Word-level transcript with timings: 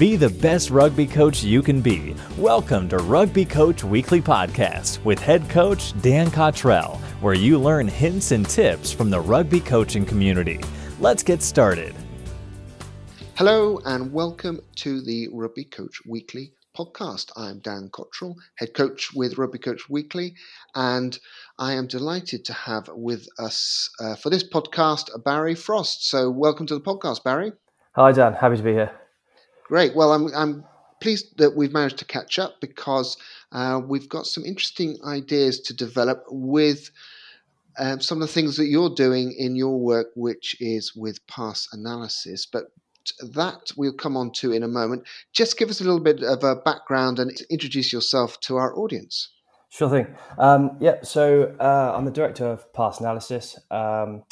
Be 0.00 0.16
the 0.16 0.30
best 0.30 0.70
rugby 0.70 1.06
coach 1.06 1.42
you 1.42 1.60
can 1.60 1.82
be. 1.82 2.14
Welcome 2.38 2.88
to 2.88 2.96
Rugby 2.96 3.44
Coach 3.44 3.84
Weekly 3.84 4.22
Podcast 4.22 5.04
with 5.04 5.18
head 5.18 5.46
coach 5.50 5.92
Dan 6.00 6.30
Cottrell, 6.30 6.96
where 7.20 7.34
you 7.34 7.58
learn 7.58 7.86
hints 7.86 8.30
and 8.30 8.48
tips 8.48 8.90
from 8.90 9.10
the 9.10 9.20
rugby 9.20 9.60
coaching 9.60 10.06
community. 10.06 10.58
Let's 11.00 11.22
get 11.22 11.42
started. 11.42 11.94
Hello, 13.34 13.78
and 13.84 14.10
welcome 14.10 14.62
to 14.76 15.02
the 15.02 15.28
Rugby 15.34 15.64
Coach 15.64 16.00
Weekly 16.06 16.54
podcast. 16.74 17.30
I'm 17.36 17.58
Dan 17.58 17.90
Cottrell, 17.92 18.36
head 18.54 18.72
coach 18.72 19.12
with 19.14 19.36
Rugby 19.36 19.58
Coach 19.58 19.90
Weekly, 19.90 20.34
and 20.74 21.18
I 21.58 21.74
am 21.74 21.86
delighted 21.86 22.46
to 22.46 22.54
have 22.54 22.88
with 22.94 23.28
us 23.38 23.90
uh, 24.00 24.16
for 24.16 24.30
this 24.30 24.48
podcast 24.48 25.10
Barry 25.24 25.54
Frost. 25.54 26.08
So, 26.08 26.30
welcome 26.30 26.64
to 26.68 26.74
the 26.74 26.80
podcast, 26.80 27.22
Barry. 27.22 27.52
Hi, 27.96 28.12
Dan. 28.12 28.32
Happy 28.32 28.56
to 28.56 28.62
be 28.62 28.72
here. 28.72 28.99
Great. 29.70 29.94
Well, 29.94 30.12
I'm, 30.12 30.34
I'm 30.34 30.64
pleased 31.00 31.38
that 31.38 31.54
we've 31.54 31.72
managed 31.72 31.98
to 31.98 32.04
catch 32.04 32.40
up 32.40 32.60
because 32.60 33.16
uh, 33.52 33.80
we've 33.86 34.08
got 34.08 34.26
some 34.26 34.44
interesting 34.44 34.98
ideas 35.06 35.60
to 35.60 35.72
develop 35.72 36.24
with 36.28 36.90
um, 37.78 38.00
some 38.00 38.20
of 38.20 38.26
the 38.26 38.34
things 38.34 38.56
that 38.56 38.66
you're 38.66 38.92
doing 38.92 39.32
in 39.38 39.54
your 39.54 39.78
work, 39.78 40.08
which 40.16 40.56
is 40.58 40.96
with 40.96 41.24
pass 41.28 41.68
analysis. 41.70 42.46
But 42.46 42.64
that 43.32 43.70
we'll 43.76 43.92
come 43.92 44.16
on 44.16 44.32
to 44.38 44.50
in 44.50 44.64
a 44.64 44.68
moment. 44.68 45.04
Just 45.32 45.56
give 45.56 45.70
us 45.70 45.80
a 45.80 45.84
little 45.84 46.00
bit 46.00 46.24
of 46.24 46.42
a 46.42 46.56
background 46.56 47.20
and 47.20 47.30
introduce 47.48 47.92
yourself 47.92 48.40
to 48.40 48.56
our 48.56 48.76
audience. 48.76 49.28
Sure 49.68 49.88
thing. 49.88 50.08
Um, 50.36 50.78
yeah, 50.80 50.96
so 51.04 51.54
uh, 51.60 51.92
I'm 51.94 52.06
the 52.06 52.10
director 52.10 52.46
of 52.46 52.72
pass 52.72 52.98
analysis. 52.98 53.56
Um, 53.70 54.24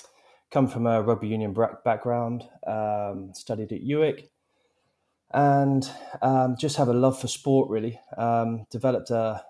come 0.51 0.67
from 0.67 0.89
a 0.89 1.01
rugby 1.01 1.29
union 1.29 1.55
background, 1.85 2.43
um, 2.67 3.31
studied 3.35 3.71
at 3.71 3.85
UWIC, 3.85 4.25
and 5.33 5.91
um, 6.23 6.57
just 6.59 6.77
have 6.77 6.89
a 6.89 6.93
love 6.93 7.21
for 7.21 7.29
sport. 7.29 7.69
Really 7.71 8.01
um, 8.17 8.67
developed 8.71 9.11
a, 9.11 9.43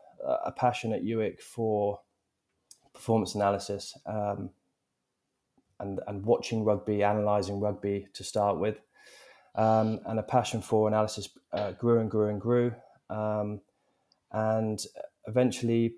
a, 0.44 0.52
passion 0.52 0.92
at 0.92 1.02
UIC 1.02 1.40
for 1.40 2.00
performance 2.92 3.34
analysis 3.34 3.96
um, 4.06 4.50
and 5.80 6.00
and 6.06 6.24
watching 6.24 6.64
rugby, 6.64 7.02
analysing 7.02 7.60
rugby 7.60 8.08
to 8.14 8.24
start 8.24 8.58
with, 8.58 8.80
um, 9.54 10.00
and 10.06 10.18
a 10.18 10.22
passion 10.22 10.60
for 10.60 10.88
analysis 10.88 11.28
uh, 11.52 11.72
grew 11.72 12.00
and 12.00 12.10
grew 12.10 12.28
and 12.28 12.40
grew, 12.40 12.74
um, 13.10 13.60
and 14.32 14.84
eventually 15.26 15.94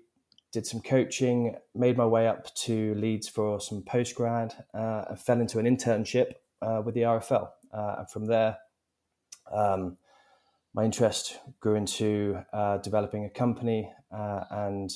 did 0.51 0.67
some 0.67 0.81
coaching, 0.81 1.55
made 1.73 1.95
my 1.95 2.05
way 2.05 2.27
up 2.27 2.53
to 2.53 2.93
Leeds 2.95 3.29
for 3.29 3.59
some 3.61 3.81
postgrad, 3.81 4.53
uh, 4.73 5.05
and 5.09 5.19
fell 5.19 5.39
into 5.39 5.59
an 5.59 5.65
internship 5.65 6.33
uh, 6.61 6.81
with 6.83 6.93
the 6.93 7.01
RFL, 7.01 7.49
uh, 7.73 7.95
and 7.99 8.11
from 8.11 8.25
there 8.25 8.57
um, 9.53 9.97
my 10.73 10.83
interest 10.83 11.39
grew 11.59 11.75
into 11.75 12.43
uh, 12.53 12.77
developing 12.77 13.25
a 13.25 13.29
company, 13.29 13.91
uh, 14.11 14.43
and 14.49 14.91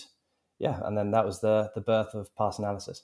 yeah, 0.59 0.79
and 0.83 0.97
then 0.97 1.11
that 1.11 1.25
was 1.25 1.41
the 1.41 1.71
the 1.75 1.81
birth 1.81 2.13
of 2.13 2.33
Pass 2.35 2.59
Analysis. 2.59 3.03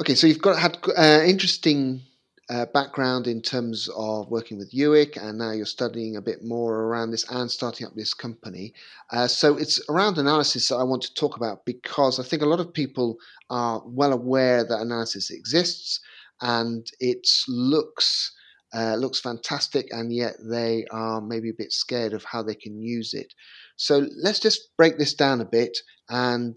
Okay, 0.00 0.14
so 0.14 0.26
you've 0.26 0.42
got 0.42 0.58
had 0.58 0.78
uh, 0.96 1.22
interesting 1.24 2.02
uh, 2.48 2.66
background 2.66 3.26
in 3.26 3.42
terms 3.42 3.88
of 3.96 4.30
working 4.30 4.58
with 4.58 4.72
UWIC, 4.72 5.16
and 5.16 5.38
now 5.38 5.52
you're 5.52 5.66
studying 5.66 6.16
a 6.16 6.22
bit 6.22 6.44
more 6.44 6.82
around 6.82 7.10
this 7.10 7.28
and 7.30 7.50
starting 7.50 7.86
up 7.86 7.94
this 7.94 8.14
company. 8.14 8.72
Uh, 9.10 9.26
so 9.26 9.56
it's 9.56 9.80
around 9.88 10.18
analysis 10.18 10.68
that 10.68 10.76
I 10.76 10.84
want 10.84 11.02
to 11.02 11.14
talk 11.14 11.36
about 11.36 11.64
because 11.64 12.20
I 12.20 12.22
think 12.22 12.42
a 12.42 12.46
lot 12.46 12.60
of 12.60 12.72
people 12.72 13.18
are 13.50 13.82
well 13.86 14.12
aware 14.12 14.64
that 14.64 14.80
analysis 14.80 15.30
exists, 15.30 16.00
and 16.40 16.86
it 17.00 17.26
looks 17.48 18.32
uh, 18.74 18.96
looks 18.96 19.20
fantastic, 19.20 19.86
and 19.90 20.12
yet 20.12 20.34
they 20.42 20.84
are 20.90 21.20
maybe 21.20 21.50
a 21.50 21.56
bit 21.56 21.72
scared 21.72 22.12
of 22.12 22.24
how 22.24 22.42
they 22.42 22.54
can 22.54 22.80
use 22.80 23.14
it. 23.14 23.32
So 23.76 24.06
let's 24.22 24.40
just 24.40 24.76
break 24.76 24.98
this 24.98 25.14
down 25.14 25.40
a 25.40 25.44
bit 25.44 25.76
and 26.08 26.56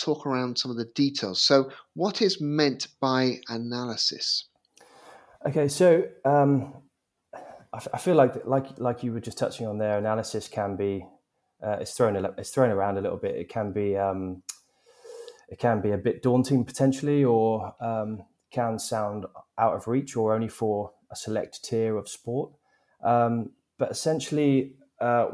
talk 0.00 0.26
around 0.26 0.58
some 0.58 0.70
of 0.70 0.76
the 0.76 0.88
details. 0.94 1.40
So, 1.40 1.70
what 1.94 2.22
is 2.22 2.40
meant 2.40 2.88
by 3.00 3.40
analysis? 3.48 4.48
Okay, 5.46 5.68
so 5.68 6.04
um, 6.24 6.74
I, 7.34 7.76
f- 7.76 7.88
I 7.94 7.98
feel 7.98 8.14
like 8.14 8.46
like 8.46 8.78
like 8.78 9.02
you 9.02 9.12
were 9.12 9.20
just 9.20 9.38
touching 9.38 9.66
on 9.66 9.78
there. 9.78 9.98
Analysis 9.98 10.48
can 10.48 10.76
be 10.76 11.06
uh, 11.62 11.76
it's 11.80 11.92
thrown 11.92 12.16
it's 12.38 12.50
thrown 12.50 12.70
around 12.70 12.98
a 12.98 13.00
little 13.00 13.18
bit. 13.18 13.36
It 13.36 13.48
can 13.48 13.72
be 13.72 13.96
um, 13.96 14.42
it 15.48 15.58
can 15.58 15.80
be 15.80 15.92
a 15.92 15.98
bit 15.98 16.22
daunting 16.22 16.64
potentially, 16.64 17.24
or 17.24 17.74
um, 17.80 18.22
can 18.50 18.78
sound 18.78 19.26
out 19.58 19.74
of 19.74 19.86
reach, 19.88 20.16
or 20.16 20.34
only 20.34 20.48
for 20.48 20.92
a 21.10 21.16
select 21.16 21.64
tier 21.64 21.96
of 21.96 22.08
sport. 22.08 22.52
Um, 23.02 23.50
but 23.78 23.90
essentially, 23.90 24.74
uh, 25.00 25.28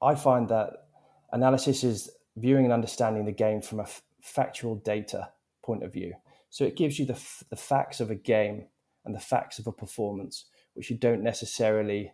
I 0.00 0.14
find 0.14 0.48
that 0.48 0.84
analysis 1.32 1.84
is 1.84 2.10
viewing 2.36 2.64
and 2.64 2.72
understanding 2.72 3.24
the 3.24 3.32
game 3.32 3.60
from 3.60 3.80
a 3.80 3.84
f- 3.84 4.02
factual 4.22 4.76
data 4.76 5.30
point 5.62 5.82
of 5.82 5.92
view. 5.92 6.14
So 6.50 6.64
it 6.64 6.76
gives 6.76 6.98
you 6.98 7.04
the, 7.04 7.14
f- 7.14 7.44
the 7.50 7.56
facts 7.56 8.00
of 8.00 8.10
a 8.10 8.14
game 8.14 8.66
and 9.04 9.14
the 9.14 9.20
facts 9.20 9.58
of 9.58 9.66
a 9.66 9.72
performance, 9.72 10.46
which 10.74 10.90
you 10.90 10.96
don't 10.96 11.22
necessarily 11.22 12.12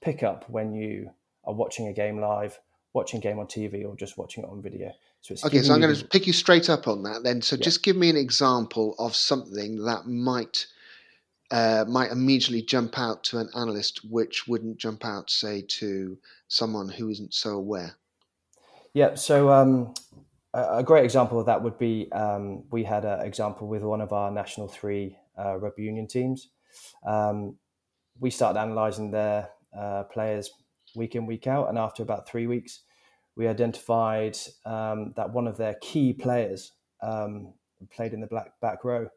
pick 0.00 0.22
up 0.22 0.48
when 0.48 0.72
you 0.72 1.10
are 1.44 1.54
watching 1.54 1.88
a 1.88 1.92
game 1.92 2.20
live, 2.20 2.58
watching 2.92 3.18
a 3.18 3.22
game 3.22 3.38
on 3.38 3.46
TV, 3.46 3.86
or 3.86 3.94
just 3.96 4.18
watching 4.18 4.44
it 4.44 4.50
on 4.50 4.62
video. 4.62 4.92
So 5.20 5.32
it's 5.32 5.44
okay, 5.44 5.62
so 5.62 5.74
I'm 5.74 5.80
going 5.80 5.94
to 5.94 6.04
pick 6.04 6.26
you 6.26 6.32
straight 6.32 6.70
up 6.70 6.88
on 6.88 7.02
that 7.02 7.22
then. 7.22 7.42
So 7.42 7.56
yeah. 7.56 7.62
just 7.62 7.82
give 7.82 7.96
me 7.96 8.08
an 8.10 8.16
example 8.16 8.94
of 8.98 9.14
something 9.14 9.84
that 9.84 10.06
might 10.06 10.66
uh, 11.50 11.84
might 11.88 12.10
immediately 12.10 12.62
jump 12.62 12.98
out 12.98 13.24
to 13.24 13.38
an 13.38 13.48
analyst, 13.56 14.00
which 14.08 14.46
wouldn't 14.46 14.78
jump 14.78 15.04
out, 15.04 15.30
say, 15.30 15.62
to 15.62 16.18
someone 16.48 16.88
who 16.88 17.08
isn't 17.08 17.34
so 17.34 17.50
aware? 17.50 17.96
Yeah, 18.94 19.14
so 19.14 19.50
um, 19.52 19.94
a 20.54 20.82
great 20.82 21.04
example 21.04 21.38
of 21.38 21.46
that 21.46 21.62
would 21.62 21.78
be 21.78 22.10
um, 22.12 22.64
we 22.70 22.84
had 22.84 23.04
an 23.04 23.20
example 23.20 23.68
with 23.68 23.82
one 23.82 24.00
of 24.00 24.12
our 24.12 24.30
National 24.30 24.68
3 24.68 25.16
uh, 25.38 25.56
rugby 25.56 25.82
union 25.82 26.06
teams. 26.06 26.48
Um, 27.06 27.56
we 28.18 28.30
started 28.30 28.60
analysing 28.60 29.10
their 29.10 29.48
uh, 29.76 30.04
players 30.04 30.50
week 30.94 31.14
in, 31.14 31.26
week 31.26 31.46
out, 31.46 31.68
and 31.68 31.78
after 31.78 32.02
about 32.02 32.28
three 32.28 32.46
weeks, 32.46 32.80
we 33.36 33.46
identified 33.46 34.36
um, 34.66 35.12
that 35.16 35.32
one 35.32 35.46
of 35.46 35.56
their 35.56 35.74
key 35.80 36.12
players 36.12 36.72
um, 37.02 37.54
played 37.90 38.12
in 38.12 38.20
the 38.20 38.26
black 38.26 38.52
back 38.60 38.84
row 38.84 39.08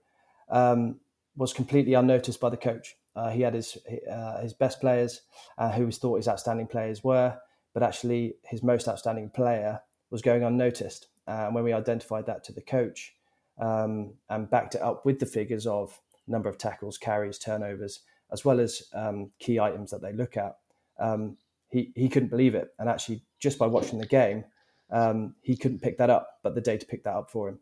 um, 0.50 1.00
was 1.36 1.54
completely 1.54 1.94
unnoticed 1.94 2.40
by 2.40 2.50
the 2.50 2.58
coach. 2.58 2.96
Uh, 3.16 3.30
he 3.30 3.42
had 3.42 3.54
his 3.54 3.78
uh, 4.12 4.42
his 4.42 4.54
best 4.54 4.80
players, 4.80 5.22
uh, 5.58 5.72
who 5.72 5.86
he 5.86 5.92
thought 5.92 6.18
his 6.18 6.28
outstanding 6.28 6.68
players 6.68 7.04
were, 7.04 7.38
but 7.74 7.84
actually 7.84 8.36
his 8.44 8.64
most 8.64 8.88
outstanding 8.88 9.30
player 9.30 9.82
was 10.10 10.22
going 10.22 10.44
unnoticed. 10.44 11.08
Uh, 11.28 11.46
and 11.46 11.56
when 11.56 11.64
we 11.64 11.74
identified 11.74 12.26
that 12.26 12.44
to 12.44 12.52
the 12.52 12.62
coach 12.62 13.14
um, 13.60 14.14
and 14.30 14.50
backed 14.50 14.76
it 14.76 14.82
up 14.82 15.06
with 15.06 15.20
the 15.20 15.26
figures 15.26 15.66
of 15.66 16.00
number 16.28 16.50
of 16.50 16.58
tackles, 16.58 16.98
carries, 16.98 17.38
turnovers, 17.38 18.02
as 18.32 18.44
well 18.44 18.60
as 18.60 18.84
um, 18.94 19.32
key 19.40 19.60
items 19.60 19.92
that 19.92 20.02
they 20.02 20.14
look 20.14 20.36
at, 20.38 20.58
um, 21.00 21.38
he 21.70 21.92
he 21.96 22.10
couldn't 22.10 22.30
believe 22.30 22.56
it. 22.56 22.70
And 22.80 22.90
actually, 22.90 23.22
just 23.40 23.60
by 23.60 23.68
watching 23.68 24.00
the 24.00 24.08
game, 24.08 24.44
um, 24.92 25.36
he 25.42 25.56
couldn't 25.56 25.82
pick 25.82 25.98
that 26.00 26.10
up, 26.10 26.40
but 26.42 26.56
the 26.56 26.62
data 26.62 26.86
picked 26.86 27.06
that 27.06 27.16
up 27.16 27.30
for 27.30 27.50
him 27.50 27.60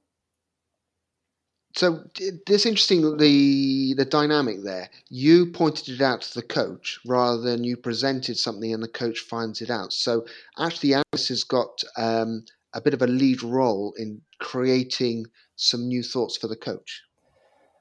so 1.75 2.03
this 2.47 2.65
interesting 2.65 3.17
the 3.17 3.93
the 3.95 4.05
dynamic 4.05 4.63
there. 4.63 4.89
You 5.09 5.47
pointed 5.47 5.95
it 5.95 6.01
out 6.01 6.21
to 6.21 6.33
the 6.33 6.45
coach 6.45 6.99
rather 7.05 7.41
than 7.41 7.63
you 7.63 7.77
presented 7.77 8.37
something 8.37 8.73
and 8.73 8.83
the 8.83 8.87
coach 8.87 9.19
finds 9.19 9.61
it 9.61 9.69
out. 9.69 9.93
So 9.93 10.25
actually, 10.59 10.93
Alice 10.93 11.29
has 11.29 11.43
got 11.43 11.81
um, 11.97 12.45
a 12.73 12.81
bit 12.81 12.93
of 12.93 13.01
a 13.01 13.07
lead 13.07 13.43
role 13.43 13.93
in 13.97 14.21
creating 14.39 15.25
some 15.55 15.87
new 15.87 16.03
thoughts 16.03 16.37
for 16.37 16.47
the 16.47 16.55
coach. 16.55 17.03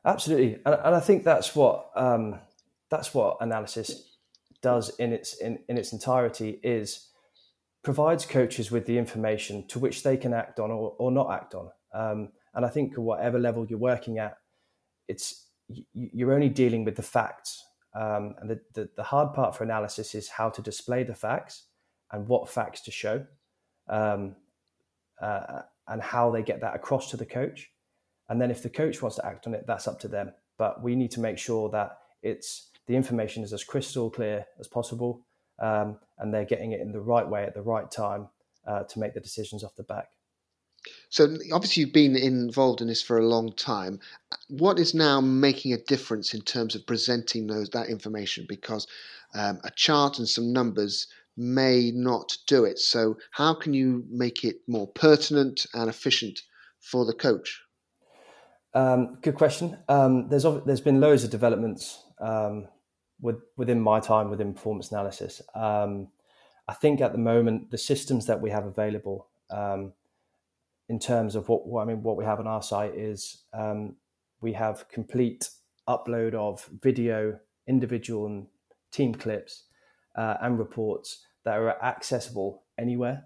Absolutely, 0.05 0.55
and, 0.65 0.75
and 0.85 0.95
I 0.95 1.01
think 1.01 1.25
that's 1.25 1.55
what 1.55 1.91
um, 1.97 2.41
that's 2.91 3.13
what 3.13 3.39
analysis 3.41 4.17
does 4.63 4.91
in 4.99 5.13
its 5.13 5.35
in, 5.35 5.59
in 5.69 5.79
its 5.79 5.93
entirety 5.93 6.61
is 6.63 7.09
provides 7.83 8.27
coaches 8.27 8.71
with 8.71 8.87
the 8.87 8.99
information 8.99 9.67
to 9.69 9.79
which 9.79 10.03
they 10.03 10.17
can 10.17 10.35
act 10.35 10.61
on 10.61 10.71
or, 10.71 10.95
or 10.99 11.11
not 11.11 11.31
act 11.33 11.55
on. 11.55 11.71
Um, 11.95 12.29
and 12.55 12.65
I 12.65 12.69
think 12.69 12.97
whatever 12.97 13.39
level 13.39 13.67
you're 13.67 13.79
working 13.79 14.19
at, 14.19 14.37
it's 15.09 15.47
you're 15.93 16.33
only 16.33 16.49
dealing 16.49 16.85
with 16.85 16.97
the 16.97 17.03
facts. 17.03 17.65
Um, 17.95 18.35
and 18.41 18.51
the, 18.51 18.61
the, 18.75 18.89
the, 18.97 19.03
hard 19.03 19.35
part 19.35 19.57
for 19.57 19.65
analysis 19.65 20.15
is 20.15 20.29
how 20.29 20.49
to 20.51 20.63
display 20.63 21.03
the 21.03 21.15
facts 21.15 21.65
and 22.13 22.29
what 22.29 22.49
facts 22.49 22.83
to 22.83 22.93
show, 22.93 23.27
um, 23.89 24.37
uh, 25.21 25.63
and 25.89 26.01
how 26.01 26.31
they 26.31 26.43
get 26.43 26.61
that 26.61 26.77
across 26.77 27.11
to 27.11 27.17
the 27.17 27.27
coach. 27.27 27.69
And 28.29 28.41
then 28.41 28.51
if 28.51 28.63
the 28.63 28.71
coach 28.71 29.03
wants 29.03 29.17
to 29.17 29.27
act 29.27 29.49
on 29.49 29.55
it, 29.55 29.65
that's 29.67 29.89
up 29.89 29.99
to 30.01 30.09
them. 30.09 30.33
But 30.57 30.83
we 30.83 30.95
need 30.95 31.11
to 31.13 31.21
make 31.21 31.37
sure 31.37 31.69
that 31.71 31.99
it's 32.23 32.71
the 32.87 32.95
information 32.95 33.43
is 33.43 33.53
as 33.53 33.65
crystal 33.65 34.09
clear 34.09 34.47
as 34.61 34.69
possible, 34.69 35.27
um, 35.59 35.99
and 36.19 36.33
they're 36.33 36.45
getting 36.45 36.73
it 36.73 36.81
in 36.81 36.93
the 36.93 37.01
right 37.01 37.29
way 37.29 37.45
at 37.45 37.55
the 37.55 37.63
right 37.63 37.91
time 37.91 38.29
uh, 38.67 38.85
to 38.85 38.99
make 39.01 39.15
the 39.15 39.21
decisions 39.21 39.65
off 39.65 39.75
the 39.77 39.83
back. 39.83 40.09
So 41.09 41.37
obviously 41.53 41.83
you've 41.83 41.93
been 41.93 42.17
involved 42.17 42.81
in 42.81 42.89
this 42.89 43.03
for 43.03 43.19
a 43.19 43.27
long 43.27 43.53
time. 43.53 44.01
What 44.49 44.79
is 44.79 44.95
now 44.95 45.21
making 45.21 45.73
a 45.73 45.79
difference 45.79 46.35
in 46.35 46.41
terms 46.43 46.75
of 46.75 46.87
presenting 46.87 47.47
those 47.47 47.71
that 47.71 47.89
information? 47.89 48.47
Because 48.49 48.87
um, 49.35 49.61
a 49.65 49.71
chart 49.71 50.19
and 50.19 50.29
some 50.29 50.53
numbers 50.53 51.07
may 51.37 51.91
not 51.95 52.37
do 52.47 52.65
it. 52.65 52.79
So 52.79 53.17
how 53.33 53.55
can 53.55 53.75
you 53.75 54.05
make 54.11 54.45
it 54.45 54.57
more 54.67 54.87
pertinent 54.87 55.67
and 55.75 55.89
efficient 55.89 56.43
for 56.81 57.05
the 57.05 57.15
coach? 57.15 57.63
Um, 58.75 59.19
good 59.23 59.35
question. 59.35 59.77
Um, 59.89 60.29
there's 60.29 60.45
there's 60.65 60.81
been 60.81 61.01
loads 61.01 61.25
of 61.25 61.31
developments 61.31 62.03
um, 62.21 62.69
with, 63.21 63.37
within 63.57 63.81
my 63.81 64.01
time 64.01 64.31
within 64.31 64.55
performance 64.55 64.93
analysis. 64.93 65.43
Um, 65.55 66.09
I 66.69 66.75
think 66.75 67.01
at 67.01 67.13
the 67.13 67.19
moment 67.19 67.71
the 67.71 67.79
systems 67.79 68.27
that 68.27 68.41
we 68.41 68.51
have 68.51 68.65
available 68.65 69.27
um, 69.51 69.93
in 70.91 70.99
terms 70.99 71.37
of 71.37 71.49
what, 71.49 71.69
what, 71.69 71.83
I 71.83 71.85
mean 71.85 72.03
what 72.03 72.17
we 72.17 72.25
have 72.25 72.41
on 72.41 72.49
our 72.49 72.63
site 72.63 72.97
is 72.97 73.45
um, 73.55 73.95
we 74.41 74.53
have 74.55 74.89
complete 74.89 75.49
upload 75.89 76.35
of 76.35 76.69
video, 76.83 77.39
individual 77.69 78.27
and 78.27 78.49
team 78.91 79.15
clips 79.15 79.67
uh, 80.17 80.35
and 80.43 80.59
reports 80.59 81.25
that 81.45 81.57
are 81.57 81.81
accessible 81.81 82.65
anywhere. 82.77 83.23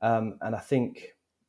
Um, 0.00 0.38
and 0.40 0.54
I 0.54 0.60
think 0.60 1.08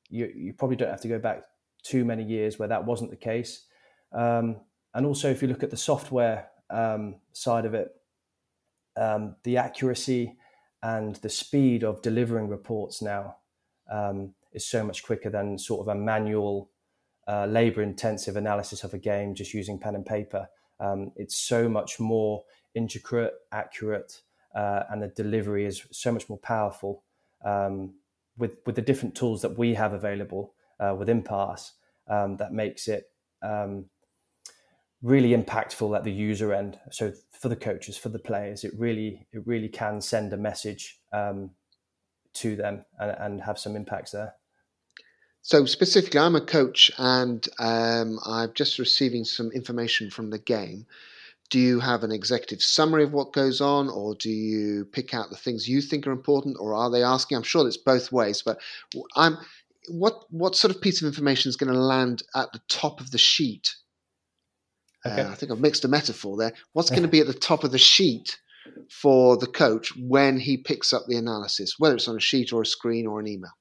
you, 0.10 0.32
you 0.36 0.54
probably 0.54 0.78
don't 0.78 0.90
have 0.90 1.02
to 1.02 1.08
go 1.08 1.20
back 1.20 1.44
too 1.84 2.04
many 2.06 2.24
years 2.24 2.58
where 2.58 2.68
that 2.68 2.84
wasn't 2.84 3.12
the 3.12 3.16
case. 3.16 3.66
Um, 4.14 4.62
and 4.96 5.06
also, 5.06 5.30
if 5.30 5.44
you 5.44 5.48
look 5.48 5.62
at 5.62 5.70
the 5.70 5.78
software 5.78 6.50
um, 6.72 7.18
side 7.34 7.66
of 7.66 7.76
it, 7.76 7.90
um, 8.98 9.36
the 9.44 9.58
accuracy 9.58 10.38
and 10.82 11.18
the 11.18 11.30
speed 11.30 11.84
of 11.84 12.02
delivering 12.02 12.50
reports 12.50 13.00
now 13.00 13.38
um, 13.92 14.34
is 14.54 14.68
so 14.68 14.84
much 14.84 15.04
quicker 15.04 15.30
than 15.30 15.58
sort 15.58 15.82
of 15.82 15.88
a 15.88 16.00
manual, 16.00 16.70
uh, 17.28 17.46
labor 17.46 17.82
intensive 17.82 18.36
analysis 18.36 18.84
of 18.84 18.94
a 18.94 18.98
game 18.98 19.36
just 19.36 19.54
using 19.54 19.80
pen 19.80 19.96
and 19.96 20.06
paper. 20.06 20.48
Um, 20.80 21.12
it's 21.16 21.38
so 21.38 21.70
much 21.70 22.00
more 22.00 22.44
intricate, 22.74 23.34
accurate, 23.52 24.22
uh, 24.56 24.84
and 24.90 25.02
the 25.02 25.08
delivery 25.10 25.66
is 25.66 25.86
so 25.92 26.12
much 26.12 26.28
more 26.28 26.40
powerful 26.40 27.04
um, 27.46 27.94
with, 28.38 28.58
with 28.66 28.76
the 28.76 28.82
different 28.82 29.16
tools 29.16 29.42
that 29.42 29.58
we 29.58 29.74
have 29.74 29.94
available 29.94 30.54
uh, 30.80 30.96
within 30.98 31.22
Pass 31.22 31.74
um, 32.10 32.38
that 32.38 32.52
makes 32.52 32.88
it 32.88 33.06
um, 33.42 33.86
really 35.02 35.36
impactful 35.36 35.96
at 35.96 36.04
the 36.04 36.12
user 36.12 36.54
end. 36.54 36.80
So 36.92 37.14
for 37.32 37.50
the 37.50 37.56
coaches, 37.56 37.98
for 37.98 38.10
the 38.10 38.20
players, 38.20 38.64
it 38.64 38.72
really 38.78 39.28
it 39.32 39.46
really 39.46 39.70
can 39.70 40.02
send 40.02 40.34
a 40.34 40.38
message 40.38 41.00
um, 41.12 41.52
to 42.34 42.56
them 42.56 42.86
and, 43.00 43.16
and, 43.20 43.42
have 43.42 43.60
some 43.60 43.76
impacts 43.76 44.12
there. 44.12 44.34
So 45.42 45.66
specifically, 45.66 46.20
I'm 46.20 46.36
a 46.36 46.42
coach 46.42 46.92
and 46.98 47.48
um, 47.60 48.20
I'm 48.26 48.54
just 48.54 48.80
receiving 48.80 49.26
some 49.26 49.52
information 49.52 50.12
from 50.12 50.30
the 50.30 50.40
game. 50.40 50.86
Do 51.50 51.60
you 51.60 51.80
have 51.80 52.04
an 52.04 52.12
executive 52.12 52.64
summary 52.64 53.04
of 53.04 53.12
what 53.12 53.34
goes 53.34 53.60
on, 53.60 53.90
or 53.90 54.16
do 54.16 54.30
you 54.30 54.86
pick 54.86 55.14
out 55.14 55.30
the 55.30 55.36
things 55.36 55.68
you 55.68 55.82
think 55.82 56.08
are 56.08 56.12
important, 56.12 56.56
or 56.60 56.74
are 56.74 56.90
they 56.90 57.04
asking? 57.04 57.36
I'm 57.36 57.44
sure 57.44 57.68
it's 57.68 57.76
both 57.76 58.10
ways, 58.12 58.42
but 58.42 58.58
I'm 59.18 59.38
what 59.90 60.32
what 60.32 60.56
sort 60.56 60.74
of 60.74 60.82
piece 60.82 61.02
of 61.02 61.08
information 61.08 61.50
is 61.50 61.58
going 61.58 61.74
to 61.74 61.78
land 61.78 62.24
at 62.36 62.54
the 62.54 62.62
top 62.70 63.02
of 63.02 63.12
the 63.12 63.18
sheet 63.18 63.76
Okay. 65.06 65.22
Uh, 65.22 65.32
I 65.32 65.36
think 65.36 65.52
I've 65.52 65.60
mixed 65.60 65.86
a 65.86 65.88
metaphor 65.88 66.38
there. 66.38 66.54
What's 66.74 66.90
going 66.90 67.02
to 67.04 67.08
be 67.08 67.20
at 67.20 67.28
the 67.28 67.34
top 67.34 67.64
of 67.64 67.72
the 67.72 67.78
sheet 67.78 68.40
for 68.90 69.38
the 69.38 69.48
coach 69.48 69.96
when 69.98 70.40
he 70.40 70.58
picks 70.58 70.94
up 70.94 71.04
the 71.08 71.18
analysis, 71.18 71.76
whether 71.80 71.96
it's 71.96 72.08
on 72.08 72.18
a 72.18 72.22
sheet 72.22 72.54
or 72.54 72.62
a 72.62 72.66
screen 72.66 73.08
or 73.08 73.20
an 73.20 73.28
email? 73.28 73.52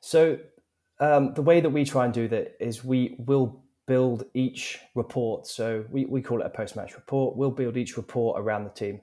So, 0.00 0.38
um, 1.00 1.34
the 1.34 1.42
way 1.42 1.60
that 1.60 1.70
we 1.70 1.84
try 1.84 2.04
and 2.04 2.14
do 2.14 2.28
that 2.28 2.56
is 2.60 2.84
we 2.84 3.16
will 3.18 3.62
build 3.86 4.24
each 4.34 4.78
report. 4.94 5.46
So, 5.46 5.84
we, 5.90 6.04
we 6.04 6.22
call 6.22 6.40
it 6.40 6.46
a 6.46 6.50
post 6.50 6.76
match 6.76 6.94
report. 6.94 7.36
We'll 7.36 7.50
build 7.50 7.76
each 7.76 7.96
report 7.96 8.40
around 8.40 8.64
the 8.64 8.70
team. 8.70 9.00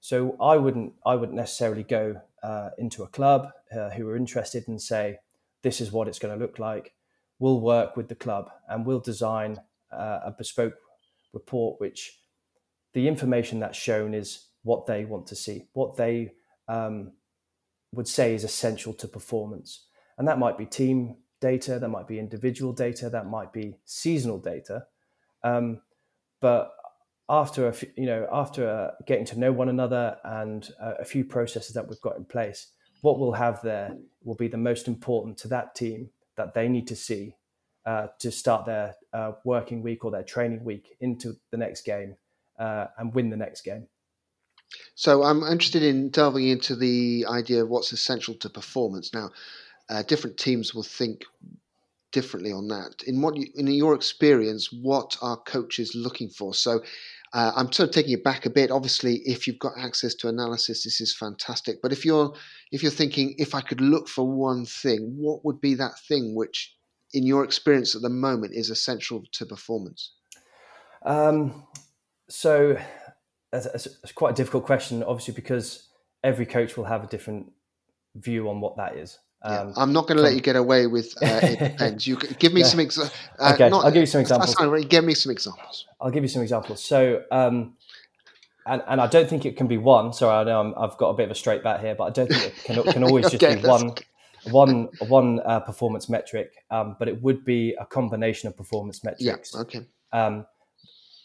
So, 0.00 0.36
I 0.40 0.56
wouldn't, 0.56 0.92
I 1.06 1.14
wouldn't 1.14 1.36
necessarily 1.36 1.84
go 1.84 2.20
uh, 2.42 2.70
into 2.78 3.02
a 3.02 3.08
club 3.08 3.48
uh, 3.74 3.90
who 3.90 4.08
are 4.08 4.16
interested 4.16 4.68
and 4.68 4.80
say, 4.80 5.18
this 5.62 5.80
is 5.80 5.92
what 5.92 6.08
it's 6.08 6.18
going 6.18 6.36
to 6.36 6.44
look 6.44 6.58
like. 6.58 6.92
We'll 7.38 7.60
work 7.60 7.96
with 7.96 8.08
the 8.08 8.14
club 8.14 8.50
and 8.68 8.84
we'll 8.84 9.00
design 9.00 9.58
uh, 9.92 10.20
a 10.24 10.34
bespoke 10.36 10.74
report, 11.32 11.80
which 11.80 12.20
the 12.94 13.06
information 13.06 13.60
that's 13.60 13.78
shown 13.78 14.14
is 14.14 14.46
what 14.62 14.86
they 14.86 15.04
want 15.04 15.26
to 15.28 15.36
see, 15.36 15.66
what 15.72 15.96
they 15.96 16.32
um, 16.68 17.12
would 17.92 18.08
say 18.08 18.34
is 18.34 18.44
essential 18.44 18.92
to 18.94 19.08
performance. 19.08 19.86
And 20.16 20.26
that 20.26 20.38
might 20.38 20.58
be 20.58 20.66
team 20.66 21.16
data, 21.40 21.78
that 21.78 21.88
might 21.88 22.08
be 22.08 22.18
individual 22.18 22.72
data, 22.72 23.10
that 23.10 23.28
might 23.28 23.52
be 23.52 23.76
seasonal 23.84 24.38
data. 24.38 24.86
Um, 25.42 25.80
but 26.40 26.72
after 27.28 27.68
a 27.68 27.72
few, 27.72 27.90
you 27.96 28.06
know 28.06 28.26
after 28.32 28.68
uh, 28.68 28.90
getting 29.06 29.26
to 29.26 29.38
know 29.38 29.52
one 29.52 29.68
another 29.68 30.16
and 30.24 30.70
uh, 30.80 30.94
a 30.98 31.04
few 31.04 31.24
processes 31.24 31.74
that 31.74 31.86
we've 31.88 32.00
got 32.00 32.16
in 32.16 32.24
place, 32.24 32.68
what 33.02 33.18
we'll 33.18 33.32
have 33.32 33.60
there 33.62 33.96
will 34.24 34.34
be 34.34 34.48
the 34.48 34.56
most 34.56 34.88
important 34.88 35.36
to 35.38 35.48
that 35.48 35.74
team 35.74 36.10
that 36.36 36.54
they 36.54 36.68
need 36.68 36.86
to 36.88 36.96
see 36.96 37.34
uh, 37.86 38.08
to 38.18 38.30
start 38.30 38.66
their 38.66 38.94
uh, 39.12 39.32
working 39.44 39.82
week 39.82 40.04
or 40.04 40.10
their 40.10 40.22
training 40.22 40.62
week 40.64 40.96
into 41.00 41.36
the 41.50 41.56
next 41.56 41.82
game 41.82 42.16
uh, 42.58 42.86
and 42.98 43.14
win 43.14 43.30
the 43.30 43.36
next 43.36 43.62
game. 43.62 43.86
So 44.94 45.22
I'm 45.22 45.42
interested 45.42 45.82
in 45.82 46.10
delving 46.10 46.48
into 46.48 46.76
the 46.76 47.24
idea 47.28 47.62
of 47.62 47.68
what's 47.68 47.92
essential 47.92 48.34
to 48.34 48.50
performance. 48.50 49.14
Now, 49.14 49.30
uh, 49.88 50.02
different 50.02 50.36
teams 50.36 50.74
will 50.74 50.82
think 50.82 51.24
differently 52.12 52.52
on 52.52 52.68
that. 52.68 53.02
In 53.06 53.20
what 53.20 53.36
you, 53.36 53.46
in 53.54 53.66
your 53.68 53.94
experience, 53.94 54.72
what 54.72 55.16
are 55.22 55.36
coaches 55.36 55.94
looking 55.94 56.28
for? 56.28 56.54
So. 56.54 56.82
Uh, 57.34 57.52
I'm 57.54 57.70
sort 57.70 57.90
of 57.90 57.94
taking 57.94 58.14
it 58.14 58.24
back 58.24 58.46
a 58.46 58.50
bit. 58.50 58.70
Obviously, 58.70 59.16
if 59.26 59.46
you've 59.46 59.58
got 59.58 59.74
access 59.76 60.14
to 60.14 60.28
analysis, 60.28 60.84
this 60.84 60.98
is 60.98 61.14
fantastic. 61.14 61.82
But 61.82 61.92
if 61.92 62.02
you're 62.02 62.32
if 62.72 62.82
you're 62.82 62.90
thinking, 62.90 63.34
if 63.36 63.54
I 63.54 63.60
could 63.60 63.82
look 63.82 64.08
for 64.08 64.26
one 64.26 64.64
thing, 64.64 65.14
what 65.18 65.44
would 65.44 65.60
be 65.60 65.74
that 65.74 65.98
thing 66.08 66.34
which 66.34 66.74
in 67.12 67.26
your 67.26 67.44
experience 67.44 67.94
at 67.94 68.00
the 68.02 68.08
moment 68.08 68.54
is 68.54 68.70
essential 68.70 69.24
to 69.32 69.46
performance? 69.46 70.14
Um, 71.04 71.64
so 72.28 72.78
it's, 73.52 73.86
it's 73.86 74.12
quite 74.12 74.30
a 74.30 74.34
difficult 74.34 74.64
question, 74.64 75.02
obviously, 75.02 75.34
because 75.34 75.88
every 76.22 76.46
coach 76.46 76.76
will 76.76 76.84
have 76.84 77.04
a 77.04 77.08
different 77.08 77.52
view 78.14 78.48
on 78.48 78.60
what 78.60 78.76
that 78.76 78.96
is. 78.96 79.18
Um, 79.42 79.68
yeah, 79.68 79.74
I'm 79.76 79.92
not 79.92 80.08
going 80.08 80.16
to 80.16 80.22
let 80.22 80.34
you 80.34 80.40
get 80.40 80.56
away 80.56 80.86
with 80.86 81.14
uh, 81.22 81.40
it 81.42 81.58
depends. 81.72 82.06
You 82.06 82.16
give 82.16 82.52
me 82.52 82.62
yeah. 82.62 82.66
some 82.66 82.80
examples. 82.80 83.16
Uh, 83.38 83.52
okay, 83.54 83.68
not, 83.68 83.84
I'll 83.84 83.92
give 83.92 84.00
you 84.00 84.06
some 84.06 84.20
examples. 84.20 84.54
Give 84.86 85.04
me 85.04 85.14
some 85.14 85.30
examples. 85.30 85.86
I'll 86.00 86.10
give 86.10 86.24
you 86.24 86.28
some 86.28 86.42
examples. 86.42 86.82
So, 86.82 87.22
um, 87.30 87.74
and, 88.66 88.82
and 88.88 89.00
I 89.00 89.06
don't 89.06 89.28
think 89.28 89.46
it 89.46 89.56
can 89.56 89.66
be 89.66 89.78
one. 89.78 90.12
Sorry, 90.12 90.34
I 90.34 90.44
know 90.44 90.74
i 90.76 90.82
have 90.82 90.96
got 90.98 91.10
a 91.10 91.14
bit 91.14 91.24
of 91.24 91.30
a 91.30 91.34
straight 91.34 91.62
bat 91.62 91.80
here, 91.80 91.94
but 91.94 92.04
I 92.04 92.10
don't 92.10 92.28
think 92.28 92.46
it 92.46 92.64
can, 92.64 92.82
can 92.92 93.04
always 93.04 93.26
okay, 93.26 93.38
just 93.38 93.62
be 93.62 93.68
one 93.68 93.94
one 94.50 94.88
one 95.08 95.40
uh, 95.44 95.60
performance 95.60 96.08
metric, 96.08 96.52
um, 96.70 96.96
but 96.98 97.08
it 97.08 97.22
would 97.22 97.44
be 97.44 97.74
a 97.80 97.86
combination 97.86 98.48
of 98.48 98.56
performance 98.56 99.04
metrics. 99.04 99.52
Yeah. 99.54 99.60
Okay. 99.60 99.80
Um, 100.12 100.46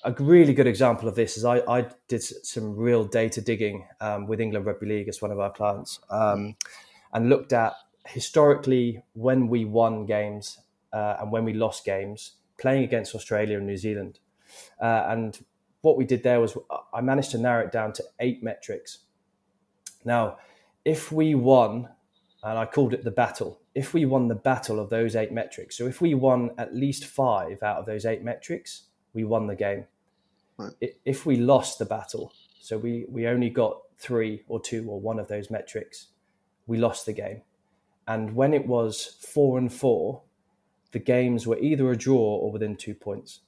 a 0.05 0.11
really 0.19 0.53
good 0.53 0.67
example 0.67 1.07
of 1.07 1.15
this 1.15 1.37
is 1.37 1.45
I, 1.45 1.59
I 1.59 1.87
did 2.09 2.21
some 2.21 2.75
real 2.75 3.05
data 3.05 3.41
digging 3.41 3.87
um, 4.01 4.27
with 4.27 4.41
England 4.41 4.65
Rugby 4.65 4.85
League 4.85 5.07
as 5.07 5.21
one 5.21 5.31
of 5.31 5.39
our 5.39 5.51
clients, 5.51 5.99
um, 6.09 6.55
and 7.13 7.29
looked 7.29 7.53
at 7.53 7.73
historically 8.05 9.03
when 9.13 9.47
we 9.47 9.65
won 9.65 10.05
games 10.05 10.59
uh, 10.91 11.17
and 11.19 11.31
when 11.31 11.45
we 11.45 11.53
lost 11.53 11.85
games 11.85 12.33
playing 12.59 12.83
against 12.83 13.15
Australia 13.15 13.57
and 13.57 13.67
New 13.67 13.77
Zealand, 13.77 14.19
uh, 14.81 15.05
and 15.07 15.39
what 15.81 15.97
we 15.97 16.05
did 16.05 16.23
there 16.23 16.39
was 16.39 16.57
I 16.93 17.01
managed 17.01 17.31
to 17.31 17.37
narrow 17.37 17.65
it 17.65 17.71
down 17.71 17.93
to 17.93 18.03
eight 18.19 18.43
metrics. 18.43 18.99
Now, 20.05 20.37
if 20.85 21.11
we 21.11 21.35
won 21.35 21.89
and 22.43 22.59
I 22.59 22.65
called 22.65 22.93
it 22.93 23.03
the 23.03 23.11
battle. 23.11 23.61
If 23.73 23.93
we 23.93 24.05
won 24.05 24.27
the 24.27 24.35
battle 24.35 24.79
of 24.79 24.89
those 24.89 25.15
eight 25.15 25.31
metrics, 25.31 25.77
so 25.77 25.87
if 25.87 26.01
we 26.01 26.13
won 26.13 26.51
at 26.57 26.75
least 26.75 27.05
five 27.05 27.63
out 27.63 27.77
of 27.77 27.85
those 27.85 28.05
eight 28.05 28.21
metrics, 28.21 28.83
we 29.13 29.23
won 29.23 29.47
the 29.47 29.55
game. 29.55 29.85
Right. 30.57 30.73
If 31.05 31.25
we 31.25 31.37
lost 31.37 31.79
the 31.79 31.85
battle, 31.85 32.33
so 32.59 32.77
we, 32.77 33.05
we 33.09 33.27
only 33.27 33.49
got 33.49 33.77
three 33.97 34.43
or 34.47 34.61
two 34.61 34.87
or 34.89 34.99
one 34.99 35.19
of 35.19 35.29
those 35.29 35.49
metrics, 35.49 36.07
we 36.67 36.77
lost 36.77 37.05
the 37.05 37.13
game. 37.13 37.41
And 38.07 38.35
when 38.35 38.53
it 38.53 38.67
was 38.67 39.17
four 39.19 39.57
and 39.57 39.71
four, 39.71 40.21
the 40.91 40.99
games 40.99 41.47
were 41.47 41.57
either 41.59 41.91
a 41.91 41.97
draw 41.97 42.17
or 42.17 42.51
within 42.51 42.75
two 42.75 42.93
points. 42.93 43.39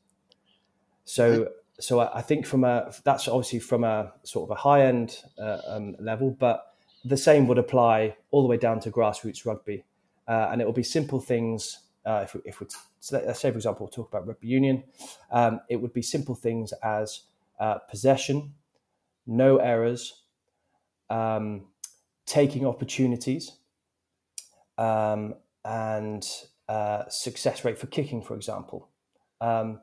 So, 1.04 1.50
so 1.80 2.00
I, 2.00 2.22
think 2.22 2.46
from 2.46 2.64
a 2.64 2.92
that's 3.04 3.28
obviously 3.28 3.60
from 3.60 3.84
a 3.84 4.14
sort 4.24 4.50
of 4.50 4.58
a 4.58 4.60
high 4.60 4.86
end 4.86 5.18
uh, 5.38 5.60
um, 5.68 5.96
level, 6.00 6.32
but 6.32 6.74
the 7.04 7.18
same 7.18 7.48
would 7.48 7.60
apply 7.60 8.16
all 8.32 8.42
the 8.42 8.48
way 8.48 8.58
down 8.58 8.80
to 8.82 8.92
grassroots 8.92 9.46
rugby. 9.46 9.86
Uh, 10.28 10.50
and 10.52 10.62
it 10.62 10.66
will 10.66 10.74
be 10.74 10.84
simple 10.84 11.20
things. 11.20 11.80
Uh, 12.04 12.22
if, 12.24 12.34
we, 12.34 12.42
if 12.46 12.60
we, 12.60 12.68
so 13.00 13.22
let's 13.24 13.40
say, 13.40 13.52
for 13.52 13.58
example, 13.58 13.86
we'll 13.86 13.92
talk 13.92 14.10
about 14.10 14.28
rugby 14.28 14.48
union, 14.48 14.84
um, 15.32 15.60
it 15.70 15.76
would 15.76 15.94
be 15.94 16.02
simple 16.02 16.34
things 16.34 16.74
as 16.84 17.22
uh, 17.60 17.78
possession, 17.90 18.54
no 19.28 19.58
errors, 19.58 20.24
um, 21.10 21.68
taking 22.26 22.66
opportunities, 22.66 23.52
um, 24.78 25.36
and 25.64 26.26
uh, 26.70 27.04
success 27.10 27.64
rate 27.66 27.78
for 27.78 27.88
kicking, 27.88 28.22
for 28.22 28.36
example. 28.36 28.90
Um, 29.42 29.82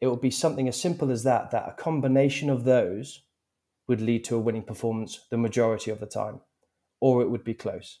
it 0.00 0.06
would 0.06 0.20
be 0.20 0.30
something 0.30 0.68
as 0.68 0.80
simple 0.80 1.10
as 1.10 1.24
that, 1.24 1.50
that 1.50 1.68
a 1.68 1.72
combination 1.72 2.50
of 2.50 2.64
those 2.64 3.22
would 3.88 4.00
lead 4.00 4.24
to 4.24 4.36
a 4.36 4.40
winning 4.40 4.62
performance 4.62 5.26
the 5.30 5.36
majority 5.36 5.90
of 5.90 6.00
the 6.00 6.06
time, 6.06 6.40
or 7.00 7.22
it 7.22 7.30
would 7.30 7.44
be 7.44 7.54
close. 7.54 8.00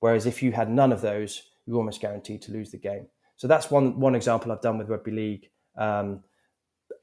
Whereas 0.00 0.26
if 0.26 0.42
you 0.42 0.52
had 0.52 0.70
none 0.70 0.92
of 0.92 1.00
those, 1.00 1.42
you're 1.66 1.76
almost 1.76 2.00
guaranteed 2.00 2.42
to 2.42 2.52
lose 2.52 2.70
the 2.70 2.78
game. 2.78 3.06
So 3.36 3.46
that's 3.46 3.70
one, 3.70 4.00
one 4.00 4.14
example 4.14 4.50
I've 4.50 4.62
done 4.62 4.78
with 4.78 4.88
rugby 4.88 5.10
league. 5.10 5.48
Um, 5.76 6.24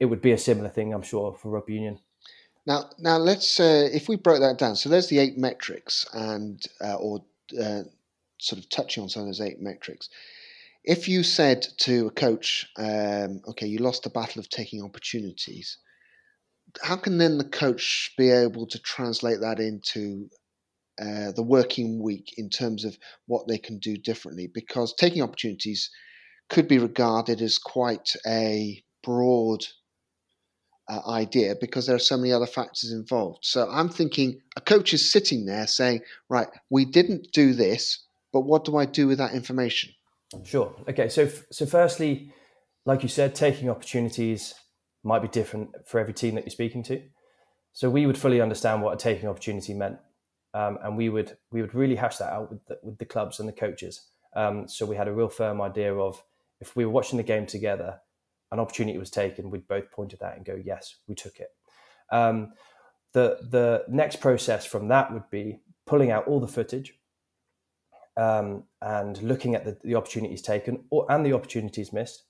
it 0.00 0.06
would 0.06 0.20
be 0.20 0.32
a 0.32 0.38
similar 0.38 0.68
thing, 0.68 0.92
I'm 0.92 1.02
sure, 1.02 1.36
for 1.40 1.50
rugby 1.50 1.74
union. 1.74 2.00
Now, 2.66 2.90
now 2.98 3.18
let's 3.18 3.60
uh, 3.60 3.88
if 3.92 4.08
we 4.08 4.16
broke 4.16 4.40
that 4.40 4.58
down. 4.58 4.76
So 4.76 4.88
there's 4.88 5.08
the 5.08 5.18
eight 5.18 5.36
metrics, 5.36 6.06
and 6.12 6.64
uh, 6.80 6.94
or 6.94 7.24
uh, 7.60 7.82
sort 8.44 8.58
of 8.60 8.68
touching 8.68 9.02
on 9.02 9.08
some 9.08 9.22
of 9.22 9.28
those 9.28 9.40
eight 9.40 9.60
metrics. 9.60 10.08
If 10.84 11.08
you 11.08 11.22
said 11.22 11.66
to 11.78 12.08
a 12.08 12.10
coach, 12.10 12.66
um, 12.76 13.40
"Okay, 13.48 13.66
you 13.66 13.78
lost 13.78 14.02
the 14.02 14.10
battle 14.10 14.40
of 14.40 14.48
taking 14.48 14.82
opportunities," 14.82 15.78
how 16.82 16.96
can 16.96 17.18
then 17.18 17.38
the 17.38 17.48
coach 17.48 18.12
be 18.18 18.30
able 18.30 18.66
to 18.66 18.78
translate 18.78 19.40
that 19.40 19.60
into 19.60 20.28
uh, 21.00 21.32
the 21.32 21.42
working 21.42 22.02
week 22.02 22.34
in 22.36 22.50
terms 22.50 22.84
of 22.84 22.96
what 23.26 23.48
they 23.48 23.58
can 23.58 23.78
do 23.78 23.96
differently? 23.96 24.46
Because 24.46 24.94
taking 24.94 25.22
opportunities 25.22 25.90
could 26.50 26.68
be 26.68 26.78
regarded 26.78 27.40
as 27.40 27.58
quite 27.58 28.10
a 28.26 28.84
broad 29.02 29.64
uh, 30.88 31.00
idea 31.08 31.54
because 31.60 31.86
there 31.86 31.96
are 31.96 32.00
so 32.00 32.16
many 32.16 32.32
other 32.32 32.46
factors 32.46 32.92
involved. 32.92 33.38
So 33.42 33.68
I'm 33.70 33.88
thinking 33.88 34.40
a 34.56 34.60
coach 34.60 34.92
is 34.92 35.10
sitting 35.10 35.46
there 35.46 35.66
saying, 35.66 36.02
right, 36.28 36.48
we 36.70 36.84
didn't 36.84 37.28
do 37.32 37.54
this, 37.54 38.03
but 38.34 38.40
what 38.40 38.64
do 38.64 38.76
I 38.76 38.84
do 38.84 39.06
with 39.06 39.18
that 39.18 39.32
information? 39.32 39.94
Sure. 40.42 40.74
Okay. 40.88 41.08
So, 41.08 41.30
so 41.52 41.64
firstly, 41.64 42.32
like 42.84 43.04
you 43.04 43.08
said, 43.08 43.36
taking 43.36 43.70
opportunities 43.70 44.54
might 45.04 45.22
be 45.22 45.28
different 45.28 45.70
for 45.86 46.00
every 46.00 46.12
team 46.12 46.34
that 46.34 46.42
you're 46.44 46.50
speaking 46.50 46.82
to. 46.82 47.00
So 47.72 47.88
we 47.88 48.06
would 48.06 48.18
fully 48.18 48.40
understand 48.40 48.82
what 48.82 48.92
a 48.92 48.96
taking 48.96 49.28
opportunity 49.28 49.72
meant, 49.72 49.98
um, 50.52 50.78
and 50.82 50.96
we 50.96 51.08
would 51.08 51.36
we 51.52 51.60
would 51.60 51.74
really 51.74 51.94
hash 51.94 52.16
that 52.16 52.32
out 52.32 52.50
with 52.50 52.66
the, 52.66 52.78
with 52.82 52.98
the 52.98 53.04
clubs 53.04 53.38
and 53.38 53.48
the 53.48 53.52
coaches. 53.52 54.08
Um, 54.34 54.66
so 54.66 54.84
we 54.84 54.96
had 54.96 55.06
a 55.06 55.12
real 55.12 55.28
firm 55.28 55.60
idea 55.60 55.94
of 55.94 56.20
if 56.60 56.74
we 56.74 56.84
were 56.84 56.90
watching 56.90 57.16
the 57.16 57.22
game 57.22 57.46
together, 57.46 58.00
an 58.50 58.58
opportunity 58.58 58.98
was 58.98 59.10
taken, 59.10 59.50
we'd 59.50 59.68
both 59.68 59.92
point 59.92 60.12
at 60.12 60.20
that 60.20 60.36
and 60.36 60.44
go, 60.44 60.60
yes, 60.64 60.96
we 61.06 61.14
took 61.14 61.38
it. 61.38 61.50
Um, 62.10 62.52
the 63.12 63.38
the 63.48 63.84
next 63.88 64.16
process 64.16 64.66
from 64.66 64.88
that 64.88 65.12
would 65.12 65.30
be 65.30 65.60
pulling 65.86 66.10
out 66.10 66.26
all 66.26 66.40
the 66.40 66.48
footage 66.48 66.94
um, 68.16 68.64
and 68.80 69.20
looking 69.22 69.54
at 69.54 69.64
the, 69.64 69.76
the 69.82 69.94
opportunities 69.94 70.42
taken 70.42 70.84
or, 70.90 71.10
and 71.10 71.24
the 71.24 71.32
opportunities 71.32 71.92
missed, 71.92 72.24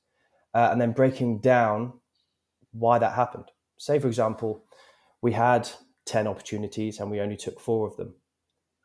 uh, 0.55 0.69
and 0.71 0.81
then 0.81 0.93
breaking 0.93 1.41
down 1.41 1.95
why 2.73 2.99
that 2.99 3.14
happened. 3.14 3.50
Say, 3.79 3.99
for 3.99 4.09
example, 4.09 4.64
we 5.21 5.33
had 5.33 5.69
10 6.07 6.26
opportunities 6.26 7.00
and 7.00 7.11
we 7.11 7.21
only 7.21 7.37
took 7.37 7.61
four 7.61 7.87
of 7.87 7.97
them. 7.97 8.14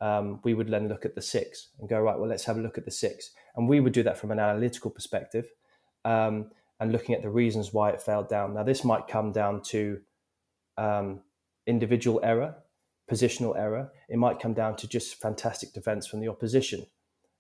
Um, 0.02 0.40
we 0.44 0.54
would 0.54 0.70
then 0.70 0.88
look 0.88 1.06
at 1.06 1.16
the 1.16 1.22
six 1.22 1.70
and 1.80 1.90
go, 1.90 2.00
right, 2.00 2.18
well, 2.18 2.30
let's 2.30 2.46
have 2.46 2.58
a 2.58 2.62
look 2.62 2.78
at 2.78 2.86
the 2.86 2.92
six. 2.92 3.32
And 3.56 3.68
we 3.68 3.80
would 3.80 3.94
do 3.94 4.04
that 4.04 4.18
from 4.18 4.32
an 4.32 4.40
analytical 4.40 4.90
perspective. 4.90 5.48
Um, 6.06 6.52
and 6.80 6.92
looking 6.92 7.14
at 7.14 7.22
the 7.22 7.30
reasons 7.30 7.74
why 7.74 7.90
it 7.90 8.02
failed 8.02 8.30
down. 8.30 8.54
Now, 8.54 8.64
this 8.64 8.86
might 8.86 9.08
come 9.08 9.34
down 9.34 9.62
to 9.64 10.00
um, 10.78 11.22
individual 11.68 12.22
error, 12.24 12.56
positional 13.10 13.58
error. 13.58 13.92
It 14.08 14.18
might 14.18 14.40
come 14.40 14.54
down 14.54 14.76
to 14.78 14.88
just 14.88 15.22
fantastic 15.22 15.74
defense 15.74 16.08
from 16.08 16.20
the 16.20 16.28
opposition. 16.28 16.86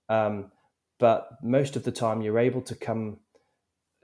Um, 0.08 0.52
but 1.00 1.30
most 1.44 1.76
of 1.76 1.84
the 1.84 1.92
time, 1.92 2.22
you're 2.22 2.40
able 2.40 2.62
to 2.64 2.76
come 2.76 3.18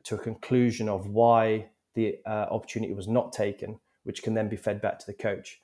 to 0.03 0.15
a 0.15 0.19
conclusion 0.19 0.87
of 0.87 1.07
why 1.07 1.69
the 1.95 2.19
uh, 2.25 2.47
opportunity 2.51 2.93
was 2.93 3.07
not 3.07 3.33
taken, 3.33 3.79
which 4.03 4.23
can 4.23 4.33
then 4.33 4.49
be 4.49 4.55
fed 4.55 4.81
back 4.81 4.99
to 4.99 5.05
the 5.05 5.13
coach. 5.13 5.59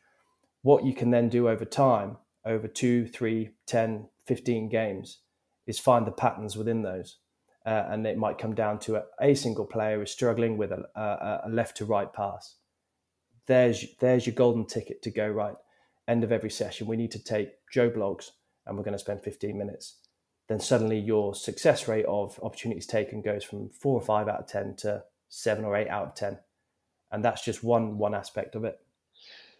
What 0.63 0.84
you 0.84 0.93
can 0.93 1.12
then 1.12 1.29
do 1.29 1.48
over 1.48 1.65
time, 1.65 2.17
over 2.46 2.67
two, 2.67 3.08
three, 3.08 3.51
10, 3.67 4.08
15 4.25 4.70
games, 4.70 5.20
is 5.67 5.79
find 5.79 6.08
the 6.08 6.12
patterns 6.12 6.58
within 6.58 6.81
those 6.81 7.17
uh, 7.65 7.86
and 7.89 8.05
it 8.08 8.17
might 8.17 8.38
come 8.38 8.55
down 8.55 8.79
to 8.79 8.96
a, 8.96 9.03
a 9.22 9.36
single 9.36 9.65
player 9.65 10.01
is 10.01 10.12
struggling 10.12 10.58
with 10.58 10.72
a, 10.72 10.84
a, 10.96 11.41
a, 11.46 11.50
left 11.50 11.77
to 11.77 11.86
right 11.86 12.12
pass. 12.12 12.55
There's 13.48 13.86
there's 14.00 14.25
your 14.25 14.36
golden 14.36 14.65
ticket 14.65 15.01
to 15.03 15.12
go 15.12 15.27
right. 15.27 15.55
End 16.08 16.24
of 16.24 16.31
every 16.31 16.50
session, 16.50 16.88
we 16.88 16.98
need 16.98 17.12
to 17.12 17.24
take 17.24 17.53
Joe 17.72 17.89
Bloggs, 17.89 18.31
and 18.65 18.77
we're 18.77 18.84
going 18.84 18.93
to 18.93 19.00
spend 19.00 19.24
15 19.24 19.58
minutes. 19.58 19.98
Then 20.48 20.60
suddenly 20.60 21.00
your 21.00 21.34
success 21.36 21.88
rate 21.88 22.05
of 22.05 22.39
opportunities 22.43 22.88
taken 22.88 23.22
goes 23.22 23.43
from 23.43 23.70
four 23.70 23.93
or 23.93 24.01
five 24.01 24.27
out 24.27 24.39
of 24.39 24.48
10 24.48 24.75
to 24.77 25.03
seven 25.29 25.63
or 25.63 25.75
eight 25.75 25.88
out 25.88 26.08
of 26.08 26.15
10, 26.15 26.38
and 27.12 27.24
that's 27.24 27.43
just 27.43 27.63
one 27.63 27.98
one 27.98 28.13
aspect 28.13 28.55
of 28.55 28.65
it. 28.65 28.79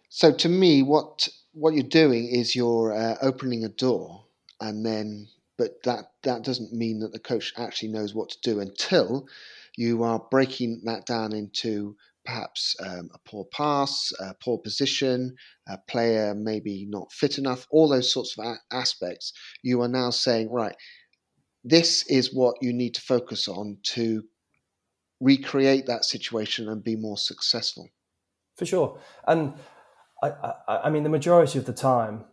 So 0.08 0.32
to 0.32 0.48
me, 0.48 0.82
what 0.82 1.28
what 1.52 1.74
you're 1.74 1.84
doing 1.84 2.26
is 2.26 2.56
you're 2.56 2.92
uh, 2.92 3.16
opening 3.22 3.64
a 3.64 3.68
door 3.68 4.24
and 4.62 4.86
then 4.86 5.28
but 5.58 5.82
that 5.82 6.12
that 6.22 6.42
doesn't 6.42 6.72
mean 6.72 7.00
that 7.00 7.12
the 7.12 7.18
coach 7.18 7.52
actually 7.58 7.88
knows 7.88 8.14
what 8.14 8.30
to 8.30 8.40
do 8.42 8.60
until 8.60 9.26
you 9.76 10.02
are 10.02 10.24
breaking 10.30 10.80
that 10.84 11.04
down 11.04 11.32
into 11.32 11.96
perhaps 12.24 12.76
um, 12.80 13.08
a 13.14 13.18
poor 13.28 13.44
pass, 13.52 14.12
a 14.20 14.34
poor 14.42 14.58
position, 14.58 15.34
a 15.68 15.78
player 15.88 16.34
maybe 16.34 16.86
not 16.88 17.12
fit 17.12 17.38
enough, 17.38 17.66
all 17.70 17.88
those 17.88 18.12
sorts 18.12 18.36
of 18.38 18.44
a- 18.44 18.74
aspects. 18.74 19.32
You 19.62 19.82
are 19.82 19.88
now 19.88 20.10
saying, 20.10 20.50
right, 20.50 20.76
this 21.64 22.04
is 22.06 22.34
what 22.34 22.56
you 22.60 22.72
need 22.72 22.94
to 22.94 23.00
focus 23.00 23.48
on 23.48 23.78
to 23.94 24.22
recreate 25.20 25.86
that 25.86 26.04
situation 26.04 26.68
and 26.68 26.82
be 26.82 26.96
more 26.96 27.18
successful. 27.18 27.88
For 28.56 28.66
sure, 28.66 28.98
and 29.26 29.54
I, 30.22 30.28
I, 30.68 30.76
I 30.84 30.90
mean, 30.90 31.02
the 31.02 31.08
majority 31.08 31.58
of 31.58 31.64
the 31.64 31.72
time, 31.72 32.24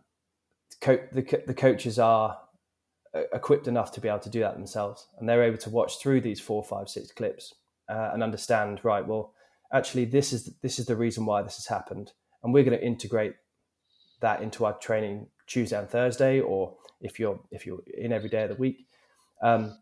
co- 0.80 1.06
the, 1.12 1.42
the 1.46 1.54
coaches 1.54 1.98
are 1.98 2.38
equipped 3.32 3.66
enough 3.66 3.90
to 3.92 4.00
be 4.00 4.08
able 4.08 4.20
to 4.20 4.30
do 4.30 4.40
that 4.40 4.54
themselves, 4.54 5.08
and 5.18 5.28
they're 5.28 5.42
able 5.42 5.58
to 5.58 5.70
watch 5.70 5.98
through 5.98 6.20
these 6.20 6.40
four, 6.40 6.62
five, 6.62 6.88
six 6.88 7.10
clips 7.10 7.54
uh, 7.88 8.10
and 8.12 8.22
understand. 8.22 8.80
Right, 8.84 9.06
well, 9.06 9.34
actually, 9.72 10.04
this 10.04 10.32
is 10.32 10.54
this 10.62 10.78
is 10.78 10.86
the 10.86 10.96
reason 10.96 11.26
why 11.26 11.42
this 11.42 11.56
has 11.56 11.66
happened, 11.66 12.12
and 12.42 12.52
we're 12.52 12.64
going 12.64 12.78
to 12.78 12.84
integrate 12.84 13.34
that 14.20 14.42
into 14.42 14.64
our 14.64 14.76
training 14.78 15.26
Tuesday 15.46 15.78
and 15.78 15.88
Thursday, 15.88 16.40
or 16.40 16.76
if 17.00 17.18
you're 17.18 17.40
if 17.50 17.66
you're 17.66 17.82
in 17.96 18.12
every 18.12 18.28
day 18.28 18.42
of 18.44 18.50
the 18.50 18.56
week. 18.56 18.86
Um, 19.42 19.78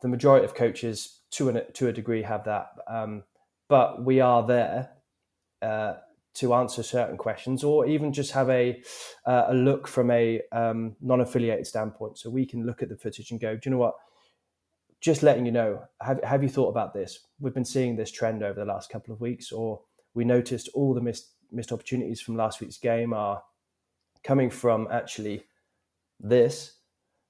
the 0.00 0.08
majority 0.08 0.44
of 0.44 0.54
coaches, 0.54 1.20
to 1.32 1.48
a 1.50 1.64
to 1.72 1.88
a 1.88 1.92
degree, 1.92 2.22
have 2.22 2.44
that, 2.44 2.68
um, 2.88 3.24
but 3.68 4.04
we 4.04 4.20
are 4.20 4.46
there 4.46 4.90
uh, 5.60 5.94
to 6.34 6.54
answer 6.54 6.82
certain 6.82 7.16
questions 7.16 7.62
or 7.62 7.86
even 7.86 8.12
just 8.12 8.32
have 8.32 8.48
a 8.48 8.82
uh, 9.26 9.46
a 9.48 9.54
look 9.54 9.86
from 9.86 10.10
a 10.10 10.40
um, 10.52 10.96
non-affiliated 11.00 11.66
standpoint. 11.66 12.18
So 12.18 12.30
we 12.30 12.46
can 12.46 12.66
look 12.66 12.82
at 12.82 12.88
the 12.88 12.96
footage 12.96 13.30
and 13.30 13.40
go 13.40 13.54
do 13.54 13.60
you 13.64 13.70
know 13.72 13.78
what 13.78 13.94
just 15.02 15.22
letting 15.22 15.44
you 15.44 15.52
know 15.52 15.82
have, 16.00 16.22
have 16.24 16.42
you 16.42 16.48
thought 16.48 16.68
about 16.68 16.94
this 16.94 17.18
we've 17.40 17.54
been 17.54 17.64
seeing 17.64 17.96
this 17.96 18.10
trend 18.10 18.42
over 18.42 18.58
the 18.58 18.66
last 18.66 18.90
couple 18.90 19.12
of 19.12 19.20
weeks 19.20 19.52
or 19.52 19.80
we 20.14 20.24
noticed 20.24 20.68
all 20.74 20.94
the 20.94 21.00
missed 21.00 21.32
missed 21.50 21.72
opportunities 21.72 22.20
from 22.20 22.36
last 22.36 22.60
week's 22.60 22.78
game 22.78 23.12
are 23.12 23.42
coming 24.24 24.48
from 24.48 24.88
actually 24.90 25.42
this 26.20 26.76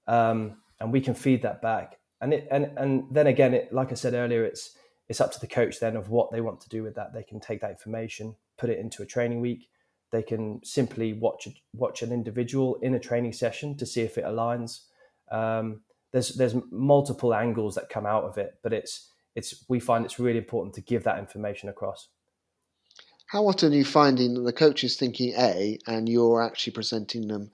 um, 0.07 0.57
and 0.79 0.93
we 0.93 1.01
can 1.01 1.15
feed 1.15 1.43
that 1.43 1.61
back 1.61 1.99
and 2.21 2.33
it 2.33 2.47
and 2.51 2.71
and 2.77 3.05
then 3.11 3.27
again 3.27 3.55
it 3.55 3.73
like 3.73 3.91
i 3.91 3.95
said 3.95 4.15
earlier 4.15 4.45
it's 4.45 4.77
it's 5.09 5.21
up 5.21 5.33
to 5.33 5.41
the 5.41 5.47
coach 5.47 5.81
then 5.81 5.97
of 5.97 6.11
what 6.11 6.31
they 6.31 6.41
want 6.41 6.61
to 6.61 6.69
do 6.69 6.83
with 6.83 6.95
that 6.95 7.13
they 7.13 7.25
can 7.25 7.41
take 7.41 7.61
that 7.61 7.71
information 7.71 8.37
put 8.63 8.71
it 8.71 8.79
into 8.79 9.03
a 9.03 9.07
training 9.07 9.41
week. 9.41 9.69
They 10.13 10.23
can 10.23 10.61
simply 10.63 11.15
watch 11.15 11.49
watch 11.73 12.03
an 12.03 12.13
individual 12.13 12.77
in 12.77 12.95
a 12.95 13.01
training 13.01 13.33
session 13.33 13.77
to 13.79 13.87
see 13.87 14.03
if 14.03 14.17
it 14.19 14.25
aligns. 14.25 14.83
Um, 15.31 15.81
there's 16.13 16.31
there's 16.31 16.55
multiple 16.71 17.35
angles 17.35 17.75
that 17.75 17.89
come 17.89 18.07
out 18.07 18.25
of 18.25 18.39
it, 18.39 18.59
but 18.63 18.73
it's 18.73 19.09
it's 19.35 19.65
we 19.69 19.81
find 19.81 20.05
it's 20.05 20.19
really 20.19 20.39
important 20.39 20.75
to 20.75 20.81
give 20.81 21.05
that 21.05 21.19
information 21.19 21.69
across. 21.69 22.09
How 23.27 23.47
often 23.47 23.73
are 23.73 23.77
you 23.77 23.85
finding 23.85 24.35
that 24.35 24.43
the 24.43 24.53
coach 24.53 24.85
is 24.85 24.97
thinking 24.97 25.35
A 25.39 25.79
and 25.87 26.09
you're 26.09 26.43
actually 26.43 26.75
presenting 26.75 27.29
them 27.29 27.51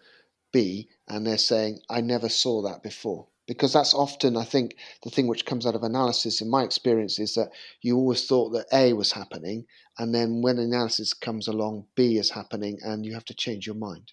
B, 0.53 0.89
and 1.09 1.27
they're 1.27 1.39
saying, 1.39 1.81
"I 1.89 2.01
never 2.01 2.29
saw 2.29 2.63
that 2.63 2.83
before." 2.83 3.29
because 3.49 3.73
that's 3.73 3.95
often 3.95 4.37
i 4.37 4.45
think 4.45 4.77
the 5.03 5.11
thing 5.11 5.27
which 5.27 5.47
comes 5.47 5.67
out 5.67 5.75
of 5.75 5.83
analysis 5.83 6.41
in 6.41 6.49
my 6.49 6.63
experience 6.63 7.19
is 7.19 7.35
that 7.35 7.51
you 7.81 7.97
always 7.97 8.27
thought 8.27 8.51
that 8.51 8.67
a 8.73 8.93
was 8.93 9.11
happening 9.11 9.65
and 9.99 10.15
then 10.15 10.43
when 10.43 10.59
analysis 10.59 11.13
comes 11.13 11.49
along 11.49 11.85
b 11.97 12.19
is 12.19 12.31
happening 12.31 12.79
and 12.85 13.05
you 13.05 13.15
have 13.15 13.25
to 13.25 13.35
change 13.35 13.67
your 13.67 13.75
mind 13.75 14.13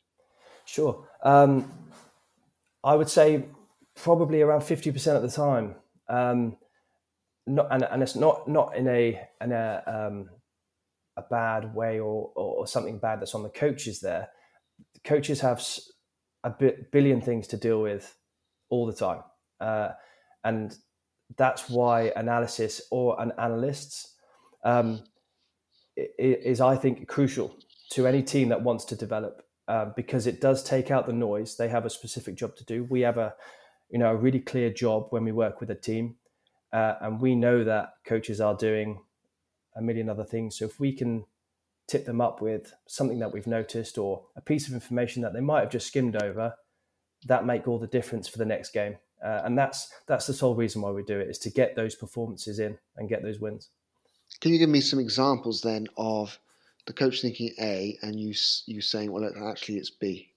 sure 0.63 1.07
um, 1.23 1.71
i 2.83 2.95
would 2.95 3.09
say 3.09 3.45
probably 3.95 4.41
around 4.41 4.61
50% 4.61 5.15
of 5.15 5.21
the 5.21 5.29
time 5.29 5.75
um, 6.09 6.57
not, 7.47 7.67
and, 7.71 7.83
and 7.83 8.03
it's 8.03 8.15
not 8.15 8.47
not 8.47 8.75
in 8.75 8.87
a 8.87 9.21
in 9.41 9.51
a 9.51 9.83
um, 9.85 10.29
a 11.17 11.21
bad 11.29 11.75
way 11.75 11.99
or, 11.99 12.31
or 12.35 12.65
something 12.67 12.97
bad 12.97 13.21
that's 13.21 13.35
on 13.35 13.43
the 13.43 13.49
coaches 13.49 13.99
there 13.99 14.29
coaches 15.05 15.41
have 15.41 15.63
a 16.43 16.53
billion 16.91 17.21
things 17.21 17.47
to 17.47 17.57
deal 17.57 17.81
with 17.81 18.15
all 18.69 18.85
the 18.85 18.93
time. 18.93 19.21
Uh, 19.59 19.89
and 20.43 20.75
that's 21.37 21.69
why 21.69 22.11
analysis 22.15 22.81
or 22.91 23.19
an 23.21 23.31
analysts 23.37 24.15
um, 24.63 25.03
is, 25.95 26.59
I 26.61 26.75
think, 26.75 27.07
crucial 27.07 27.55
to 27.91 28.07
any 28.07 28.21
team 28.21 28.49
that 28.49 28.63
wants 28.63 28.85
to 28.85 28.95
develop 28.95 29.43
uh, 29.67 29.85
because 29.95 30.27
it 30.27 30.41
does 30.41 30.63
take 30.63 30.91
out 30.91 31.07
the 31.07 31.13
noise. 31.13 31.55
They 31.55 31.69
have 31.69 31.85
a 31.85 31.89
specific 31.89 32.35
job 32.35 32.55
to 32.57 32.65
do. 32.65 32.83
We 32.83 33.01
have 33.01 33.17
a, 33.17 33.33
you 33.89 33.99
know, 33.99 34.11
a 34.11 34.15
really 34.15 34.39
clear 34.39 34.69
job 34.69 35.07
when 35.09 35.23
we 35.23 35.31
work 35.31 35.59
with 35.59 35.69
a 35.69 35.75
team, 35.75 36.15
uh, 36.73 36.95
and 37.01 37.21
we 37.21 37.35
know 37.35 37.63
that 37.63 37.93
coaches 38.05 38.41
are 38.41 38.55
doing 38.55 38.99
a 39.75 39.81
million 39.81 40.09
other 40.09 40.23
things. 40.23 40.57
So 40.57 40.65
if 40.65 40.79
we 40.79 40.93
can 40.93 41.25
tip 41.87 42.05
them 42.05 42.21
up 42.21 42.41
with 42.41 42.73
something 42.87 43.19
that 43.19 43.31
we've 43.31 43.47
noticed 43.47 43.97
or 43.97 44.23
a 44.35 44.41
piece 44.41 44.67
of 44.67 44.73
information 44.73 45.21
that 45.21 45.33
they 45.33 45.41
might 45.41 45.61
have 45.61 45.71
just 45.71 45.87
skimmed 45.87 46.21
over, 46.21 46.55
that 47.25 47.45
make 47.45 47.67
all 47.67 47.79
the 47.79 47.87
difference 47.87 48.27
for 48.27 48.37
the 48.37 48.45
next 48.45 48.71
game. 48.71 48.97
Uh, 49.23 49.41
and 49.45 49.57
that's 49.57 49.89
that's 50.07 50.27
the 50.27 50.33
sole 50.33 50.55
reason 50.55 50.81
why 50.81 50.91
we 50.91 51.03
do 51.03 51.19
it 51.19 51.29
is 51.29 51.39
to 51.39 51.49
get 51.49 51.75
those 51.75 51.95
performances 51.95 52.59
in 52.59 52.77
and 52.97 53.09
get 53.09 53.23
those 53.23 53.39
wins. 53.39 53.69
Can 54.41 54.51
you 54.51 54.59
give 54.59 54.69
me 54.69 54.81
some 54.81 54.99
examples 54.99 55.61
then 55.61 55.87
of 55.97 56.37
the 56.85 56.93
coach 56.93 57.21
thinking 57.21 57.51
A 57.59 57.97
and 58.01 58.19
you 58.19 58.33
you 58.65 58.81
saying, 58.81 59.11
well, 59.11 59.29
actually 59.49 59.77
it's 59.77 59.89
B? 59.89 60.31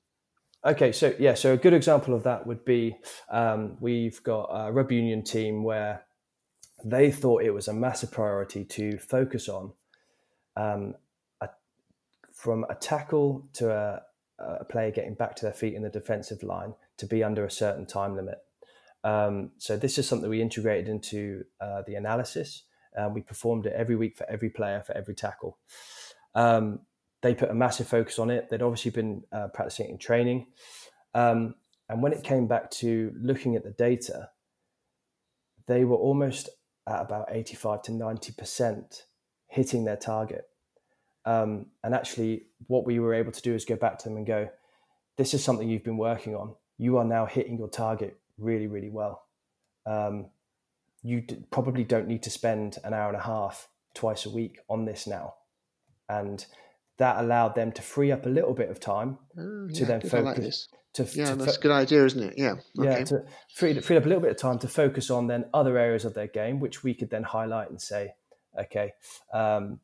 Okay, 0.67 0.91
so 0.91 1.15
yeah, 1.21 1.35
so 1.35 1.53
a 1.53 1.57
good 1.57 1.73
example 1.73 2.15
of 2.15 2.25
that 2.25 2.47
would 2.47 2.65
be 2.65 2.97
um, 3.31 3.77
we've 3.81 4.21
got 4.25 4.49
a 4.50 4.73
rugby 4.73 4.97
union 4.97 5.23
team 5.23 5.62
where 5.62 6.05
they 6.85 7.12
thought 7.12 7.43
it 7.43 7.50
was 7.50 7.69
a 7.69 7.73
massive 7.73 8.11
priority 8.11 8.65
to 8.65 8.99
focus 8.99 9.49
on 9.49 9.73
um, 10.57 10.95
a, 11.41 11.49
from 12.35 12.65
a 12.69 12.75
tackle 12.75 13.49
to 13.53 13.71
a, 13.71 14.03
a, 14.41 14.65
player 14.65 14.91
getting 14.91 15.15
back 15.15 15.37
to 15.37 15.45
their 15.45 15.53
feet 15.53 15.75
in 15.75 15.83
the 15.83 15.88
defensive 15.88 16.43
line 16.43 16.75
to 16.97 17.07
be 17.07 17.23
under 17.23 17.45
a 17.45 17.50
certain 17.50 17.87
time 17.87 18.17
limit. 18.17 18.38
Um, 19.05 19.53
so 19.59 19.77
this 19.77 19.97
is 19.97 20.09
something 20.09 20.29
we 20.29 20.43
integrated 20.43 20.88
into 20.88 21.45
uh, 21.61 21.83
the 21.87 21.95
analysis. 21.95 22.65
Uh, 22.97 23.09
we 23.09 23.21
performed 23.21 23.67
it 23.67 23.75
every 23.77 23.95
week 23.95 24.17
for 24.17 24.29
every 24.29 24.50
player 24.50 24.83
for 24.85 24.97
every 24.97 25.15
tackle. 25.15 25.57
Um, 26.35 26.81
they 27.23 27.35
put 27.35 27.51
a 27.51 27.55
massive 27.55 27.89
focus 27.89 28.19
on 28.19 28.31
it. 28.31 28.49
They'd 28.49 28.63
obviously 28.63 28.91
been 28.91 29.23
uh, 29.33 29.49
practicing 29.49 29.91
in 29.91 29.99
training. 29.99 30.47
Um, 31.15 31.55
and 31.89 32.03
when 32.03 32.13
it 32.13 32.23
came 32.23 32.47
back 32.47 32.71
to 32.73 33.13
looking 33.21 33.57
at 33.57 33.65
the 33.65 33.71
data, 33.71 34.31
they 35.67 35.85
were 35.85 35.97
almost 35.97 36.49
at 36.87 37.01
about 37.01 37.29
85 37.31 37.83
to 37.83 37.93
90% 37.93 39.03
hitting 39.47 39.85
their 39.85 39.97
target. 39.97 40.49
Um, 41.25 41.67
and 41.83 41.95
actually, 41.95 42.47
what 42.67 42.87
we 42.87 42.99
were 42.99 43.15
able 43.15 43.33
to 43.33 43.43
do 43.43 43.55
is 43.55 43.65
go 43.65 43.77
back 43.77 43.99
to 43.99 44.09
them 44.09 44.17
and 44.17 44.27
go, 44.27 44.49
This 45.17 45.35
is 45.35 45.43
something 45.43 45.69
you've 45.69 45.85
been 45.85 45.99
working 45.99 46.35
on. 46.35 46.55
You 46.79 46.97
are 46.99 47.05
now 47.05 47.27
hitting 47.27 47.59
your 47.59 47.69
target 47.69 48.19
really, 48.39 48.67
really 48.67 48.91
well. 48.91 49.27
Um, 49.85 50.27
you 51.03 51.21
d- 51.23 51.45
probably 51.51 51.85
don't 51.85 52.07
need 52.07 52.23
to 52.23 52.31
spend 52.31 52.79
an 52.85 52.95
hour 52.95 53.09
and 53.09 53.17
a 53.17 53.23
half 53.23 53.69
twice 53.95 54.27
a 54.27 54.31
week 54.31 54.59
on 54.69 54.85
this 54.85 55.07
now. 55.07 55.35
And 56.09 56.45
that 56.99 57.19
allowed 57.19 57.55
them 57.55 57.73
to 57.73 57.83
free 57.83 58.12
up 58.12 58.26
a 58.26 58.28
little 58.28 58.55
bit 58.55 58.71
of 58.71 58.81
time 58.81 59.19
oh, 59.38 59.69
to 59.73 59.85
then 59.85 60.00
focus. 60.00 60.69
Like 60.71 60.78
to, 60.95 61.19
yeah, 61.19 61.31
to 61.31 61.37
that's 61.37 61.55
fo- 61.55 61.61
a 61.61 61.62
good 61.62 61.73
idea, 61.73 62.05
isn't 62.05 62.23
it? 62.23 62.35
Yeah. 62.37 62.55
Okay. 62.78 62.99
Yeah, 62.99 63.05
to 63.05 63.25
free, 63.55 63.81
free 63.81 63.97
up 63.97 64.05
a 64.05 64.09
little 64.09 64.23
bit 64.23 64.33
of 64.33 64.37
time 64.37 64.59
to 64.61 64.69
focus 64.69 65.11
on 65.11 65.26
then 65.28 65.45
other 65.55 65.78
areas 65.78 66.05
of 66.05 66.14
their 66.14 66.26
game, 66.26 66.61
which 66.61 66.83
we 66.83 66.95
could 66.95 67.11
then 67.11 67.23
highlight 67.23 67.71
and 67.71 67.81
say, 67.81 68.14
okay, 68.59 68.93
um, 69.33 69.78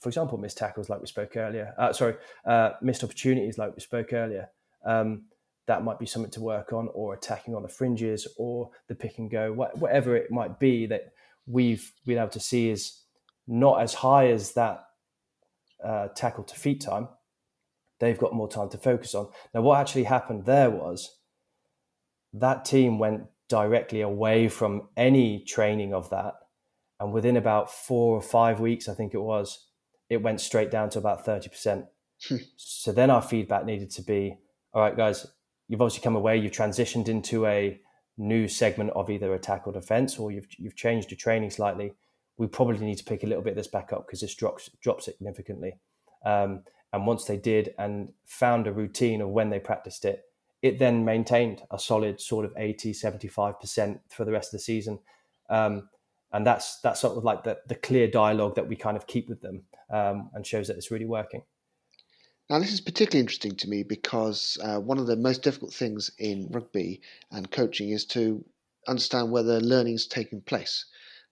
for 0.00 0.08
example, 0.08 0.38
missed 0.38 0.58
tackles 0.58 0.88
like 0.88 1.00
we 1.00 1.06
spoke 1.06 1.36
earlier. 1.36 1.74
Uh, 1.76 1.92
sorry, 1.92 2.14
uh, 2.46 2.70
missed 2.80 3.02
opportunities 3.02 3.58
like 3.58 3.74
we 3.74 3.80
spoke 3.80 4.12
earlier. 4.12 4.48
Um, 4.84 5.24
that 5.66 5.82
might 5.82 5.98
be 5.98 6.06
something 6.06 6.30
to 6.32 6.40
work 6.40 6.72
on, 6.72 6.88
or 6.94 7.14
attacking 7.14 7.54
on 7.54 7.62
the 7.62 7.68
fringes, 7.68 8.28
or 8.36 8.70
the 8.88 8.94
pick 8.94 9.18
and 9.18 9.30
go, 9.30 9.52
whatever 9.52 10.16
it 10.16 10.30
might 10.30 10.60
be 10.60 10.86
that 10.86 11.12
we've 11.46 11.92
been 12.06 12.18
able 12.18 12.28
to 12.28 12.40
see 12.40 12.70
is 12.70 13.00
not 13.48 13.80
as 13.80 13.94
high 13.94 14.28
as 14.28 14.52
that 14.52 14.84
uh, 15.84 16.08
tackle 16.08 16.44
to 16.44 16.54
feet 16.54 16.80
time, 16.80 17.08
they've 18.00 18.18
got 18.18 18.34
more 18.34 18.48
time 18.48 18.68
to 18.70 18.78
focus 18.78 19.14
on. 19.14 19.28
Now, 19.54 19.62
what 19.62 19.80
actually 19.80 20.04
happened 20.04 20.44
there 20.44 20.70
was 20.70 21.18
that 22.32 22.64
team 22.64 22.98
went 22.98 23.24
directly 23.48 24.00
away 24.00 24.48
from 24.48 24.88
any 24.96 25.44
training 25.44 25.92
of 25.92 26.10
that. 26.10 26.34
And 26.98 27.12
within 27.12 27.36
about 27.36 27.70
four 27.70 28.16
or 28.16 28.22
five 28.22 28.60
weeks, 28.60 28.88
I 28.88 28.94
think 28.94 29.12
it 29.12 29.20
was, 29.20 29.66
it 30.08 30.22
went 30.22 30.40
straight 30.40 30.70
down 30.70 30.88
to 30.90 30.98
about 30.98 31.26
30%. 31.26 31.86
Hmm. 32.28 32.36
so 32.54 32.92
then 32.92 33.10
our 33.10 33.20
feedback 33.20 33.64
needed 33.64 33.90
to 33.90 34.02
be 34.02 34.36
all 34.74 34.82
right, 34.82 34.96
guys, 34.96 35.26
you've 35.68 35.82
obviously 35.82 36.02
come 36.02 36.16
away, 36.16 36.38
you've 36.38 36.52
transitioned 36.52 37.08
into 37.08 37.46
a 37.46 37.78
new 38.16 38.48
segment 38.48 38.90
of 38.90 39.10
either 39.10 39.34
attack 39.34 39.66
or 39.66 39.72
defense, 39.72 40.18
or 40.18 40.30
you've, 40.30 40.46
you've 40.56 40.76
changed 40.76 41.10
your 41.10 41.18
training 41.18 41.50
slightly 41.50 41.92
we 42.38 42.46
probably 42.46 42.84
need 42.84 42.98
to 42.98 43.04
pick 43.04 43.22
a 43.22 43.26
little 43.26 43.42
bit 43.42 43.50
of 43.50 43.56
this 43.56 43.68
back 43.68 43.92
up 43.92 44.06
because 44.06 44.20
this 44.20 44.34
drops 44.34 44.70
dropped 44.80 45.04
significantly. 45.04 45.78
Um, 46.24 46.62
and 46.92 47.06
once 47.06 47.24
they 47.24 47.36
did 47.36 47.74
and 47.78 48.12
found 48.26 48.66
a 48.66 48.72
routine 48.72 49.20
of 49.20 49.30
when 49.30 49.50
they 49.50 49.58
practiced 49.58 50.04
it, 50.04 50.24
it 50.60 50.78
then 50.78 51.04
maintained 51.04 51.62
a 51.70 51.78
solid 51.78 52.20
sort 52.20 52.44
of 52.44 52.52
80, 52.56 52.92
75% 52.92 54.00
for 54.10 54.24
the 54.24 54.32
rest 54.32 54.48
of 54.48 54.52
the 54.52 54.64
season. 54.64 54.98
Um, 55.50 55.88
and 56.32 56.46
that's 56.46 56.78
that's 56.80 57.00
sort 57.00 57.16
of 57.16 57.24
like 57.24 57.44
the, 57.44 57.58
the 57.66 57.74
clear 57.74 58.08
dialogue 58.08 58.54
that 58.54 58.68
we 58.68 58.76
kind 58.76 58.96
of 58.96 59.06
keep 59.06 59.28
with 59.28 59.42
them 59.42 59.64
um, 59.90 60.30
and 60.34 60.46
shows 60.46 60.68
that 60.68 60.76
it's 60.76 60.90
really 60.90 61.04
working. 61.04 61.42
Now, 62.48 62.58
this 62.58 62.72
is 62.72 62.80
particularly 62.80 63.20
interesting 63.20 63.56
to 63.56 63.68
me 63.68 63.82
because 63.82 64.58
uh, 64.62 64.78
one 64.78 64.98
of 64.98 65.06
the 65.06 65.16
most 65.16 65.42
difficult 65.42 65.72
things 65.72 66.10
in 66.18 66.48
rugby 66.50 67.00
and 67.30 67.50
coaching 67.50 67.90
is 67.90 68.04
to 68.06 68.44
understand 68.88 69.30
whether 69.30 69.60
learning 69.60 69.94
is 69.94 70.06
taking 70.06 70.40
place 70.40 70.86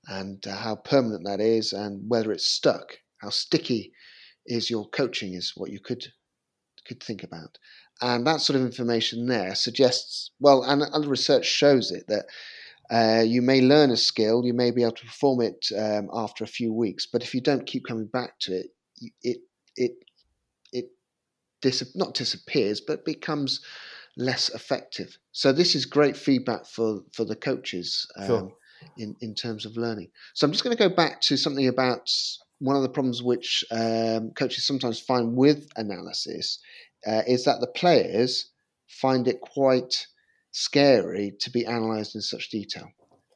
and 0.07 0.47
uh, 0.47 0.57
how 0.57 0.77
permanent 0.77 1.25
that 1.25 1.41
is 1.41 1.73
and 1.73 2.09
whether 2.09 2.33
it's 2.33 2.47
stuck. 2.47 2.99
How 3.19 3.31
sticky 3.31 3.93
is 4.47 4.71
your 4.71 4.89
coaching 4.89 5.35
is 5.35 5.53
what 5.57 5.71
you 5.71 5.81
could 5.81 6.07
could 6.87 7.03
think 7.03 7.23
about. 7.23 7.59
And 8.01 8.27
that 8.27 8.41
sort 8.41 8.59
of 8.59 8.65
information 8.65 9.27
there 9.27 9.55
suggests, 9.55 10.31
well, 10.41 10.63
and 10.63 10.83
other 10.83 11.09
research 11.09 11.45
shows 11.45 11.91
it 11.91 12.07
that 12.09 12.25
uh, 12.91 13.23
you 13.23 13.43
may 13.43 13.61
learn 13.61 13.91
a 13.91 13.97
skill, 13.97 14.45
you 14.45 14.55
may 14.55 14.71
be 14.71 14.83
able 14.83 14.93
to 14.93 15.05
perform 15.05 15.43
it 15.43 15.67
um, 15.79 16.09
after 16.13 16.43
a 16.43 16.49
few 16.49 16.73
weeks, 16.73 17.07
but 17.07 17.23
if 17.23 17.35
you 17.35 17.43
don't 17.43 17.67
keep 17.67 17.85
coming 17.87 18.07
back 18.07 18.39
to 18.41 18.55
it, 18.55 18.67
it 19.23 19.39
it 19.77 19.93
it 20.73 20.87
dis- 21.61 21.95
not 21.95 22.15
disappears, 22.15 22.81
but 22.81 23.05
becomes 23.05 23.61
less 24.17 24.49
effective. 24.49 25.19
So 25.33 25.53
this 25.53 25.75
is 25.75 25.85
great 25.85 26.17
feedback 26.17 26.67
for 26.67 27.03
for 27.13 27.25
the 27.25 27.37
coaches. 27.37 28.11
Um, 28.17 28.27
sure 28.27 28.53
in, 28.97 29.17
in 29.21 29.35
terms 29.35 29.67
of 29.67 29.77
learning. 29.77 30.09
So 30.35 30.47
I'm 30.47 30.53
just 30.53 30.65
going 30.65 30.77
to 30.77 30.89
go 30.89 30.95
back 30.95 31.21
to 31.23 31.37
something 31.37 31.69
about 31.69 32.09
one 32.59 32.77
of 32.77 32.83
the 32.83 32.89
problems 32.89 33.23
which 33.23 33.65
um, 33.71 34.31
coaches 34.33 34.67
sometimes 34.67 35.01
find 35.01 35.35
with 35.35 35.69
analysis 35.77 36.59
uh, 37.07 37.23
is 37.27 37.45
that 37.45 37.61
the 37.61 37.67
players 37.67 38.51
find 38.89 39.27
it 39.27 39.41
quite 39.41 40.07
scary 40.53 41.33
to 41.41 41.51
be 41.51 41.65
analysed 41.65 42.15
in 42.15 42.21
such 42.21 42.51
detail. 42.51 42.89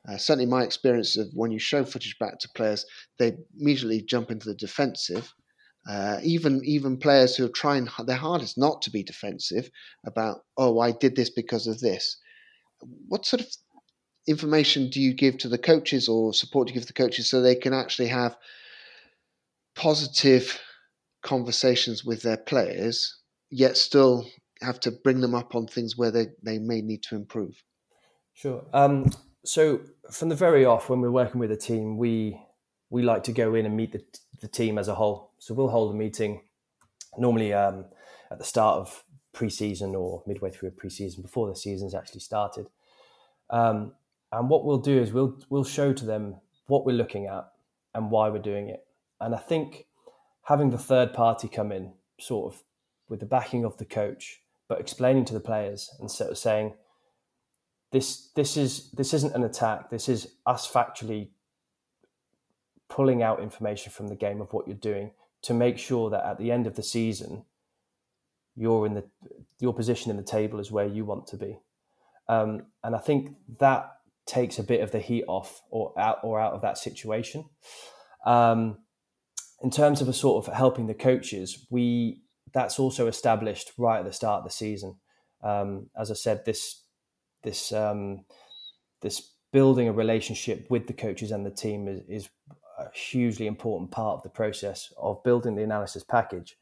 Uh, 0.07 0.19
certainly, 0.19 0.47
my 0.47 0.63
experience 0.63 1.17
of 1.17 1.29
when 1.33 1.51
you 1.51 1.59
show 1.59 1.85
footage 1.85 2.19
back 2.19 2.39
to 2.39 2.49
players, 2.55 2.85
they 3.19 3.33
immediately 3.59 4.03
jump 4.03 4.31
into 4.31 4.49
the 4.49 4.55
defensive. 4.55 5.33
Uh, 5.89 6.19
even 6.23 6.63
even 6.65 6.97
players 6.97 7.37
who 7.37 7.45
are 7.45 7.51
trying 7.51 7.87
their 8.07 8.17
hardest 8.17 8.57
not 8.57 8.81
to 8.83 8.91
be 8.91 9.03
defensive 9.03 9.71
about, 10.07 10.41
oh, 10.57 10.79
I 10.81 10.93
did 10.93 11.15
this 11.15 11.31
because 11.31 11.67
of 11.67 11.81
this. 11.81 12.19
What 13.09 13.25
sort 13.25 13.43
of 13.43 13.49
information 14.27 14.89
do 14.91 15.01
you 15.01 15.15
give 15.15 15.39
to 15.39 15.49
the 15.49 15.59
coaches 15.59 16.09
or 16.09 16.33
support 16.33 16.67
do 16.67 16.73
you 16.73 16.75
give 16.75 16.87
to 16.87 16.93
the 16.93 17.03
coaches 17.03 17.29
so 17.29 17.41
they 17.41 17.55
can 17.55 17.75
actually 17.75 18.09
have 18.09 18.37
positive 19.75 20.61
conversations 21.23 22.05
with 22.05 22.23
their 22.23 22.37
players, 22.37 23.17
yet 23.51 23.77
still 23.77 24.27
have 24.63 24.81
to 24.81 24.91
bring 24.91 25.21
them 25.21 25.35
up 25.35 25.55
on 25.55 25.67
things 25.67 25.97
where 25.97 26.11
they, 26.11 26.29
they 26.43 26.59
may 26.59 26.81
need 26.81 27.03
to 27.03 27.17
improve? 27.17 27.63
Sure. 28.35 28.65
Um, 28.73 29.11
so 29.45 29.81
from 30.11 30.29
the 30.29 30.35
very 30.35 30.65
off, 30.65 30.89
when 30.89 31.01
we're 31.01 31.11
working 31.11 31.41
with 31.41 31.51
a 31.51 31.57
team, 31.57 31.97
we 31.99 32.41
we 32.91 33.03
like 33.03 33.25
to 33.25 33.33
go 33.33 33.55
in 33.55 33.67
and 33.67 33.77
meet 33.77 33.93
the, 33.93 34.05
the 34.41 34.47
team 34.47 34.79
as 34.79 34.87
a 34.87 34.95
whole. 34.95 35.33
So 35.41 35.53
we'll 35.53 35.69
hold 35.69 35.93
a 35.93 35.99
meeting 35.99 36.43
normally 37.19 37.53
um, 37.53 37.87
at 38.31 38.39
the 38.39 38.45
start 38.45 38.79
of 38.79 39.03
pre-season 39.33 39.97
or 39.97 40.23
midway 40.27 40.51
through 40.51 40.69
a 40.69 40.73
pre-season 40.73 41.23
before 41.23 41.49
the 41.49 41.57
season's 41.57 41.95
actually 41.95 42.21
started. 42.21 42.67
Um, 43.51 43.93
and 44.33 44.49
what 44.49 44.65
we'll 44.65 44.79
do 44.79 45.01
is 45.01 45.13
we'll 45.13 45.39
we'll 45.49 45.65
show 45.65 45.93
to 45.93 46.05
them 46.05 46.37
what 46.67 46.85
we're 46.85 46.93
looking 46.93 47.27
at 47.27 47.49
and 47.95 48.11
why 48.11 48.29
we're 48.29 48.39
doing 48.39 48.69
it. 48.69 48.85
And 49.21 49.35
I 49.35 49.39
think 49.39 49.87
having 50.43 50.71
the 50.71 50.79
third 50.79 51.13
party 51.13 51.49
come 51.49 51.73
in, 51.73 51.93
sort 52.19 52.53
of 52.53 52.63
with 53.09 53.21
the 53.21 53.27
backing 53.27 53.65
of 53.65 53.77
the 53.77 53.85
coach, 53.85 54.41
but 54.69 54.81
explaining 54.81 55.25
to 55.27 55.35
the 55.35 55.41
players 55.41 55.95
and 56.01 56.11
sort 56.11 56.31
of 56.31 56.39
saying, 56.39 56.75
this 57.93 58.31
this 58.35 58.57
is 58.57 58.91
this 58.91 59.15
isn't 59.15 59.35
an 59.35 59.45
attack. 59.45 59.91
This 59.91 60.09
is 60.09 60.35
us 60.47 60.71
factually 60.71 61.29
pulling 62.89 63.23
out 63.23 63.41
information 63.41 63.93
from 63.93 64.09
the 64.09 64.17
game 64.17 64.41
of 64.41 64.53
what 64.53 64.67
you're 64.67 64.77
doing 64.77 65.13
to 65.43 65.55
make 65.55 65.79
sure 65.79 66.11
that 66.11 66.25
at 66.25 66.39
the 66.39 66.51
end 66.51 66.67
of 66.67 66.75
the 66.75 66.83
season, 66.83 67.45
you're 68.57 68.87
in 68.87 68.95
the 68.95 69.05
your 69.61 69.73
position 69.73 70.11
in 70.11 70.17
the 70.17 70.23
table 70.23 70.59
is 70.59 70.71
where 70.71 70.87
you 70.87 71.05
want 71.05 71.27
to 71.29 71.37
be. 71.37 71.59
Um, 72.29 72.67
and 72.83 72.97
I 72.97 72.99
think 72.99 73.37
that 73.61 73.94
takes 74.27 74.59
a 74.59 74.63
bit 74.63 74.81
of 74.81 74.91
the 74.91 74.99
heat 74.99 75.25
off 75.29 75.63
or 75.71 75.99
out 75.99 76.19
or 76.23 76.41
out 76.41 76.53
of 76.53 76.63
that 76.63 76.79
situation. 76.79 77.45
Um, 78.25 78.79
in 79.63 79.71
terms 79.71 80.01
of 80.01 80.09
a 80.09 80.13
sort 80.13 80.47
of 80.47 80.55
helping 80.55 80.87
the 80.87 80.95
coaches, 80.95 81.67
we 81.71 82.23
that's 82.53 82.79
also 82.79 83.07
established 83.07 83.73
right 83.77 83.99
at 83.99 84.05
the 84.05 84.13
start 84.13 84.39
of 84.39 84.45
the 84.45 84.51
season. 84.51 84.97
Um, 85.43 85.91
as 85.99 86.11
I 86.11 86.15
said, 86.15 86.45
this 86.45 86.83
this 87.43 87.73
um, 87.73 88.25
this 89.03 89.35
building 89.53 89.89
a 89.89 89.93
relationship 89.93 90.67
with 90.69 90.87
the 90.87 90.93
coaches 90.93 91.31
and 91.31 91.47
the 91.47 91.51
team 91.51 91.87
is, 91.87 92.01
is, 92.09 92.29
a 92.77 92.91
hugely 92.93 93.47
important 93.47 93.89
part 93.93 94.17
of 94.17 94.23
the 94.25 94.29
process 94.29 94.93
of 95.01 95.23
building 95.23 95.55
the 95.55 95.63
analysis 95.63 96.03
package. 96.03 96.57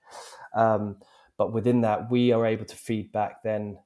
Um, 0.55 0.97
but 1.39 1.55
within 1.55 1.81
that, 1.81 2.11
we 2.11 2.33
are 2.33 2.45
able 2.45 2.67
to 2.67 2.77
feed 2.77 3.11
back 3.13 3.43
then 3.43 3.79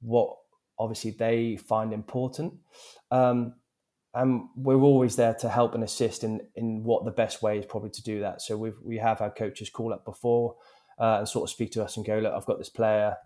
what 0.00 0.36
obviously 0.78 1.10
they 1.10 1.56
find 1.56 1.92
important. 1.92 2.54
Um, 3.10 3.54
and 4.14 4.48
we're 4.56 4.80
always 4.80 5.16
there 5.16 5.34
to 5.34 5.48
help 5.48 5.74
and 5.74 5.84
assist 5.84 6.24
in, 6.24 6.40
in 6.56 6.82
what 6.82 7.04
the 7.04 7.10
best 7.10 7.42
way 7.42 7.58
is 7.58 7.66
probably 7.66 7.90
to 7.90 8.02
do 8.02 8.20
that. 8.20 8.40
So 8.40 8.56
we've, 8.56 8.76
we 8.82 8.96
have 8.98 9.18
had 9.18 9.36
coaches 9.36 9.70
call 9.70 9.92
up 9.92 10.04
before 10.04 10.56
uh, 10.98 11.18
and 11.18 11.28
sort 11.28 11.48
of 11.48 11.50
speak 11.50 11.72
to 11.72 11.84
us 11.84 11.96
and 11.96 12.06
go, 12.06 12.18
look, 12.18 12.32
I've 12.32 12.46
got 12.46 12.58
this 12.58 12.70
player. 12.70 13.16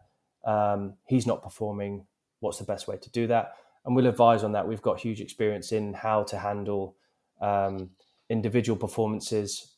Um, 0.44 0.94
he's 1.06 1.26
not 1.26 1.42
performing. 1.42 2.06
What's 2.40 2.58
the 2.58 2.64
best 2.64 2.88
way 2.88 2.96
to 2.96 3.10
do 3.10 3.26
that? 3.28 3.54
And 3.84 3.94
we'll 3.94 4.06
advise 4.06 4.42
on 4.42 4.52
that. 4.52 4.66
We've 4.66 4.82
got 4.82 5.00
huge 5.00 5.20
experience 5.20 5.72
in 5.72 5.94
how 5.94 6.24
to 6.24 6.38
handle 6.38 6.96
um, 7.40 7.90
individual 8.28 8.76
performances 8.76 9.74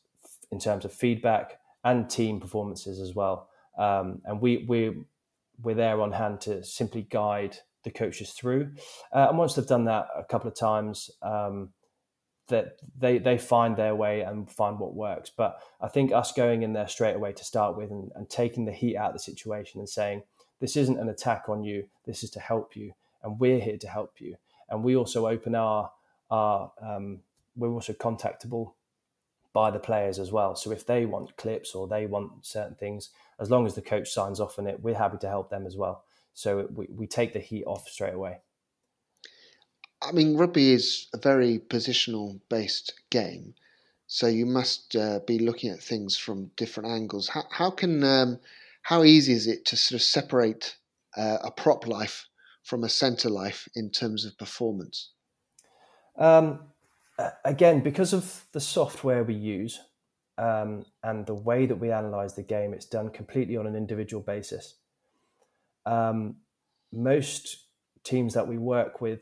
in 0.51 0.59
terms 0.59 0.85
of 0.85 0.93
feedback 0.93 1.59
and 1.83 2.09
team 2.09 2.39
performances 2.39 2.99
as 2.99 3.13
well. 3.13 3.49
Um, 3.77 4.21
and 4.25 4.41
we 4.41 4.65
we 4.67 5.03
we're 5.61 5.75
there 5.75 6.01
on 6.01 6.11
hand 6.11 6.41
to 6.41 6.63
simply 6.63 7.07
guide 7.09 7.57
the 7.83 7.91
coaches 7.91 8.31
through. 8.31 8.71
Uh, 9.13 9.27
and 9.29 9.37
once 9.37 9.53
they've 9.53 9.67
done 9.67 9.85
that 9.85 10.07
a 10.15 10.23
couple 10.23 10.49
of 10.49 10.55
times, 10.55 11.09
um, 11.21 11.69
that 12.47 12.77
they 12.97 13.17
they 13.17 13.37
find 13.37 13.75
their 13.75 13.95
way 13.95 14.21
and 14.21 14.51
find 14.51 14.79
what 14.79 14.93
works. 14.93 15.31
But 15.35 15.59
I 15.81 15.87
think 15.87 16.11
us 16.11 16.31
going 16.31 16.63
in 16.63 16.73
there 16.73 16.87
straight 16.87 17.15
away 17.15 17.33
to 17.33 17.43
start 17.43 17.75
with 17.77 17.91
and, 17.91 18.11
and 18.15 18.29
taking 18.29 18.65
the 18.65 18.71
heat 18.71 18.97
out 18.97 19.09
of 19.09 19.13
the 19.13 19.19
situation 19.19 19.79
and 19.79 19.89
saying 19.89 20.23
this 20.59 20.75
isn't 20.75 20.99
an 20.99 21.09
attack 21.09 21.45
on 21.49 21.63
you, 21.63 21.87
this 22.05 22.23
is 22.23 22.29
to 22.31 22.39
help 22.39 22.75
you, 22.75 22.93
and 23.23 23.39
we're 23.39 23.59
here 23.59 23.77
to 23.77 23.87
help 23.87 24.15
you. 24.19 24.35
And 24.69 24.83
we 24.83 24.95
also 24.95 25.27
open 25.27 25.55
our 25.55 25.91
our 26.29 26.71
um, 26.81 27.21
we're 27.55 27.73
also 27.73 27.93
contactable 27.93 28.73
by 29.55 29.71
the 29.71 29.79
players 29.79 30.19
as 30.19 30.33
well. 30.33 30.53
So 30.53 30.71
if 30.71 30.85
they 30.85 31.05
want 31.05 31.37
clips 31.37 31.73
or 31.73 31.87
they 31.87 32.05
want 32.07 32.45
certain 32.45 32.75
things, 32.75 33.11
as 33.39 33.49
long 33.49 33.65
as 33.65 33.73
the 33.73 33.81
coach 33.81 34.11
signs 34.11 34.41
off 34.41 34.59
on 34.59 34.67
it, 34.67 34.81
we're 34.81 34.97
happy 34.97 35.17
to 35.19 35.29
help 35.29 35.49
them 35.49 35.65
as 35.65 35.77
well. 35.77 36.03
So 36.33 36.67
we, 36.75 36.87
we 36.93 37.07
take 37.07 37.31
the 37.31 37.39
heat 37.39 37.63
off 37.63 37.87
straight 37.87 38.13
away. 38.13 38.39
I 40.01 40.11
mean, 40.11 40.35
rugby 40.35 40.73
is 40.73 41.07
a 41.13 41.17
very 41.17 41.57
positional 41.57 42.41
based 42.49 42.93
game. 43.09 43.55
So 44.07 44.27
you 44.27 44.45
must 44.45 44.93
uh, 44.93 45.21
be 45.25 45.39
looking 45.39 45.71
at 45.71 45.79
things 45.79 46.17
from 46.17 46.51
different 46.57 46.89
angles. 46.89 47.29
How, 47.29 47.45
how 47.49 47.71
can 47.71 48.03
um, 48.03 48.39
how 48.81 49.05
easy 49.05 49.31
is 49.31 49.47
it 49.47 49.65
to 49.67 49.77
sort 49.77 49.99
of 49.99 50.03
separate 50.03 50.75
uh, 51.15 51.37
a 51.41 51.49
prop 51.49 51.87
life 51.87 52.27
from 52.61 52.83
a 52.83 52.89
centre 52.89 53.29
life 53.29 53.69
in 53.73 53.89
terms 53.89 54.25
of 54.25 54.37
performance? 54.37 55.11
Um, 56.17 56.59
again, 57.43 57.81
because 57.81 58.13
of 58.13 58.43
the 58.51 58.59
software 58.59 59.23
we 59.23 59.35
use 59.35 59.79
um, 60.37 60.85
and 61.03 61.25
the 61.25 61.33
way 61.33 61.65
that 61.65 61.77
we 61.77 61.91
analyze 61.91 62.35
the 62.35 62.43
game, 62.43 62.73
it's 62.73 62.85
done 62.85 63.09
completely 63.09 63.57
on 63.57 63.67
an 63.67 63.75
individual 63.75 64.21
basis. 64.21 64.75
Um, 65.85 66.37
most 66.91 67.67
teams 68.03 68.33
that 68.33 68.47
we 68.47 68.57
work 68.57 69.01
with, 69.01 69.21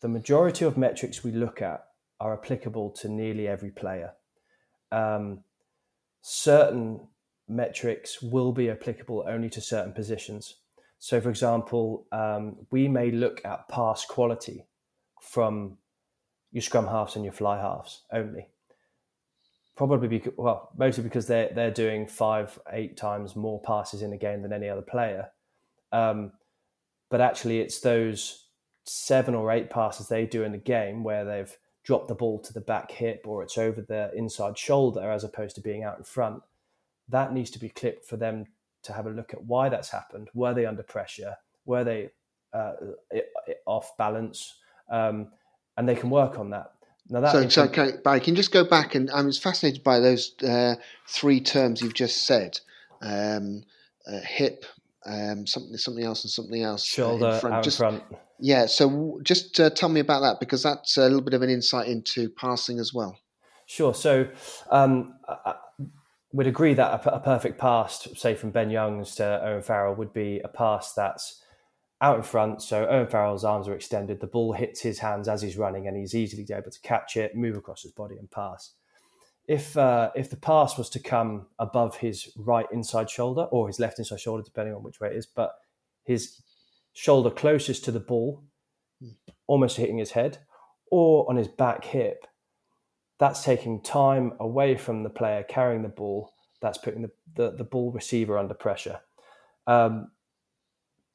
the 0.00 0.08
majority 0.08 0.64
of 0.64 0.76
metrics 0.76 1.24
we 1.24 1.32
look 1.32 1.62
at 1.62 1.84
are 2.20 2.32
applicable 2.32 2.90
to 2.90 3.08
nearly 3.08 3.48
every 3.48 3.70
player. 3.70 4.12
Um, 4.90 5.44
certain 6.20 7.08
metrics 7.48 8.22
will 8.22 8.52
be 8.52 8.70
applicable 8.70 9.24
only 9.26 9.50
to 9.50 9.60
certain 9.60 9.92
positions. 9.92 10.56
So, 10.98 11.20
for 11.20 11.30
example, 11.30 12.06
um, 12.12 12.66
we 12.70 12.86
may 12.86 13.10
look 13.10 13.44
at 13.44 13.68
pass 13.68 14.04
quality 14.04 14.66
from 15.20 15.78
your 16.52 16.62
scrum 16.62 16.86
halves 16.86 17.16
and 17.16 17.24
your 17.24 17.32
fly 17.32 17.58
halves 17.58 18.02
only. 18.12 18.48
Probably 19.74 20.08
because, 20.08 20.34
well, 20.36 20.70
mostly 20.76 21.02
because 21.02 21.26
they're 21.26 21.50
they're 21.54 21.70
doing 21.70 22.06
five, 22.06 22.58
eight 22.70 22.96
times 22.96 23.34
more 23.34 23.60
passes 23.60 24.02
in 24.02 24.12
a 24.12 24.18
game 24.18 24.42
than 24.42 24.52
any 24.52 24.68
other 24.68 24.82
player. 24.82 25.30
Um, 25.92 26.32
but 27.08 27.20
actually, 27.20 27.60
it's 27.60 27.80
those 27.80 28.46
seven 28.84 29.34
or 29.34 29.50
eight 29.50 29.70
passes 29.70 30.08
they 30.08 30.26
do 30.26 30.42
in 30.42 30.52
the 30.52 30.58
game 30.58 31.04
where 31.04 31.24
they've 31.24 31.56
dropped 31.84 32.08
the 32.08 32.14
ball 32.14 32.38
to 32.40 32.52
the 32.52 32.60
back 32.60 32.90
hip 32.90 33.22
or 33.26 33.42
it's 33.42 33.58
over 33.58 33.80
the 33.80 34.10
inside 34.14 34.56
shoulder 34.56 35.10
as 35.10 35.24
opposed 35.24 35.54
to 35.56 35.60
being 35.60 35.84
out 35.84 35.98
in 35.98 36.04
front. 36.04 36.42
That 37.08 37.32
needs 37.32 37.50
to 37.52 37.58
be 37.58 37.68
clipped 37.68 38.06
for 38.06 38.16
them 38.16 38.46
to 38.84 38.92
have 38.92 39.06
a 39.06 39.10
look 39.10 39.32
at 39.32 39.44
why 39.44 39.68
that's 39.68 39.90
happened. 39.90 40.28
Were 40.34 40.54
they 40.54 40.66
under 40.66 40.82
pressure? 40.82 41.36
Were 41.64 41.84
they 41.84 42.10
uh, 42.52 42.72
off 43.66 43.96
balance? 43.96 44.56
Um, 44.90 45.28
and 45.76 45.88
they 45.88 45.94
can 45.94 46.10
work 46.10 46.38
on 46.38 46.50
that. 46.50 46.72
Now 47.08 47.20
that 47.20 47.32
so, 47.32 47.48
so 47.48 47.64
okay, 47.64 47.92
Barry, 48.04 48.20
can 48.20 48.34
just 48.34 48.52
go 48.52 48.64
back 48.64 48.94
and 48.94 49.10
I 49.10 49.22
was 49.22 49.38
fascinated 49.38 49.82
by 49.82 49.98
those 50.00 50.34
uh, 50.42 50.76
three 51.08 51.40
terms 51.40 51.82
you've 51.82 51.94
just 51.94 52.26
said: 52.26 52.58
um, 53.02 53.64
uh, 54.06 54.20
hip, 54.20 54.64
um, 55.04 55.46
something, 55.46 55.76
something 55.76 56.04
else, 56.04 56.24
and 56.24 56.30
something 56.30 56.62
else. 56.62 56.84
Shoulder, 56.84 57.30
in 57.30 57.40
front. 57.40 57.54
out 57.56 57.64
just, 57.64 57.78
front. 57.78 58.02
Yeah. 58.38 58.66
So 58.66 59.20
just 59.22 59.58
uh, 59.60 59.70
tell 59.70 59.88
me 59.88 60.00
about 60.00 60.20
that 60.20 60.40
because 60.40 60.62
that's 60.62 60.96
a 60.96 61.02
little 61.02 61.20
bit 61.20 61.34
of 61.34 61.42
an 61.42 61.50
insight 61.50 61.88
into 61.88 62.30
passing 62.30 62.78
as 62.78 62.94
well. 62.94 63.18
Sure. 63.66 63.94
So 63.94 64.28
um, 64.70 65.14
I 65.28 65.54
would 66.32 66.46
agree 66.46 66.74
that 66.74 67.06
a, 67.06 67.16
a 67.16 67.20
perfect 67.20 67.58
pass, 67.58 68.08
say 68.16 68.34
from 68.34 68.50
Ben 68.50 68.70
Youngs 68.70 69.14
to 69.16 69.40
Owen 69.44 69.62
Farrell, 69.62 69.94
would 69.94 70.12
be 70.12 70.40
a 70.44 70.48
pass 70.48 70.94
that's 70.94 71.41
out 72.02 72.16
in 72.16 72.22
front. 72.22 72.60
So 72.60 72.86
Owen 72.86 73.06
Farrell's 73.06 73.44
arms 73.44 73.68
are 73.68 73.74
extended. 73.74 74.20
The 74.20 74.26
ball 74.26 74.52
hits 74.52 74.80
his 74.80 74.98
hands 74.98 75.28
as 75.28 75.40
he's 75.40 75.56
running, 75.56 75.86
and 75.86 75.96
he's 75.96 76.14
easily 76.14 76.46
able 76.52 76.70
to 76.70 76.80
catch 76.82 77.16
it, 77.16 77.36
move 77.36 77.56
across 77.56 77.82
his 77.82 77.92
body, 77.92 78.16
and 78.18 78.30
pass. 78.30 78.72
If 79.48 79.76
uh, 79.76 80.10
if 80.14 80.28
the 80.28 80.36
pass 80.36 80.76
was 80.76 80.90
to 80.90 81.00
come 81.00 81.46
above 81.58 81.96
his 81.96 82.30
right 82.36 82.66
inside 82.72 83.08
shoulder 83.08 83.42
or 83.44 83.68
his 83.68 83.80
left 83.80 83.98
inside 83.98 84.20
shoulder, 84.20 84.42
depending 84.42 84.74
on 84.74 84.82
which 84.82 85.00
way 85.00 85.08
it 85.08 85.16
is, 85.16 85.26
but 85.26 85.54
his 86.04 86.42
shoulder 86.92 87.30
closest 87.30 87.84
to 87.84 87.92
the 87.92 88.00
ball, 88.00 88.42
almost 89.46 89.76
hitting 89.76 89.98
his 89.98 90.10
head, 90.10 90.38
or 90.90 91.28
on 91.30 91.36
his 91.36 91.48
back 91.48 91.84
hip, 91.84 92.26
that's 93.18 93.44
taking 93.44 93.80
time 93.80 94.32
away 94.40 94.76
from 94.76 95.02
the 95.02 95.10
player 95.10 95.44
carrying 95.44 95.82
the 95.82 95.88
ball. 95.88 96.32
That's 96.60 96.78
putting 96.78 97.02
the, 97.02 97.10
the, 97.34 97.56
the 97.56 97.64
ball 97.64 97.90
receiver 97.90 98.38
under 98.38 98.54
pressure. 98.54 99.00
Um, 99.66 100.12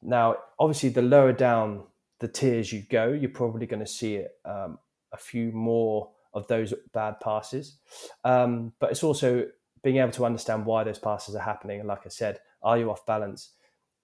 now, 0.01 0.38
obviously, 0.60 0.89
the 0.89 1.01
lower 1.01 1.33
down 1.33 1.83
the 2.19 2.27
tiers 2.27 2.71
you 2.71 2.83
go, 2.89 3.12
you're 3.12 3.29
probably 3.29 3.65
going 3.65 3.79
to 3.79 3.88
see 3.88 4.23
um, 4.45 4.79
a 5.12 5.17
few 5.17 5.51
more 5.51 6.10
of 6.33 6.47
those 6.47 6.73
bad 6.93 7.19
passes. 7.19 7.77
Um, 8.23 8.73
but 8.79 8.91
it's 8.91 9.03
also 9.03 9.47
being 9.83 9.97
able 9.97 10.12
to 10.12 10.25
understand 10.25 10.65
why 10.65 10.83
those 10.83 10.99
passes 10.99 11.36
are 11.36 11.41
happening. 11.41 11.79
And 11.79 11.88
like 11.88 12.05
I 12.05 12.10
said, 12.10 12.39
are 12.62 12.77
you 12.77 12.91
off 12.91 13.05
balance? 13.05 13.51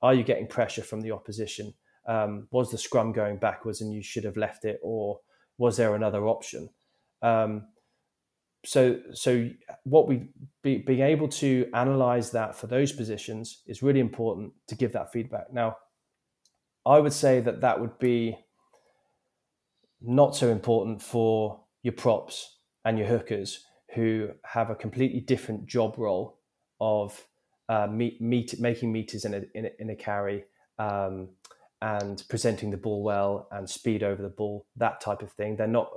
Are 0.02 0.14
you 0.14 0.24
getting 0.24 0.48
pressure 0.48 0.84
from 0.84 1.02
the 1.02 1.12
opposition? 1.12 1.74
Um, 2.06 2.48
was 2.52 2.72
the 2.72 2.78
scrum 2.78 3.14
going 3.14 3.38
backwards 3.38 3.82
and 3.82 3.94
you 3.94 4.04
should 4.04 4.26
have 4.26 4.38
left 4.38 4.66
it, 4.66 4.80
or 4.84 5.20
was 5.58 5.78
there 5.78 5.96
another 5.96 6.28
option? 6.28 6.70
Um, 7.22 7.68
so, 8.66 9.00
so 9.14 9.50
what 9.84 10.08
we 10.08 10.30
be, 10.62 10.78
being 10.78 11.02
able 11.02 11.28
to 11.28 11.70
analyze 11.74 12.32
that 12.32 12.56
for 12.56 12.68
those 12.68 12.92
positions 12.92 13.62
is 13.68 13.84
really 13.84 14.00
important 14.00 14.54
to 14.68 14.76
give 14.76 14.94
that 14.94 15.12
feedback. 15.12 15.52
Now, 15.52 15.78
I 16.86 17.00
would 17.00 17.14
say 17.14 17.40
that 17.40 17.62
that 17.62 17.80
would 17.80 17.98
be 18.00 18.38
not 20.02 20.36
so 20.36 20.50
important 20.50 21.02
for 21.02 21.62
your 21.82 21.94
props 21.94 22.58
and 22.84 22.98
your 22.98 23.08
hookers 23.08 23.66
who 23.96 24.30
have 24.44 24.70
a 24.70 24.76
completely 24.76 25.22
different 25.22 25.66
job 25.66 25.96
role 25.98 26.40
of 26.82 27.26
uh, 27.70 27.88
meet, 27.88 28.20
meet, 28.22 28.60
making 28.60 28.92
meters 28.92 29.24
in 29.24 29.34
a, 29.34 29.42
in 29.54 29.66
a, 29.66 29.70
in 29.80 29.90
a 29.90 29.96
carry 29.96 30.44
um, 30.80 31.30
and 31.82 32.24
presenting 32.28 32.70
the 32.70 32.78
ball 32.78 33.04
well 33.04 33.48
and 33.52 33.70
speed 33.70 34.04
over 34.04 34.22
the 34.22 34.30
ball, 34.30 34.66
that 34.76 35.00
type 35.00 35.22
of 35.22 35.32
thing. 35.32 35.56
They're 35.56 35.68
not, 35.68 35.90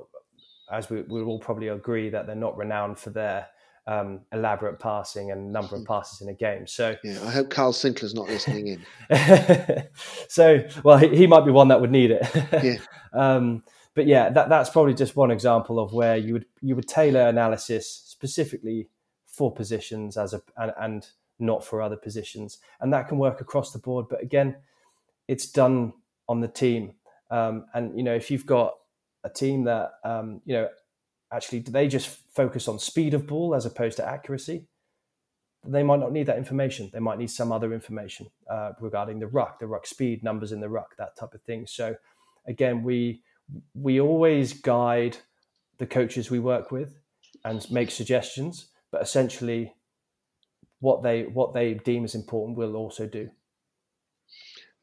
as 0.70 0.88
we, 0.90 1.02
we 1.02 1.22
all 1.22 1.40
probably 1.40 1.68
agree, 1.68 2.08
that 2.10 2.26
they're 2.26 2.36
not 2.36 2.56
renowned 2.56 2.98
for 2.98 3.10
their 3.10 3.48
um, 3.86 4.20
elaborate 4.32 4.78
passing 4.78 5.30
and 5.30 5.52
number 5.52 5.76
of 5.76 5.82
hmm. 5.82 5.86
passes 5.86 6.20
in 6.20 6.28
a 6.28 6.34
game. 6.34 6.66
So 6.66 6.96
yeah, 7.04 7.18
I 7.24 7.30
hope 7.30 7.50
Kyle 7.50 7.72
Sinckler's 7.72 8.14
not 8.14 8.26
listening 8.26 8.66
in. 8.68 8.84
so 10.28 10.66
well, 10.82 10.98
he, 10.98 11.08
he, 11.16 11.26
might 11.26 11.44
be 11.44 11.52
one 11.52 11.68
that 11.68 11.80
would 11.80 11.92
need 11.92 12.10
it. 12.10 12.26
yeah. 12.62 12.76
Um, 13.12 13.62
but 13.94 14.06
yeah, 14.06 14.28
that, 14.28 14.50
that's 14.50 14.68
probably 14.68 14.92
just 14.92 15.16
one 15.16 15.30
example 15.30 15.78
of 15.78 15.94
where 15.94 16.18
you 16.18 16.34
would 16.34 16.44
you 16.60 16.76
would 16.76 16.86
tailor 16.86 17.28
analysis 17.28 17.90
specifically 17.90 18.90
for 19.26 19.50
positions 19.50 20.18
as 20.18 20.34
a 20.34 20.42
and, 20.58 20.72
and 20.78 21.06
not 21.38 21.64
for 21.64 21.80
other 21.80 21.96
positions, 21.96 22.58
and 22.80 22.92
that 22.92 23.08
can 23.08 23.16
work 23.16 23.40
across 23.40 23.72
the 23.72 23.78
board. 23.78 24.04
But 24.10 24.22
again, 24.22 24.56
it's 25.28 25.50
done 25.50 25.94
on 26.28 26.40
the 26.40 26.48
team. 26.48 26.92
Um, 27.30 27.64
and 27.72 27.96
you 27.96 28.04
know, 28.04 28.14
if 28.14 28.30
you've 28.30 28.44
got 28.44 28.74
a 29.24 29.30
team 29.30 29.64
that 29.64 29.92
um, 30.04 30.42
you 30.44 30.54
know 30.54 30.68
actually 31.32 31.60
do 31.60 31.72
they 31.72 31.88
just 31.88 32.18
focus 32.34 32.68
on 32.68 32.78
speed 32.78 33.14
of 33.14 33.26
ball 33.26 33.54
as 33.54 33.66
opposed 33.66 33.96
to 33.96 34.06
accuracy, 34.06 34.66
they 35.64 35.82
might 35.82 36.00
not 36.00 36.12
need 36.12 36.26
that 36.26 36.38
information. 36.38 36.90
They 36.92 37.00
might 37.00 37.18
need 37.18 37.30
some 37.30 37.52
other 37.52 37.72
information 37.72 38.28
uh, 38.48 38.72
regarding 38.80 39.18
the 39.18 39.26
ruck, 39.26 39.58
the 39.58 39.66
ruck 39.66 39.86
speed, 39.86 40.22
numbers 40.22 40.52
in 40.52 40.60
the 40.60 40.68
ruck, 40.68 40.96
that 40.96 41.16
type 41.16 41.34
of 41.34 41.42
thing. 41.42 41.66
So 41.66 41.96
again, 42.46 42.82
we 42.82 43.22
we 43.74 44.00
always 44.00 44.52
guide 44.52 45.16
the 45.78 45.86
coaches 45.86 46.30
we 46.30 46.38
work 46.38 46.70
with 46.70 46.98
and 47.44 47.68
make 47.70 47.90
suggestions, 47.90 48.66
but 48.90 49.02
essentially 49.02 49.74
what 50.80 51.02
they 51.02 51.24
what 51.24 51.54
they 51.54 51.74
deem 51.74 52.04
as 52.04 52.14
important 52.14 52.56
we'll 52.56 52.76
also 52.76 53.06
do. 53.06 53.30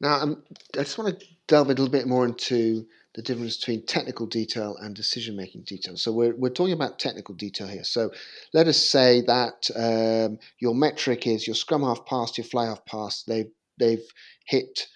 Now, 0.00 0.20
um, 0.20 0.42
I 0.74 0.82
just 0.82 0.98
want 0.98 1.18
to 1.18 1.26
delve 1.46 1.68
a 1.68 1.70
little 1.70 1.88
bit 1.88 2.06
more 2.06 2.24
into 2.24 2.86
the 3.14 3.22
difference 3.22 3.56
between 3.56 3.86
technical 3.86 4.26
detail 4.26 4.76
and 4.80 4.94
decision 4.94 5.36
making 5.36 5.62
detail. 5.62 5.96
So 5.96 6.12
we're, 6.12 6.34
we're 6.34 6.50
talking 6.50 6.72
about 6.72 6.98
technical 6.98 7.34
detail 7.34 7.68
here. 7.68 7.84
So 7.84 8.10
let 8.52 8.66
us 8.66 8.78
say 8.78 9.22
that 9.22 9.70
um, 9.76 10.38
your 10.58 10.74
metric 10.74 11.26
is 11.26 11.46
your 11.46 11.54
scrum 11.54 11.82
half 11.82 12.04
pass, 12.06 12.36
your 12.36 12.44
fly 12.44 12.66
half 12.66 12.84
pass. 12.86 13.22
They've 13.22 13.50
they've 13.78 14.04
hit 14.46 14.86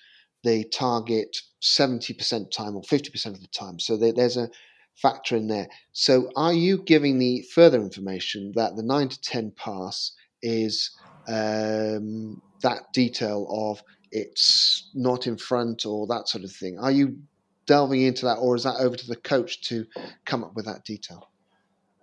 the 0.45 0.65
target 0.65 1.37
70% 1.63 2.51
time 2.53 2.77
or 2.77 2.83
50% 2.83 3.27
of 3.27 3.41
the 3.41 3.49
time. 3.49 3.81
So 3.81 3.97
there's 3.97 4.37
a 4.37 4.49
factor 4.97 5.37
in 5.37 5.49
there. 5.49 5.69
So 5.93 6.31
are 6.37 6.53
you 6.53 6.79
giving 6.79 7.19
the 7.19 7.43
further 7.55 7.81
information 7.81 8.53
that 8.55 8.77
the 8.77 8.83
9 8.83 9.09
to 9.09 9.21
10 9.21 9.53
pass 9.57 10.13
is 10.43 10.93
um, 11.27 12.41
that 12.63 12.93
detail 12.93 13.47
of 13.51 13.83
it's 14.11 14.91
not 14.95 15.27
in 15.27 15.37
front 15.37 15.85
or 15.85 16.07
that 16.07 16.29
sort 16.29 16.45
of 16.45 16.53
thing? 16.53 16.79
Are 16.79 16.93
you 16.93 17.19
delving 17.69 18.03
into 18.03 18.25
that, 18.25 18.39
or 18.39 18.57
is 18.57 18.65
that 18.65 18.77
over 18.81 18.97
to 18.97 19.07
the 19.07 19.15
coach 19.15 19.61
to 19.69 19.87
come 20.25 20.43
up 20.43 20.57
with 20.57 20.65
that 20.65 20.85
detail? 20.85 21.31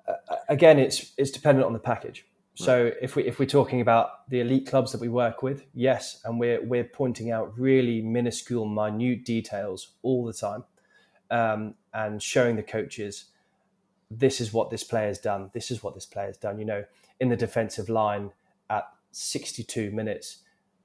Uh, 0.07 0.13
again, 0.47 0.79
it's 0.79 1.11
it's 1.17 1.31
dependent 1.31 1.65
on 1.65 1.73
the 1.73 1.79
package. 1.79 2.25
So 2.57 2.91
if 3.01 3.17
we 3.17 3.23
if 3.25 3.37
we're 3.37 3.47
talking 3.47 3.81
about 3.81 4.29
the 4.29 4.39
elite 4.39 4.65
clubs 4.65 4.93
that 4.93 5.01
we 5.01 5.09
work 5.09 5.43
with, 5.43 5.65
yes, 5.73 6.21
and 6.23 6.39
we're 6.39 6.63
we're 6.63 6.85
pointing 6.85 7.29
out 7.29 7.57
really 7.59 8.01
minuscule, 8.01 8.65
minute 8.65 9.25
details 9.25 9.91
all 10.03 10.23
the 10.23 10.31
time, 10.31 10.63
um, 11.31 11.75
and 11.93 12.23
showing 12.23 12.55
the 12.55 12.63
coaches 12.63 13.25
this 14.09 14.39
is 14.39 14.53
what 14.53 14.69
this 14.69 14.85
player's 14.85 15.19
done, 15.19 15.49
this 15.53 15.69
is 15.69 15.83
what 15.83 15.95
this 15.95 16.05
player's 16.05 16.37
done. 16.37 16.57
You 16.57 16.65
know, 16.65 16.85
in 17.19 17.27
the 17.27 17.35
defensive 17.35 17.89
line 17.89 18.31
at 18.69 18.87
62 19.11 19.91
minutes, 19.91 20.37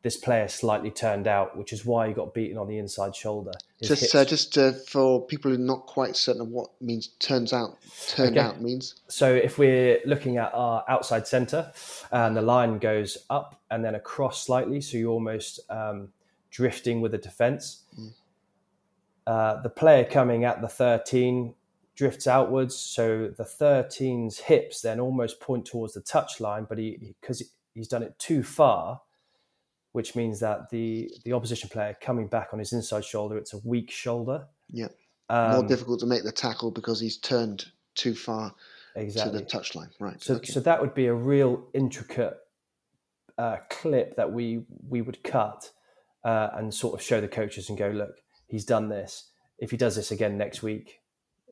this 0.03 0.17
player 0.17 0.49
slightly 0.49 0.91
turned 0.91 1.27
out, 1.27 1.59
which 1.59 1.73
is 1.73 1.85
why 1.85 2.09
he 2.09 2.15
got 2.15 2.33
beaten 2.33 2.57
on 2.57 2.67
the 2.67 2.79
inside 2.79 3.15
shoulder. 3.15 3.53
His 3.79 3.89
just 3.89 4.15
uh, 4.15 4.25
just 4.25 4.57
uh, 4.57 4.73
for 4.73 5.25
people 5.27 5.51
who 5.51 5.57
are 5.57 5.61
not 5.61 5.87
quite 5.87 6.17
certain 6.17 6.41
of 6.41 6.49
what 6.49 6.71
means 6.81 7.09
turns 7.19 7.53
out 7.53 7.77
turned 8.09 8.39
okay. 8.39 8.47
out 8.47 8.63
means. 8.63 8.95
So 9.09 9.35
if 9.35 9.59
we're 9.59 10.01
looking 10.07 10.39
at 10.39 10.53
our 10.55 10.85
outside 10.89 11.27
centre, 11.27 11.73
and 12.11 12.35
the 12.35 12.43
line 12.43 12.79
goes 12.79 13.19
up 13.29 13.61
and 13.71 13.85
then 13.85 13.95
across 13.95 14.45
slightly, 14.45 14.81
so 14.81 14.97
you're 14.97 15.13
almost 15.13 15.61
um, 15.69 16.09
drifting 16.51 17.03
with 17.03 17.13
the 17.13 17.19
defence. 17.19 17.83
Mm. 17.99 18.13
Uh, 19.27 19.63
the 19.63 19.69
player 19.69 20.05
coming 20.05 20.45
at 20.45 20.63
the 20.63 20.69
13 20.69 21.55
drifts 21.95 22.27
outwards, 22.27 22.75
so 22.75 23.31
the 23.37 23.45
13's 23.45 24.39
hips 24.39 24.81
then 24.81 24.99
almost 24.99 25.41
point 25.41 25.67
towards 25.67 25.93
the 25.93 26.01
touch 26.01 26.41
line, 26.41 26.65
but 26.67 26.79
he 26.79 27.15
because 27.21 27.43
he's 27.75 27.87
done 27.87 28.03
it 28.03 28.19
too 28.19 28.43
far 28.43 29.03
which 29.93 30.15
means 30.15 30.41
that 30.41 30.71
the 30.71 31.11
the 31.25 31.33
opposition 31.33 31.69
player 31.69 31.97
coming 32.01 32.27
back 32.27 32.49
on 32.53 32.59
his 32.59 32.73
inside 32.73 33.05
shoulder, 33.05 33.37
it's 33.37 33.53
a 33.53 33.59
weak 33.65 33.91
shoulder. 33.91 34.47
Yeah, 34.71 34.89
um, 35.29 35.53
more 35.53 35.67
difficult 35.67 36.01
to 36.01 36.07
make 36.07 36.25
the 36.25 36.33
tackle 36.33 36.71
because 36.71 37.01
he's 37.01 37.17
turned 37.17 37.67
too 37.95 38.15
far 38.15 38.55
exactly. 38.97 39.33
to 39.33 39.39
the 39.39 39.51
touchline. 39.51 39.91
Right. 39.99 40.23
So, 40.23 40.37
okay. 40.37 40.47
so 40.47 40.61
that 40.61 40.81
would 40.81 40.95
be 40.95 41.07
a 41.07 41.15
real 41.15 41.67
intricate 41.75 42.37
uh, 43.39 43.59
clip 43.69 44.17
that 44.17 44.33
we 44.33 44.65
we 44.89 45.03
would 45.03 45.23
cut 45.23 45.71
uh, 46.25 46.49
and 46.55 46.73
sort 46.73 46.95
of 46.95 47.03
show 47.03 47.21
the 47.21 47.29
coaches 47.29 47.69
and 47.69 47.79
go, 47.79 47.89
look, 47.89 48.17
he's 48.47 48.65
done 48.65 48.89
this. 48.89 49.31
If 49.59 49.71
he 49.71 49.77
does 49.77 49.97
this 49.97 50.11
again 50.11 50.37
next 50.37 50.63
week, 50.63 51.01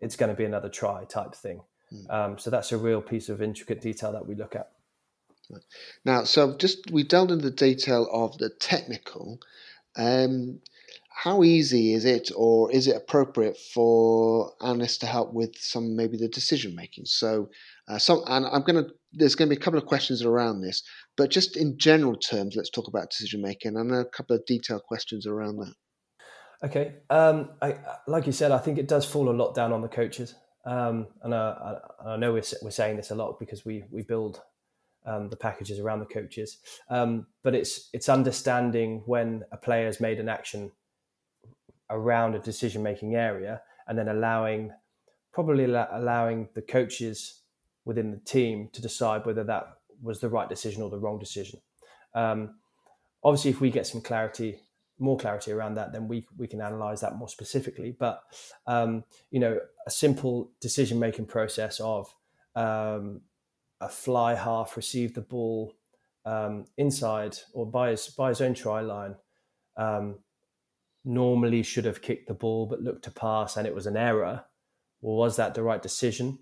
it's 0.00 0.16
going 0.16 0.30
to 0.30 0.36
be 0.36 0.44
another 0.44 0.68
try 0.68 1.04
type 1.04 1.34
thing. 1.34 1.60
Mm. 1.92 2.10
Um, 2.10 2.38
so 2.38 2.50
that's 2.50 2.72
a 2.72 2.78
real 2.78 3.00
piece 3.00 3.28
of 3.28 3.40
intricate 3.42 3.80
detail 3.80 4.12
that 4.12 4.26
we 4.26 4.34
look 4.34 4.54
at. 4.54 4.70
Now, 6.04 6.24
so 6.24 6.56
just 6.56 6.90
we 6.90 7.02
delved 7.02 7.30
into 7.30 7.50
the 7.50 7.56
detail 7.56 8.08
of 8.12 8.38
the 8.38 8.50
technical. 8.50 9.40
Um, 9.96 10.60
how 11.10 11.42
easy 11.42 11.94
is 11.94 12.04
it, 12.04 12.30
or 12.36 12.70
is 12.70 12.86
it 12.86 12.94
appropriate 12.94 13.56
for 13.56 14.52
analysts 14.60 14.98
to 14.98 15.06
help 15.06 15.32
with 15.32 15.56
some 15.58 15.96
maybe 15.96 16.16
the 16.16 16.28
decision 16.28 16.76
making? 16.76 17.06
So, 17.06 17.50
uh, 17.88 17.98
some 17.98 18.22
and 18.28 18.46
I'm 18.46 18.62
going 18.62 18.84
to 18.84 18.92
there's 19.12 19.34
going 19.34 19.48
to 19.48 19.56
be 19.56 19.60
a 19.60 19.64
couple 19.64 19.80
of 19.80 19.86
questions 19.86 20.22
around 20.22 20.60
this, 20.60 20.84
but 21.16 21.30
just 21.30 21.56
in 21.56 21.76
general 21.76 22.14
terms, 22.14 22.54
let's 22.54 22.70
talk 22.70 22.86
about 22.86 23.10
decision 23.10 23.42
making 23.42 23.76
and 23.76 23.92
a 23.92 24.04
couple 24.04 24.36
of 24.36 24.46
detailed 24.46 24.84
questions 24.84 25.26
around 25.26 25.56
that. 25.56 25.74
Okay, 26.62 26.94
um, 27.10 27.50
I, 27.62 27.76
like 28.06 28.26
you 28.26 28.32
said, 28.32 28.52
I 28.52 28.58
think 28.58 28.78
it 28.78 28.86
does 28.86 29.04
fall 29.04 29.28
a 29.28 29.32
lot 29.32 29.54
down 29.54 29.72
on 29.72 29.80
the 29.80 29.88
coaches, 29.88 30.34
um, 30.64 31.08
and 31.22 31.34
uh, 31.34 31.78
I, 32.04 32.10
I, 32.10 32.16
know 32.16 32.32
we're, 32.32 32.42
we're 32.62 32.70
saying 32.70 32.96
this 32.96 33.10
a 33.10 33.16
lot 33.16 33.40
because 33.40 33.64
we 33.64 33.84
we 33.90 34.02
build 34.02 34.40
um, 35.06 35.28
the 35.28 35.36
packages 35.36 35.78
around 35.78 36.00
the 36.00 36.06
coaches. 36.06 36.58
Um, 36.90 37.26
but 37.42 37.54
it's 37.54 37.88
it's 37.92 38.08
understanding 38.08 39.02
when 39.06 39.44
a 39.52 39.56
player 39.56 39.86
has 39.86 40.00
made 40.00 40.20
an 40.20 40.28
action 40.28 40.70
around 41.90 42.34
a 42.34 42.38
decision 42.38 42.82
making 42.82 43.14
area, 43.14 43.62
and 43.86 43.98
then 43.98 44.08
allowing 44.08 44.72
probably 45.32 45.64
allowing 45.64 46.48
the 46.54 46.62
coaches 46.62 47.42
within 47.84 48.10
the 48.10 48.18
team 48.18 48.68
to 48.72 48.82
decide 48.82 49.24
whether 49.24 49.44
that 49.44 49.78
was 50.02 50.20
the 50.20 50.28
right 50.28 50.48
decision 50.48 50.82
or 50.82 50.90
the 50.90 50.98
wrong 50.98 51.18
decision. 51.18 51.60
Um, 52.14 52.56
obviously, 53.24 53.50
if 53.50 53.60
we 53.60 53.70
get 53.70 53.86
some 53.86 54.00
clarity, 54.00 54.60
more 54.98 55.16
clarity 55.16 55.52
around 55.52 55.74
that, 55.76 55.92
then 55.92 56.08
we 56.08 56.26
we 56.36 56.46
can 56.46 56.60
analyze 56.60 57.00
that 57.00 57.16
more 57.16 57.28
specifically. 57.28 57.96
But 57.98 58.22
um, 58.66 59.04
you 59.30 59.40
know, 59.40 59.58
a 59.86 59.90
simple 59.90 60.50
decision 60.60 60.98
making 60.98 61.26
process 61.26 61.80
of 61.80 62.12
um, 62.54 63.22
a 63.80 63.88
fly 63.88 64.34
half 64.34 64.76
received 64.76 65.14
the 65.14 65.20
ball 65.20 65.74
um, 66.24 66.64
inside 66.76 67.38
or 67.52 67.66
by 67.66 67.90
his 67.90 68.08
by 68.08 68.28
his 68.30 68.40
own 68.40 68.54
try 68.54 68.80
line. 68.80 69.14
Um, 69.76 70.18
normally 71.04 71.62
should 71.62 71.84
have 71.84 72.02
kicked 72.02 72.28
the 72.28 72.34
ball 72.34 72.66
but 72.66 72.82
looked 72.82 73.04
to 73.04 73.10
pass 73.10 73.56
and 73.56 73.66
it 73.66 73.74
was 73.74 73.86
an 73.86 73.96
error. 73.96 74.44
Well, 75.00 75.16
was 75.16 75.36
that 75.36 75.54
the 75.54 75.62
right 75.62 75.80
decision? 75.80 76.38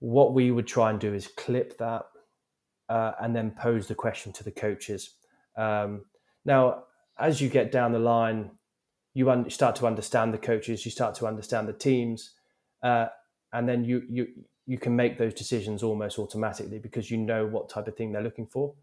What 0.00 0.34
we 0.34 0.50
would 0.50 0.66
try 0.66 0.90
and 0.90 0.98
do 0.98 1.12
is 1.14 1.28
clip 1.36 1.78
that 1.78 2.06
uh, 2.88 3.12
and 3.20 3.36
then 3.36 3.50
pose 3.50 3.86
the 3.86 3.94
question 3.94 4.32
to 4.32 4.44
the 4.44 4.50
coaches. 4.50 5.14
Um, 5.56 6.04
now, 6.44 6.84
as 7.18 7.40
you 7.40 7.48
get 7.48 7.70
down 7.70 7.92
the 7.92 7.98
line, 7.98 8.50
you 9.14 9.30
un- 9.30 9.50
start 9.50 9.76
to 9.76 9.86
understand 9.86 10.32
the 10.32 10.38
coaches, 10.38 10.84
you 10.84 10.90
start 10.90 11.14
to 11.16 11.26
understand 11.26 11.68
the 11.68 11.72
teams, 11.72 12.34
uh, 12.82 13.06
and 13.52 13.68
then 13.68 13.84
you 13.84 14.02
you 14.08 14.26
you 14.68 14.78
can 14.78 14.94
make 14.94 15.16
those 15.16 15.32
decisions 15.32 15.82
almost 15.82 16.18
automatically 16.18 16.78
because 16.78 17.10
you 17.10 17.16
know 17.16 17.46
what 17.46 17.70
type 17.70 17.88
of 17.88 17.96
thing 17.96 18.12
they're 18.12 18.22
looking 18.22 18.46
for. 18.46 18.74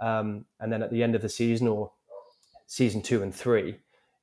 Um, 0.00 0.44
and 0.60 0.72
then 0.72 0.80
at 0.80 0.92
the 0.92 1.02
end 1.02 1.16
of 1.16 1.22
the 1.22 1.28
season 1.28 1.66
or 1.66 1.90
season 2.68 3.02
two 3.02 3.20
and 3.24 3.34
three, 3.34 3.80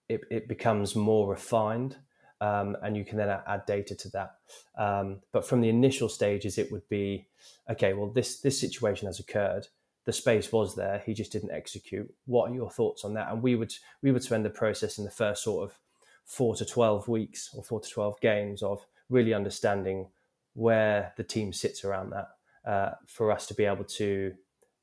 it, 0.08 0.21
it 0.32 0.47
becomes 0.47 0.95
more 0.95 1.30
refined. 1.30 1.97
Um, 2.39 2.78
and 2.82 2.95
you 2.95 3.04
can 3.04 3.17
then 3.17 3.30
add 3.30 3.65
data 3.67 3.93
to 3.93 4.10
that. 4.12 4.36
Um, 4.76 5.19
but 5.34 5.45
from 5.45 5.60
the 5.62 5.69
initial 5.69 6.08
stages, 6.10 6.58
it 6.58 6.71
would 6.71 6.88
be 6.89 7.28
okay. 7.69 7.93
Well, 7.93 8.10
this 8.10 8.39
this 8.39 8.60
situation 8.60 9.06
has 9.06 9.19
occurred. 9.19 9.67
The 10.06 10.13
space 10.13 10.52
was 10.52 10.76
there. 10.76 11.04
He 11.06 11.13
just 11.13 11.32
didn't 11.32 11.52
execute. 11.52 12.12
What 12.26 12.50
are 12.50 12.56
your 12.56 12.71
thoughts 12.71 13.06
on 13.06 13.13
that? 13.13 13.32
And 13.32 13.43
we 13.43 13.54
would 13.54 13.74
we 14.02 14.12
would 14.12 14.24
spend 14.24 14.43
the 14.43 14.50
process 14.50 14.97
in 14.97 15.04
the 15.04 15.12
first 15.12 15.43
sort 15.43 15.69
of 15.69 15.78
four 16.26 16.56
to 16.56 16.65
twelve 16.65 17.08
weeks 17.08 17.52
or 17.54 17.62
four 17.62 17.80
to 17.80 17.89
twelve 17.89 18.19
games 18.21 18.63
of 18.63 18.88
really 19.10 19.36
understanding 19.36 20.08
where 20.54 21.14
the 21.18 21.24
team 21.24 21.54
sits 21.54 21.84
around 21.84 22.12
that 22.12 22.28
uh, 22.70 22.92
for 23.08 23.32
us 23.32 23.48
to 23.48 23.54
be 23.54 23.66
able 23.66 23.84
to 23.86 24.34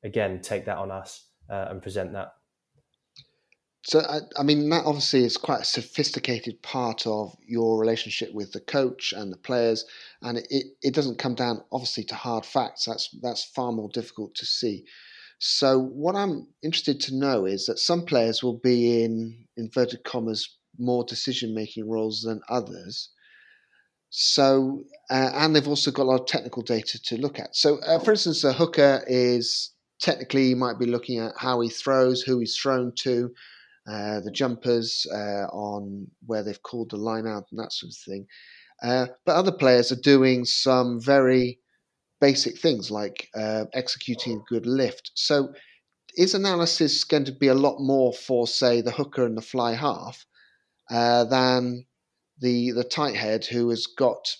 again 0.03 0.41
take 0.41 0.65
that 0.65 0.77
on 0.77 0.91
us 0.91 1.25
uh, 1.49 1.67
and 1.69 1.81
present 1.81 2.13
that. 2.13 2.33
So 3.83 4.01
I, 4.01 4.19
I, 4.37 4.43
mean 4.43 4.69
that 4.69 4.85
obviously 4.85 5.23
is 5.23 5.37
quite 5.37 5.61
a 5.61 5.65
sophisticated 5.65 6.61
part 6.61 7.07
of 7.07 7.35
your 7.47 7.79
relationship 7.79 8.33
with 8.33 8.51
the 8.51 8.59
coach 8.59 9.13
and 9.15 9.31
the 9.31 9.37
players, 9.37 9.85
and 10.21 10.37
it, 10.37 10.65
it 10.81 10.93
doesn't 10.93 11.17
come 11.17 11.33
down 11.33 11.63
obviously 11.71 12.03
to 12.05 12.15
hard 12.15 12.45
facts. 12.45 12.85
That's 12.85 13.09
that's 13.21 13.45
far 13.45 13.71
more 13.71 13.89
difficult 13.93 14.35
to 14.35 14.45
see. 14.45 14.85
So 15.39 15.79
what 15.79 16.15
I'm 16.15 16.47
interested 16.61 16.99
to 17.01 17.15
know 17.15 17.45
is 17.45 17.65
that 17.67 17.79
some 17.79 18.05
players 18.05 18.43
will 18.43 18.59
be 18.59 19.03
in 19.03 19.45
inverted 19.55 20.03
commas 20.03 20.57
more 20.77 21.05
decision 21.05 21.55
making 21.55 21.89
roles 21.89 22.21
than 22.21 22.41
others. 22.49 23.09
So, 24.09 24.83
uh, 25.09 25.31
and 25.35 25.55
they've 25.55 25.67
also 25.67 25.91
got 25.91 26.03
a 26.03 26.09
lot 26.09 26.21
of 26.21 26.27
technical 26.27 26.63
data 26.63 26.99
to 27.01 27.17
look 27.17 27.39
at. 27.39 27.55
So, 27.55 27.77
uh, 27.79 27.99
for 27.99 28.11
instance, 28.11 28.43
a 28.43 28.53
hooker 28.53 29.03
is 29.07 29.71
technically 30.01 30.47
you 30.47 30.55
might 30.55 30.79
be 30.79 30.85
looking 30.85 31.19
at 31.19 31.33
how 31.37 31.61
he 31.61 31.69
throws, 31.69 32.21
who 32.21 32.39
he's 32.39 32.57
thrown 32.57 32.91
to, 33.03 33.31
uh, 33.87 34.19
the 34.21 34.31
jumpers, 34.31 35.05
uh, 35.13 35.45
on 35.51 36.07
where 36.25 36.43
they've 36.43 36.61
called 36.63 36.91
the 36.91 36.97
line 36.97 37.27
out 37.27 37.45
and 37.51 37.59
that 37.59 37.71
sort 37.71 37.91
of 37.91 37.97
thing. 37.97 38.25
Uh, 38.81 39.07
but 39.25 39.35
other 39.35 39.51
players 39.51 39.91
are 39.91 40.01
doing 40.01 40.45
some 40.45 40.99
very 40.99 41.59
basic 42.21 42.57
things 42.57 42.89
like 42.89 43.29
uh, 43.35 43.65
executing 43.73 44.37
a 44.37 44.53
good 44.53 44.65
lift. 44.65 45.11
So, 45.13 45.53
is 46.17 46.33
analysis 46.33 47.03
going 47.03 47.25
to 47.25 47.31
be 47.31 47.47
a 47.47 47.53
lot 47.53 47.79
more 47.79 48.11
for, 48.13 48.47
say, 48.47 48.81
the 48.81 48.91
hooker 48.91 49.25
and 49.25 49.37
the 49.37 49.41
fly 49.41 49.73
half 49.73 50.25
than 50.89 51.85
the 52.39 52.71
the 52.71 52.83
tight 52.83 53.15
head 53.15 53.45
who 53.45 53.69
has 53.69 53.85
got 53.85 54.35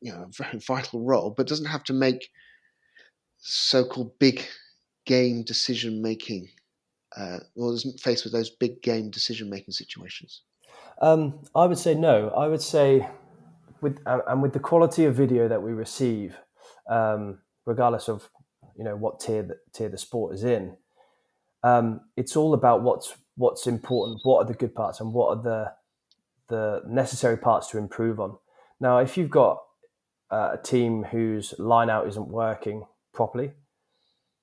you 0.00 0.12
know 0.12 0.22
a 0.22 0.28
very 0.30 0.58
vital 0.66 1.00
role, 1.00 1.30
but 1.30 1.46
doesn't 1.46 1.66
have 1.66 1.84
to 1.84 1.92
make 1.92 2.30
so-called 3.38 4.18
big 4.18 4.44
game 5.06 5.42
decision 5.42 6.02
making, 6.02 6.48
uh, 7.16 7.38
or 7.56 7.72
isn't 7.74 8.00
faced 8.00 8.24
with 8.24 8.32
those 8.32 8.50
big 8.50 8.82
game 8.82 9.10
decision 9.10 9.48
making 9.48 9.72
situations? 9.72 10.42
Um, 11.00 11.40
I 11.54 11.64
would 11.64 11.78
say 11.78 11.94
no. 11.94 12.28
I 12.30 12.46
would 12.46 12.62
say 12.62 13.08
with 13.80 13.98
and 14.06 14.42
with 14.42 14.52
the 14.52 14.60
quality 14.60 15.04
of 15.04 15.14
video 15.14 15.48
that 15.48 15.62
we 15.62 15.72
receive, 15.72 16.36
um, 16.88 17.38
regardless 17.66 18.08
of 18.08 18.28
you 18.76 18.84
know 18.84 18.96
what 18.96 19.20
tier 19.20 19.42
the, 19.42 19.56
tier 19.72 19.88
the 19.88 19.98
sport 19.98 20.34
is 20.34 20.44
in, 20.44 20.76
um, 21.62 22.00
it's 22.16 22.36
all 22.36 22.54
about 22.54 22.82
what's 22.82 23.14
what's 23.36 23.66
important, 23.66 24.20
what 24.22 24.44
are 24.44 24.46
the 24.46 24.54
good 24.54 24.74
parts, 24.74 25.00
and 25.00 25.14
what 25.14 25.38
are 25.38 25.42
the 25.42 25.72
the 26.50 26.82
necessary 26.86 27.38
parts 27.38 27.68
to 27.68 27.78
improve 27.78 28.20
on. 28.20 28.36
Now, 28.80 28.98
if 28.98 29.16
you've 29.16 29.30
got 29.30 29.62
uh, 30.30 30.50
a 30.54 30.62
team 30.62 31.04
whose 31.04 31.54
line 31.58 31.88
out 31.88 32.06
isn't 32.08 32.28
working 32.28 32.84
properly, 33.14 33.52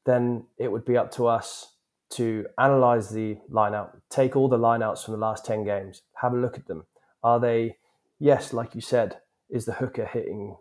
then 0.05 0.45
it 0.57 0.71
would 0.71 0.85
be 0.85 0.97
up 0.97 1.11
to 1.11 1.27
us 1.27 1.73
to 2.09 2.45
analyze 2.57 3.09
the 3.09 3.37
line 3.49 3.75
out, 3.75 3.97
take 4.09 4.35
all 4.35 4.47
the 4.47 4.57
line 4.57 4.81
outs 4.81 5.03
from 5.03 5.13
the 5.13 5.19
last 5.19 5.45
10 5.45 5.65
games, 5.65 6.01
have 6.21 6.33
a 6.33 6.37
look 6.37 6.57
at 6.57 6.67
them. 6.67 6.85
Are 7.23 7.39
they, 7.39 7.77
yes, 8.19 8.53
like 8.53 8.73
you 8.73 8.81
said, 8.81 9.17
is 9.49 9.65
the 9.65 9.73
hooker 9.73 10.05
hitting 10.05 10.55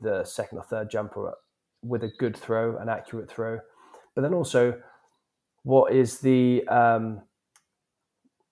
the 0.00 0.24
second 0.24 0.58
or 0.58 0.64
third 0.64 0.90
jumper 0.90 1.34
with 1.82 2.04
a 2.04 2.12
good 2.18 2.36
throw, 2.36 2.76
an 2.78 2.88
accurate 2.88 3.28
throw? 3.28 3.58
But 4.14 4.22
then 4.22 4.34
also, 4.34 4.80
what 5.64 5.92
is 5.92 6.20
the 6.20 6.66
um, 6.68 7.22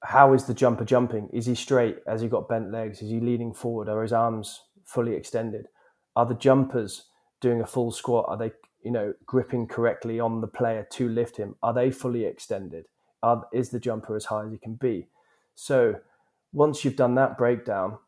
how 0.05 0.35
is 0.35 0.45
the 0.45 0.55
jumper 0.55 0.85
jumping? 0.85 1.29
Is 1.33 1.47
he 1.47 1.55
straight? 1.55 1.99
Has 2.07 2.21
he 2.21 2.29
got 2.29 2.49
bent 2.49 2.71
legs? 2.71 3.01
Is 3.01 3.11
he 3.11 3.21
leaning 3.21 3.55
forward? 3.55 3.89
Are 3.89 4.03
his 4.03 4.13
arms 4.13 4.61
fully 4.85 5.15
extended? 5.15 5.69
Are 6.15 6.27
the 6.27 6.35
jumpers 6.35 7.07
doing 7.41 7.61
a 7.61 7.67
full 7.67 7.91
squat? 7.91 8.27
Are 8.29 8.37
they, 8.37 8.53
you 8.83 8.91
know, 8.91 9.15
gripping 9.25 9.67
correctly 9.67 10.21
on 10.21 10.41
the 10.41 10.47
player 10.47 10.87
to 10.93 11.09
lift 11.09 11.37
him? 11.37 11.57
Are 11.63 11.73
they 11.73 11.91
fully 11.91 12.25
extended? 12.25 12.87
Are, 13.23 13.47
is 13.53 13.71
the 13.71 13.81
jumper 13.81 14.15
as 14.15 14.27
high 14.27 14.45
as 14.45 14.53
he 14.53 14.59
can 14.59 14.75
be? 14.75 15.09
So 15.55 15.97
once 16.53 16.85
you've 16.85 16.97
done 16.97 17.15
that 17.15 17.39
breakdown, 17.39 17.99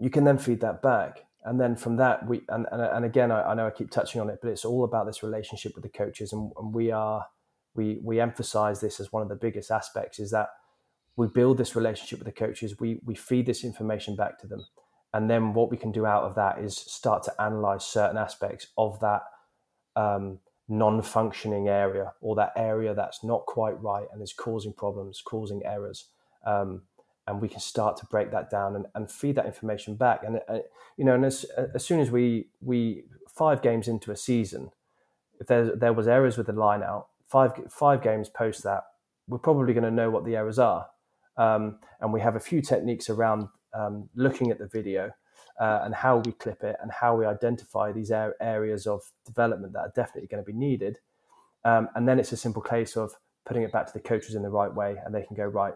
you 0.00 0.10
can 0.10 0.24
then 0.24 0.38
feed 0.38 0.60
that 0.60 0.82
back. 0.82 1.24
And 1.44 1.60
then 1.60 1.76
from 1.76 1.96
that, 1.96 2.26
we 2.28 2.42
and, 2.48 2.66
and, 2.70 2.82
and 2.82 3.04
again, 3.04 3.32
I, 3.32 3.42
I 3.42 3.54
know 3.54 3.66
I 3.66 3.70
keep 3.70 3.90
touching 3.90 4.20
on 4.20 4.28
it, 4.28 4.38
but 4.40 4.50
it's 4.50 4.64
all 4.64 4.84
about 4.84 5.06
this 5.06 5.22
relationship 5.22 5.74
with 5.74 5.82
the 5.82 5.88
coaches, 5.88 6.32
and, 6.32 6.52
and 6.58 6.74
we 6.74 6.90
are 6.90 7.26
we 7.74 8.00
we 8.02 8.20
emphasize 8.20 8.80
this 8.80 9.00
as 9.00 9.12
one 9.12 9.22
of 9.22 9.28
the 9.28 9.36
biggest 9.36 9.70
aspects 9.70 10.18
is 10.18 10.30
that 10.32 10.48
we 11.18 11.26
build 11.26 11.58
this 11.58 11.74
relationship 11.74 12.20
with 12.20 12.26
the 12.26 12.32
coaches 12.46 12.78
we 12.78 13.00
we 13.04 13.14
feed 13.14 13.44
this 13.44 13.64
information 13.64 14.14
back 14.14 14.38
to 14.38 14.46
them. 14.46 14.64
And 15.12 15.28
then 15.28 15.52
what 15.52 15.70
we 15.70 15.76
can 15.76 15.90
do 15.90 16.06
out 16.06 16.22
of 16.22 16.34
that 16.36 16.58
is 16.58 16.76
start 16.76 17.24
to 17.24 17.42
analyze 17.42 17.84
certain 17.84 18.16
aspects 18.16 18.68
of 18.76 19.00
that 19.00 19.22
um, 19.96 20.38
non-functioning 20.68 21.66
area 21.66 22.12
or 22.20 22.36
that 22.36 22.52
area 22.56 22.94
that's 22.94 23.24
not 23.24 23.46
quite 23.46 23.80
right 23.82 24.06
and 24.12 24.22
is 24.22 24.32
causing 24.32 24.72
problems 24.72 25.20
causing 25.20 25.60
errors. 25.64 26.06
Um, 26.46 26.82
and 27.26 27.42
we 27.42 27.48
can 27.48 27.60
start 27.60 27.98
to 27.98 28.06
break 28.06 28.30
that 28.30 28.48
down 28.48 28.74
and, 28.76 28.86
and 28.94 29.10
feed 29.10 29.34
that 29.36 29.44
information 29.44 29.96
back. 29.96 30.22
And 30.24 30.40
uh, 30.48 30.60
you 30.96 31.04
know 31.04 31.14
and 31.14 31.24
as, 31.24 31.44
as 31.74 31.84
soon 31.84 31.98
as 31.98 32.12
we 32.12 32.48
we 32.60 33.04
five 33.28 33.60
games 33.60 33.88
into 33.88 34.12
a 34.12 34.16
season 34.16 34.70
if 35.40 35.48
there 35.48 35.74
there 35.74 35.92
was 35.92 36.06
errors 36.06 36.36
with 36.36 36.46
the 36.46 36.52
line 36.52 36.84
out 36.84 37.08
five 37.26 37.52
five 37.68 38.02
games 38.02 38.28
post 38.28 38.62
that 38.62 38.84
we're 39.26 39.38
probably 39.38 39.74
going 39.74 39.84
to 39.84 39.90
know 39.90 40.10
what 40.10 40.24
the 40.24 40.36
errors 40.36 40.60
are 40.60 40.86
um, 41.38 41.78
and 42.00 42.12
we 42.12 42.20
have 42.20 42.36
a 42.36 42.40
few 42.40 42.60
techniques 42.60 43.08
around 43.08 43.48
um, 43.72 44.08
looking 44.14 44.50
at 44.50 44.58
the 44.58 44.66
video 44.66 45.12
uh, 45.60 45.80
and 45.84 45.94
how 45.94 46.18
we 46.18 46.32
clip 46.32 46.62
it 46.62 46.76
and 46.82 46.90
how 46.90 47.16
we 47.16 47.24
identify 47.24 47.92
these 47.92 48.10
areas 48.10 48.86
of 48.86 49.02
development 49.24 49.72
that 49.72 49.80
are 49.80 49.92
definitely 49.94 50.28
going 50.28 50.42
to 50.42 50.46
be 50.46 50.56
needed. 50.56 50.98
Um, 51.64 51.88
and 51.94 52.08
then 52.08 52.18
it's 52.18 52.32
a 52.32 52.36
simple 52.36 52.62
case 52.62 52.96
of 52.96 53.12
putting 53.46 53.62
it 53.62 53.72
back 53.72 53.86
to 53.86 53.92
the 53.92 54.00
coaches 54.00 54.34
in 54.34 54.42
the 54.42 54.50
right 54.50 54.72
way 54.72 54.96
and 55.04 55.14
they 55.14 55.22
can 55.22 55.36
go, 55.36 55.44
right, 55.44 55.74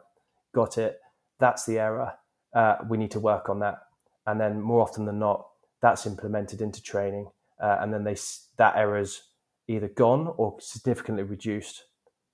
got 0.54 0.78
it. 0.78 0.98
That's 1.38 1.64
the 1.64 1.78
error. 1.78 2.12
Uh, 2.54 2.76
we 2.88 2.98
need 2.98 3.10
to 3.12 3.20
work 3.20 3.48
on 3.48 3.60
that. 3.60 3.78
And 4.26 4.40
then 4.40 4.60
more 4.60 4.82
often 4.82 5.04
than 5.04 5.18
not, 5.18 5.46
that's 5.80 6.06
implemented 6.06 6.60
into 6.60 6.82
training. 6.82 7.30
Uh, 7.60 7.78
and 7.80 7.92
then 7.92 8.04
they 8.04 8.16
that 8.56 8.76
error 8.76 8.98
is 8.98 9.22
either 9.68 9.88
gone 9.88 10.32
or 10.36 10.56
significantly 10.60 11.22
reduced 11.22 11.84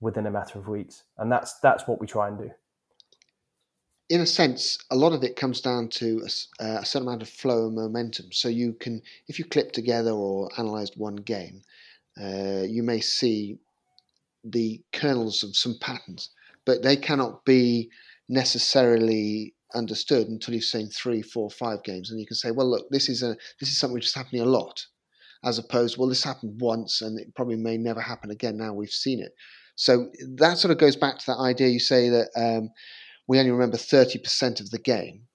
within 0.01 0.27
a 0.27 0.31
matter 0.31 0.59
of 0.59 0.69
weeks. 0.69 1.05
And 1.17 1.31
that's 1.31 1.59
that's 1.61 1.87
what 1.87 2.01
we 2.01 2.07
try 2.07 2.29
and 2.29 2.39
do 2.39 2.51
in 4.09 4.21
a 4.21 4.27
sense, 4.27 4.79
a 4.91 4.97
lot 4.97 5.13
of 5.13 5.23
it 5.23 5.37
comes 5.37 5.61
down 5.61 5.89
to 5.89 6.23
a, 6.61 6.65
a, 6.65 6.85
certain 6.85 7.07
amount 7.07 7.23
of 7.23 7.29
flow 7.29 7.67
and 7.67 7.75
momentum. 7.75 8.33
So 8.33 8.49
you 8.49 8.73
can, 8.73 9.03
if 9.27 9.39
you 9.39 9.45
clip 9.45 9.73
together 9.73 10.13
or 10.13 10.49
analysed 10.57 10.97
one 10.97 11.17
game, 11.17 11.63
uh, 12.21 12.63
you 12.67 12.83
may 12.83 13.01
see 13.01 13.59
the 14.45 14.81
kernels 14.93 15.43
of 15.43 15.57
some 15.57 15.77
patterns, 15.81 16.31
but 16.65 16.83
they 16.83 16.97
cannot 16.97 17.45
be 17.45 17.91
necessarily 18.29 19.55
understood 19.75 20.29
until 20.29 20.55
you've 20.55 20.65
seen 20.65 20.89
three, 20.89 21.21
four, 21.21 21.51
five 21.51 21.83
games, 21.83 22.11
and 22.11 22.19
you 22.19 22.27
can 22.27 22.37
say, 22.37 22.51
well, 22.51 22.69
look, 22.69 22.89
this 22.91 23.09
is 23.11 23.23
a 23.23 23.37
this 23.61 23.69
is 23.69 23.79
something 23.79 23.95
which 23.95 24.07
is 24.07 24.15
happening 24.15 24.41
a 24.41 24.47
lot, 24.47 24.87
as 25.45 25.59
opposed, 25.59 25.99
well, 25.99 26.09
this 26.09 26.25
happened 26.25 26.61
once 26.61 27.03
and 27.03 27.21
it 27.21 27.35
probably 27.35 27.57
may 27.57 27.77
never 27.77 28.01
happen 28.01 28.31
again. 28.31 28.57
Now 28.57 28.73
we've 28.73 28.89
seen 28.89 29.21
it. 29.21 29.33
So 29.77 30.11
that 30.37 30.59
sort 30.59 30.73
of 30.73 30.79
goes 30.79 30.97
back 30.97 31.19
to 31.19 31.27
that 31.27 31.39
idea 31.39 31.69
you 31.69 31.81
say 31.81 32.09
that. 32.09 32.31
Um, 32.35 32.71
we 33.29 33.39
only 33.39 33.53
remember 33.53 33.77
30% 33.77 34.61
of 34.61 34.71
the 34.71 34.79
game. 34.79 35.29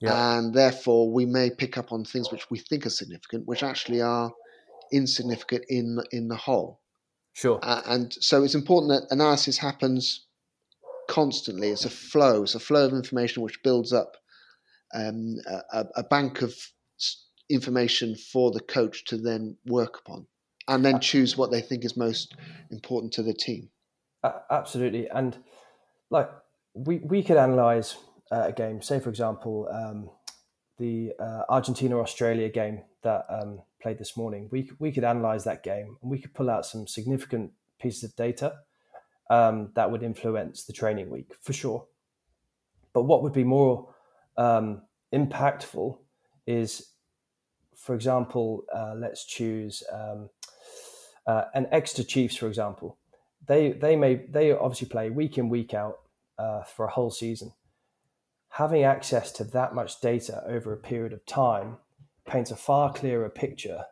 Yeah. 0.00 0.38
And 0.38 0.54
therefore, 0.54 1.10
we 1.12 1.24
may 1.24 1.50
pick 1.50 1.78
up 1.78 1.92
on 1.92 2.04
things 2.04 2.30
which 2.30 2.50
we 2.50 2.58
think 2.58 2.86
are 2.86 2.90
significant, 2.90 3.46
which 3.46 3.62
actually 3.62 4.00
are 4.00 4.32
insignificant 4.92 5.64
in 5.68 5.98
in 6.12 6.28
the 6.28 6.36
whole. 6.36 6.80
Sure. 7.32 7.58
Uh, 7.62 7.82
and 7.86 8.12
so 8.12 8.42
it's 8.42 8.54
important 8.54 8.90
that 8.90 9.12
analysis 9.14 9.58
happens 9.58 10.26
constantly. 11.08 11.68
It's 11.68 11.84
a 11.84 11.90
flow. 11.90 12.42
It's 12.42 12.54
a 12.54 12.60
flow 12.60 12.86
of 12.86 12.92
information 12.92 13.42
which 13.42 13.62
builds 13.62 13.92
up 13.92 14.16
um, 14.94 15.36
a, 15.72 15.84
a, 15.96 16.02
bank 16.04 16.42
of 16.42 16.54
information 17.50 18.14
for 18.14 18.50
the 18.50 18.60
coach 18.60 19.04
to 19.06 19.18
then 19.18 19.56
work 19.66 19.98
upon, 19.98 20.26
and 20.66 20.84
then 20.84 21.00
choose 21.00 21.36
what 21.36 21.50
they 21.50 21.60
think 21.60 21.84
is 21.84 21.96
most 21.96 22.34
important 22.70 23.12
to 23.14 23.22
the 23.22 23.34
team. 23.34 23.68
Uh, 24.22 24.32
absolutely, 24.50 25.08
and 25.08 25.36
like 26.10 26.30
we 26.86 26.98
we 26.98 27.22
could 27.22 27.36
analyze 27.36 27.96
uh, 28.30 28.44
a 28.46 28.52
game. 28.52 28.82
Say, 28.82 29.00
for 29.00 29.10
example, 29.10 29.68
um, 29.70 30.10
the 30.78 31.12
uh, 31.18 31.42
Argentina 31.48 31.98
Australia 31.98 32.48
game 32.48 32.82
that 33.02 33.26
um, 33.28 33.60
played 33.82 33.98
this 33.98 34.16
morning. 34.16 34.48
We 34.50 34.70
we 34.78 34.92
could 34.92 35.04
analyze 35.04 35.44
that 35.44 35.62
game 35.62 35.96
and 36.02 36.10
we 36.10 36.18
could 36.18 36.34
pull 36.34 36.50
out 36.50 36.66
some 36.66 36.86
significant 36.86 37.52
pieces 37.80 38.04
of 38.04 38.16
data 38.16 38.54
um, 39.30 39.70
that 39.74 39.90
would 39.90 40.02
influence 40.02 40.64
the 40.64 40.72
training 40.72 41.10
week 41.10 41.34
for 41.40 41.52
sure. 41.52 41.86
But 42.92 43.02
what 43.02 43.22
would 43.22 43.32
be 43.32 43.44
more 43.44 43.94
um, 44.36 44.82
impactful 45.12 45.98
is, 46.46 46.90
for 47.76 47.94
example, 47.94 48.64
uh, 48.74 48.94
let's 48.96 49.24
choose 49.24 49.82
um, 49.92 50.30
uh, 51.26 51.44
an 51.54 51.66
Exeter 51.70 52.04
Chiefs, 52.04 52.36
for 52.36 52.46
example. 52.46 52.96
They 53.46 53.72
they 53.72 53.96
may 53.96 54.16
they 54.16 54.52
obviously 54.52 54.88
play 54.88 55.10
week 55.10 55.38
in 55.38 55.48
week 55.48 55.74
out 55.74 55.98
uh, 56.38 56.62
for 56.62 56.86
a 56.86 56.90
whole 56.90 57.10
season. 57.10 57.52
Having 58.50 58.84
access 58.84 59.30
to 59.32 59.44
that 59.44 59.74
much 59.74 60.00
data 60.00 60.42
over 60.46 60.72
a 60.72 60.76
period 60.76 61.12
of 61.12 61.24
time 61.26 61.78
paints 62.26 62.50
a 62.50 62.56
far 62.56 62.92
clearer 62.92 63.28
picture 63.28 63.84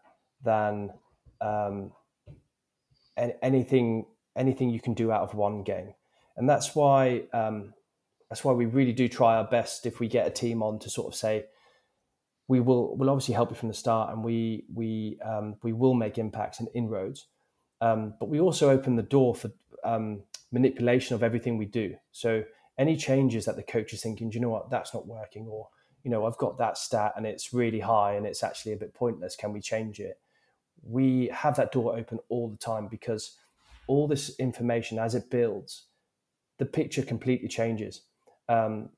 than 0.42 0.90
um, 1.40 1.92
anything 3.42 4.06
anything 4.36 4.68
you 4.70 4.80
can 4.80 4.94
do 4.94 5.10
out 5.10 5.22
of 5.22 5.34
one 5.34 5.62
game, 5.62 5.94
and 6.36 6.48
that's 6.48 6.74
why 6.74 7.22
um, 7.32 7.74
that's 8.28 8.44
why 8.44 8.52
we 8.52 8.66
really 8.66 8.92
do 8.92 9.08
try 9.08 9.36
our 9.36 9.44
best 9.44 9.86
if 9.86 10.00
we 10.00 10.08
get 10.08 10.26
a 10.26 10.30
team 10.30 10.62
on 10.62 10.78
to 10.78 10.90
sort 10.90 11.12
of 11.12 11.14
say 11.14 11.44
we 12.48 12.60
will 12.60 12.96
will 12.96 13.10
obviously 13.10 13.34
help 13.34 13.50
you 13.50 13.56
from 13.56 13.68
the 13.68 13.74
start, 13.74 14.12
and 14.12 14.24
we 14.24 14.64
we 14.72 15.18
um, 15.24 15.56
we 15.62 15.72
will 15.72 15.94
make 15.94 16.18
impacts 16.18 16.60
and 16.60 16.68
inroads, 16.74 17.26
um, 17.80 18.14
but 18.18 18.28
we 18.28 18.40
also 18.40 18.70
open 18.70 18.96
the 18.96 19.02
door 19.02 19.34
for 19.34 19.50
um, 19.84 20.22
manipulation 20.52 21.14
of 21.14 21.22
everything 21.22 21.56
we 21.56 21.66
do. 21.66 21.94
So 22.12 22.44
any 22.78 22.96
changes 22.96 23.44
that 23.44 23.56
the 23.56 23.62
coach 23.62 23.92
is 23.92 24.02
thinking, 24.02 24.30
do 24.30 24.36
you 24.36 24.40
know 24.40 24.50
what, 24.50 24.70
that's 24.70 24.94
not 24.94 25.06
working, 25.06 25.46
or 25.48 25.68
you 26.02 26.10
know, 26.10 26.24
I've 26.24 26.38
got 26.38 26.58
that 26.58 26.78
stat 26.78 27.14
and 27.16 27.26
it's 27.26 27.52
really 27.52 27.80
high 27.80 28.14
and 28.14 28.26
it's 28.26 28.44
actually 28.44 28.72
a 28.72 28.76
bit 28.76 28.94
pointless. 28.94 29.34
Can 29.34 29.52
we 29.52 29.60
change 29.60 29.98
it? 29.98 30.20
We 30.82 31.28
have 31.32 31.56
that 31.56 31.72
door 31.72 31.98
open 31.98 32.20
all 32.28 32.48
the 32.48 32.56
time 32.56 32.86
because 32.86 33.36
all 33.88 34.06
this 34.06 34.38
information 34.38 34.98
as 35.00 35.14
it 35.16 35.30
builds 35.30 35.86
the 36.58 36.64
picture 36.64 37.02
completely 37.02 37.48
changes. 37.48 38.02
Um, 38.48 38.90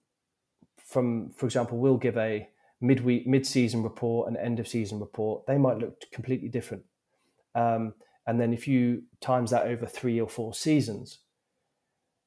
from, 0.76 1.30
for 1.36 1.46
example, 1.46 1.78
we'll 1.78 1.96
give 1.96 2.18
a 2.18 2.48
midweek, 2.80 3.26
mid-season 3.26 3.82
report 3.82 4.28
and 4.28 4.36
end 4.36 4.60
of 4.60 4.68
season 4.68 5.00
report. 5.00 5.46
They 5.46 5.58
might 5.58 5.78
look 5.78 6.02
completely 6.12 6.48
different. 6.48 6.84
Um, 7.54 7.94
and 8.28 8.38
then 8.38 8.52
if 8.52 8.68
you 8.68 9.04
times 9.22 9.50
that 9.52 9.66
over 9.66 9.86
three 9.86 10.20
or 10.20 10.28
four 10.28 10.52
seasons, 10.52 11.20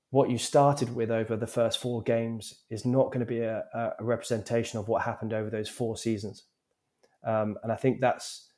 what 0.10 0.32
you 0.32 0.38
started 0.40 0.96
with 0.96 1.12
over 1.12 1.38
the 1.38 1.46
first 1.46 1.78
four 1.78 2.02
games 2.02 2.64
is 2.72 2.86
not 2.86 3.10
going 3.10 3.20
to 3.20 3.26
be 3.26 3.42
a, 3.42 3.64
a 4.00 4.04
representation 4.04 4.80
of 4.80 4.88
what 4.88 5.04
happened 5.04 5.32
over 5.32 5.52
those 5.52 5.70
four 5.70 5.96
seasons. 5.96 6.46
Um, 7.24 7.56
and 7.62 7.72
I 7.72 7.76
think 7.76 8.02
that's 8.02 8.50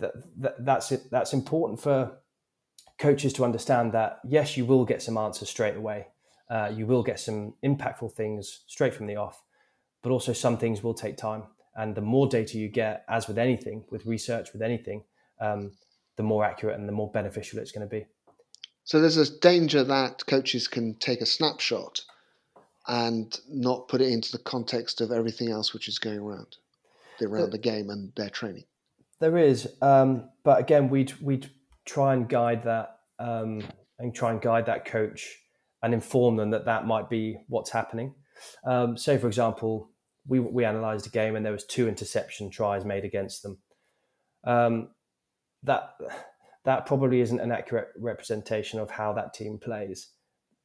that, 0.00 0.12
that, 0.38 0.64
that's 0.64 0.90
it. 0.92 1.10
That's 1.10 1.34
important 1.34 1.78
for 1.78 2.16
coaches 2.98 3.34
to 3.34 3.44
understand 3.44 3.92
that 3.92 4.20
yes, 4.24 4.56
you 4.56 4.64
will 4.64 4.86
get 4.86 5.02
some 5.02 5.18
answers 5.18 5.50
straight 5.50 5.76
away. 5.76 6.06
Uh, 6.48 6.72
you 6.74 6.86
will 6.86 7.02
get 7.02 7.20
some 7.20 7.52
impactful 7.62 8.12
things 8.12 8.60
straight 8.66 8.94
from 8.94 9.06
the 9.08 9.16
off, 9.16 9.42
but 10.02 10.10
also 10.10 10.32
some 10.32 10.56
things 10.56 10.82
will 10.82 10.94
take 10.94 11.18
time. 11.18 11.42
And 11.76 11.94
the 11.94 12.00
more 12.00 12.26
data 12.26 12.56
you 12.56 12.68
get, 12.68 13.04
as 13.10 13.28
with 13.28 13.36
anything, 13.36 13.84
with 13.90 14.06
research, 14.06 14.54
with 14.54 14.62
anything, 14.62 15.04
um, 15.38 15.72
the 16.20 16.26
more 16.26 16.44
accurate 16.44 16.78
and 16.78 16.86
the 16.86 16.92
more 16.92 17.10
beneficial 17.10 17.58
it's 17.58 17.72
going 17.72 17.88
to 17.88 17.90
be. 17.90 18.04
So 18.84 19.00
there's 19.00 19.16
a 19.16 19.38
danger 19.38 19.82
that 19.84 20.26
coaches 20.26 20.68
can 20.68 20.96
take 20.98 21.22
a 21.22 21.26
snapshot 21.26 22.02
and 22.86 23.38
not 23.48 23.88
put 23.88 24.02
it 24.02 24.12
into 24.12 24.32
the 24.32 24.42
context 24.42 25.00
of 25.00 25.10
everything 25.10 25.50
else 25.50 25.72
which 25.72 25.88
is 25.88 25.98
going 25.98 26.18
around 26.18 26.56
around 27.22 27.44
the, 27.44 27.50
the 27.52 27.58
game 27.58 27.90
and 27.90 28.12
their 28.16 28.30
training. 28.30 28.64
There 29.20 29.36
is, 29.36 29.68
um, 29.80 30.30
but 30.44 30.60
again, 30.60 30.88
we'd 30.88 31.12
we'd 31.20 31.50
try 31.86 32.14
and 32.14 32.28
guide 32.28 32.64
that 32.64 32.98
um, 33.18 33.62
and 33.98 34.14
try 34.14 34.30
and 34.30 34.40
guide 34.40 34.66
that 34.66 34.84
coach 34.84 35.38
and 35.82 35.94
inform 35.94 36.36
them 36.36 36.50
that 36.50 36.66
that 36.66 36.86
might 36.86 37.08
be 37.08 37.38
what's 37.48 37.70
happening. 37.70 38.14
Um, 38.64 38.96
say, 38.96 39.18
for 39.18 39.26
example, 39.26 39.90
we 40.26 40.40
we 40.40 40.64
analysed 40.64 41.06
a 41.06 41.10
game 41.10 41.36
and 41.36 41.44
there 41.44 41.52
was 41.52 41.64
two 41.64 41.88
interception 41.88 42.50
tries 42.50 42.84
made 42.84 43.04
against 43.04 43.42
them. 43.42 43.58
That 45.62 45.94
that 46.64 46.86
probably 46.86 47.20
isn't 47.20 47.40
an 47.40 47.52
accurate 47.52 47.88
representation 47.98 48.80
of 48.80 48.90
how 48.90 49.12
that 49.14 49.32
team 49.32 49.58
plays. 49.58 50.08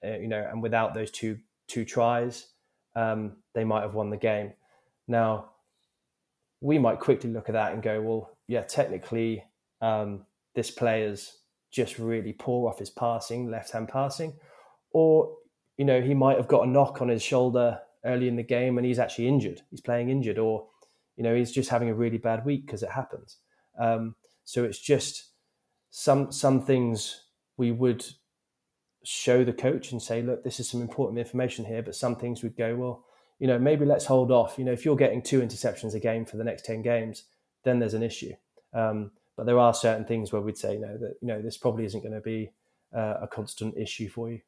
Uh, 0.06 0.18
you 0.18 0.28
know, 0.28 0.46
and 0.52 0.62
without 0.62 0.94
those 0.94 1.12
two 1.12 1.38
two 1.68 1.86
tries, 1.86 2.48
um, 2.96 3.38
they 3.54 3.64
might 3.64 3.82
have 3.82 3.94
won 3.94 4.10
the 4.10 4.18
game. 4.18 4.54
Now, 5.08 5.52
we 6.62 6.80
might 6.80 7.00
quickly 7.00 7.30
look 7.30 7.50
at 7.50 7.54
that 7.54 7.74
and 7.74 7.82
go, 7.82 8.02
well, 8.02 8.38
yeah, 8.48 8.62
technically, 8.62 9.44
um, 9.82 10.26
this 10.56 10.72
player's 10.72 11.40
just 11.72 12.00
really 12.00 12.34
poor 12.34 12.70
off 12.70 12.80
his 12.80 12.90
passing, 12.90 13.52
left 13.52 13.72
hand 13.72 13.90
passing, 13.90 14.34
or 14.92 15.36
you 15.78 15.86
know, 15.86 16.02
he 16.02 16.14
might 16.14 16.38
have 16.38 16.48
got 16.48 16.66
a 16.66 16.70
knock 16.70 17.02
on 17.02 17.10
his 17.10 17.22
shoulder 17.22 17.80
early 18.06 18.28
in 18.28 18.36
the 18.36 18.44
game 18.44 18.78
and 18.78 18.86
he's 18.86 19.00
actually 19.00 19.28
injured. 19.28 19.62
He's 19.70 19.82
playing 19.82 20.10
injured, 20.10 20.40
or 20.40 20.68
you 21.18 21.24
know, 21.24 21.36
he's 21.36 21.52
just 21.52 21.70
having 21.70 21.90
a 21.90 21.96
really 21.96 22.18
bad 22.18 22.46
week 22.46 22.66
because 22.66 22.84
it 22.84 22.92
happens. 22.92 23.38
Um, 23.80 24.16
so 24.46 24.64
it's 24.64 24.80
just 24.80 25.32
some 25.90 26.32
some 26.32 26.62
things 26.62 27.24
we 27.58 27.72
would 27.72 28.06
show 29.04 29.44
the 29.44 29.54
coach 29.54 29.92
and 29.92 30.02
say, 30.02 30.22
look, 30.22 30.44
this 30.44 30.60
is 30.60 30.70
some 30.70 30.82
important 30.82 31.20
information 31.20 31.66
here. 31.66 31.82
But 31.82 31.96
some 31.96 32.16
things 32.16 32.42
would 32.44 32.58
go, 32.58 32.76
well, 32.76 33.06
you 33.40 33.48
know, 33.48 33.60
maybe 33.60 33.86
let's 33.86 34.06
hold 34.06 34.32
off. 34.32 34.58
You 34.58 34.66
know, 34.66 34.72
if 34.72 34.86
you're 34.86 34.96
getting 34.96 35.22
two 35.22 35.42
interceptions 35.42 35.94
a 35.94 36.00
game 36.00 36.26
for 36.26 36.38
the 36.38 36.44
next 36.44 36.66
ten 36.66 36.82
games, 36.82 37.24
then 37.64 37.80
there's 37.80 37.94
an 37.94 38.04
issue. 38.04 38.34
Um, 38.74 39.12
but 39.36 39.46
there 39.46 39.60
are 39.60 39.74
certain 39.74 40.06
things 40.06 40.32
where 40.32 40.42
we'd 40.42 40.58
say, 40.58 40.78
no, 40.78 40.98
that 40.98 41.16
you 41.22 41.28
know, 41.28 41.42
this 41.42 41.58
probably 41.58 41.86
isn't 41.86 42.02
going 42.02 42.14
to 42.14 42.22
be 42.22 42.52
uh, 42.96 43.16
a 43.22 43.28
constant 43.28 43.78
issue 43.78 44.10
for 44.10 44.30
you. 44.30 44.40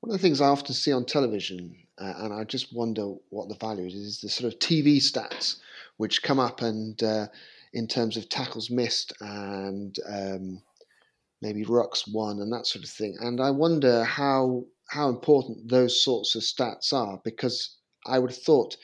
One 0.00 0.12
of 0.14 0.20
the 0.20 0.22
things 0.22 0.40
I 0.40 0.48
often 0.48 0.74
see 0.74 0.92
on 0.92 1.04
television, 1.04 1.76
uh, 1.98 2.14
and 2.18 2.32
I 2.34 2.44
just 2.44 2.74
wonder 2.74 3.14
what 3.30 3.48
the 3.48 3.54
value 3.54 3.86
is, 3.86 3.94
is 3.94 4.20
the 4.20 4.28
sort 4.28 4.52
of 4.52 4.58
TV 4.58 4.96
stats 4.96 5.56
which 5.96 6.22
come 6.22 6.40
up 6.40 6.60
and 6.60 7.00
uh, 7.02 7.28
in 7.72 7.86
terms 7.86 8.16
of 8.16 8.28
tackles 8.28 8.70
missed 8.70 9.12
and 9.20 9.96
um, 10.08 10.62
maybe 11.40 11.64
rucks 11.64 12.04
won 12.12 12.40
and 12.40 12.52
that 12.52 12.66
sort 12.66 12.84
of 12.84 12.90
thing. 12.90 13.16
And 13.20 13.40
I 13.40 13.50
wonder 13.50 14.04
how 14.04 14.64
how 14.90 15.08
important 15.08 15.70
those 15.70 16.04
sorts 16.04 16.34
of 16.34 16.42
stats 16.42 16.92
are 16.92 17.18
because 17.24 17.76
I 18.06 18.18
would 18.18 18.30
have 18.30 18.42
thought 18.42 18.76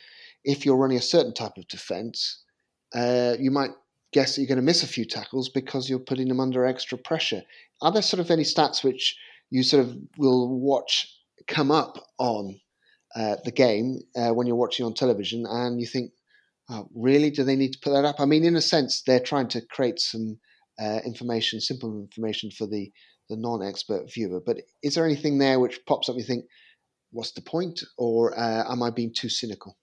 if 0.45 0.64
you're 0.64 0.76
running 0.76 0.97
a 0.97 1.03
certain 1.03 1.34
type 1.34 1.59
of 1.59 1.68
defence, 1.68 2.43
uh, 2.95 3.34
you 3.39 3.51
might 3.51 3.72
guess 4.12 4.34
that 4.34 4.41
you're 4.41 4.49
going 4.49 4.57
to 4.57 4.62
miss 4.62 4.82
a 4.82 4.86
few 4.86 5.05
tackles 5.05 5.51
because 5.51 5.91
you're 5.91 5.99
putting 5.99 6.28
them 6.28 6.41
under 6.41 6.64
extra 6.64 6.97
pressure. 6.97 7.43
Are 7.82 7.93
there 7.93 8.03
sort 8.03 8.20
of 8.20 8.30
any 8.30 8.45
stats 8.45 8.82
which 8.82 9.18
you 9.51 9.62
sort 9.62 9.84
of 9.84 9.97
will 10.16 10.59
watch 10.59 11.14
come 11.47 11.70
up 11.70 11.99
on 12.18 12.59
uh, 13.14 13.36
the 13.45 13.53
game 13.53 14.01
uh, 14.16 14.30
when 14.30 14.47
you're 14.47 14.57
watching 14.57 14.86
on 14.86 14.95
television 14.95 15.45
and 15.49 15.80
you 15.80 15.86
think, 15.86 16.12
uh, 16.68 16.82
really, 16.94 17.30
do 17.30 17.44
they 17.44 17.56
need 17.56 17.72
to 17.72 17.78
put 17.82 17.92
that 17.92 18.04
up? 18.04 18.20
I 18.20 18.26
mean, 18.26 18.44
in 18.44 18.56
a 18.56 18.60
sense, 18.60 19.02
they're 19.06 19.20
trying 19.20 19.48
to 19.48 19.62
create 19.70 19.98
some 19.98 20.38
uh, 20.78 21.00
information, 21.04 21.60
simple 21.60 21.98
information 21.98 22.50
for 22.50 22.66
the 22.66 22.90
the 23.28 23.36
non-expert 23.36 24.10
viewer. 24.12 24.40
But 24.44 24.62
is 24.82 24.94
there 24.94 25.04
anything 25.04 25.38
there 25.38 25.60
which 25.60 25.84
pops 25.86 26.08
up? 26.08 26.16
You 26.16 26.22
think, 26.22 26.46
what's 27.10 27.32
the 27.32 27.42
point, 27.42 27.82
or 27.98 28.38
uh, 28.38 28.72
am 28.72 28.82
I 28.82 28.90
being 28.90 29.12
too 29.14 29.28
cynical? 29.28 29.76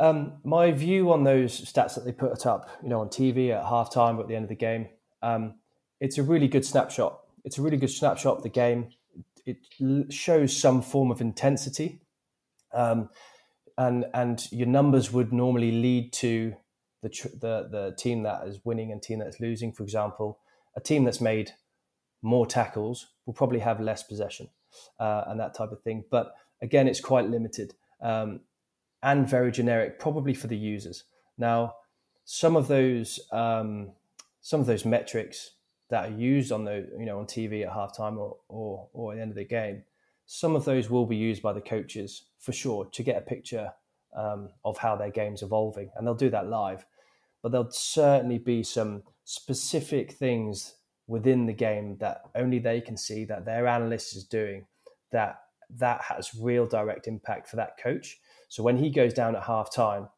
Um, 0.00 0.38
my 0.44 0.72
view 0.72 1.12
on 1.12 1.24
those 1.24 1.60
stats 1.60 1.94
that 1.94 2.04
they 2.04 2.12
put 2.12 2.46
up, 2.46 2.70
you 2.82 2.88
know, 2.88 3.00
on 3.00 3.08
TV 3.08 3.50
at 3.50 3.64
halftime 3.64 4.16
or 4.16 4.22
at 4.22 4.28
the 4.28 4.34
end 4.34 4.44
of 4.44 4.48
the 4.48 4.56
game, 4.56 4.88
um, 5.22 5.54
it's 6.00 6.18
a 6.18 6.22
really 6.22 6.48
good 6.48 6.64
snapshot. 6.64 7.20
It's 7.44 7.58
a 7.58 7.62
really 7.62 7.76
good 7.76 7.90
snapshot 7.90 8.38
of 8.38 8.42
the 8.42 8.48
game. 8.48 8.88
It 9.46 9.58
shows 10.12 10.56
some 10.56 10.82
form 10.82 11.10
of 11.10 11.20
intensity. 11.20 12.00
Um, 12.74 13.08
and 13.78 14.04
and 14.12 14.50
your 14.50 14.66
numbers 14.66 15.12
would 15.12 15.32
normally 15.32 15.70
lead 15.70 16.12
to 16.12 16.54
the 17.00 17.08
the 17.40 17.68
the 17.70 17.94
team 17.96 18.24
that 18.24 18.46
is 18.46 18.60
winning 18.64 18.92
and 18.92 19.00
team 19.00 19.20
that's 19.20 19.40
losing. 19.40 19.72
For 19.72 19.84
example, 19.84 20.40
a 20.76 20.80
team 20.80 21.04
that's 21.04 21.20
made 21.20 21.52
more 22.20 22.46
tackles 22.46 23.06
will 23.24 23.34
probably 23.34 23.60
have 23.60 23.80
less 23.80 24.02
possession 24.02 24.48
uh, 24.98 25.24
and 25.28 25.38
that 25.38 25.54
type 25.54 25.70
of 25.70 25.80
thing. 25.82 26.04
But 26.10 26.34
again, 26.60 26.88
it's 26.88 27.00
quite 27.00 27.30
limited 27.30 27.74
um, 28.02 28.40
and 29.00 29.28
very 29.28 29.52
generic, 29.52 30.00
probably 30.00 30.34
for 30.34 30.48
the 30.48 30.56
users. 30.56 31.04
Now, 31.38 31.76
some 32.24 32.56
of 32.56 32.66
those 32.66 33.20
um, 33.30 33.92
some 34.40 34.60
of 34.60 34.66
those 34.66 34.84
metrics 34.84 35.52
that 35.90 36.10
are 36.10 36.14
used 36.14 36.50
on 36.50 36.64
the 36.64 36.90
you 36.98 37.06
know 37.06 37.20
on 37.20 37.26
TV 37.26 37.62
at 37.62 37.72
halftime 37.72 38.16
or, 38.16 38.36
or 38.48 38.88
or 38.92 39.12
at 39.12 39.16
the 39.16 39.22
end 39.22 39.30
of 39.30 39.36
the 39.36 39.44
game 39.44 39.84
some 40.30 40.54
of 40.54 40.66
those 40.66 40.90
will 40.90 41.06
be 41.06 41.16
used 41.16 41.40
by 41.40 41.54
the 41.54 41.60
coaches 41.60 42.26
for 42.38 42.52
sure 42.52 42.84
to 42.84 43.02
get 43.02 43.16
a 43.16 43.22
picture 43.22 43.72
um, 44.14 44.50
of 44.62 44.76
how 44.76 44.94
their 44.94 45.10
game's 45.10 45.42
evolving, 45.42 45.90
and 45.96 46.06
they'll 46.06 46.14
do 46.14 46.28
that 46.28 46.50
live. 46.50 46.84
But 47.42 47.50
there'll 47.50 47.70
certainly 47.70 48.36
be 48.36 48.62
some 48.62 49.04
specific 49.24 50.12
things 50.12 50.74
within 51.06 51.46
the 51.46 51.54
game 51.54 51.96
that 52.00 52.20
only 52.34 52.58
they 52.58 52.82
can 52.82 52.98
see 52.98 53.24
that 53.24 53.46
their 53.46 53.66
analyst 53.66 54.14
is 54.14 54.24
doing 54.24 54.66
that 55.12 55.40
that 55.76 56.02
has 56.02 56.34
real 56.38 56.66
direct 56.66 57.08
impact 57.08 57.48
for 57.48 57.56
that 57.56 57.78
coach. 57.82 58.18
So 58.50 58.62
when 58.62 58.76
he 58.76 58.90
goes 58.90 59.14
down 59.14 59.34
at 59.34 59.44
half 59.44 59.72
time, 59.72 60.08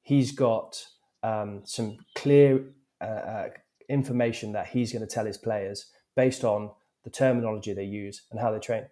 he's 0.00 0.32
got 0.32 0.82
um, 1.22 1.60
some 1.64 1.98
clear 2.14 2.64
uh, 3.02 3.04
uh, 3.04 3.48
information 3.90 4.52
that 4.52 4.68
he's 4.68 4.92
going 4.92 5.06
to 5.06 5.14
tell 5.14 5.26
his 5.26 5.38
players 5.38 5.90
based 6.16 6.42
on 6.42 6.70
the 7.04 7.10
terminology 7.10 7.74
they 7.74 7.84
use 7.84 8.22
and 8.30 8.40
how 8.40 8.50
they 8.50 8.58
train. 8.58 8.84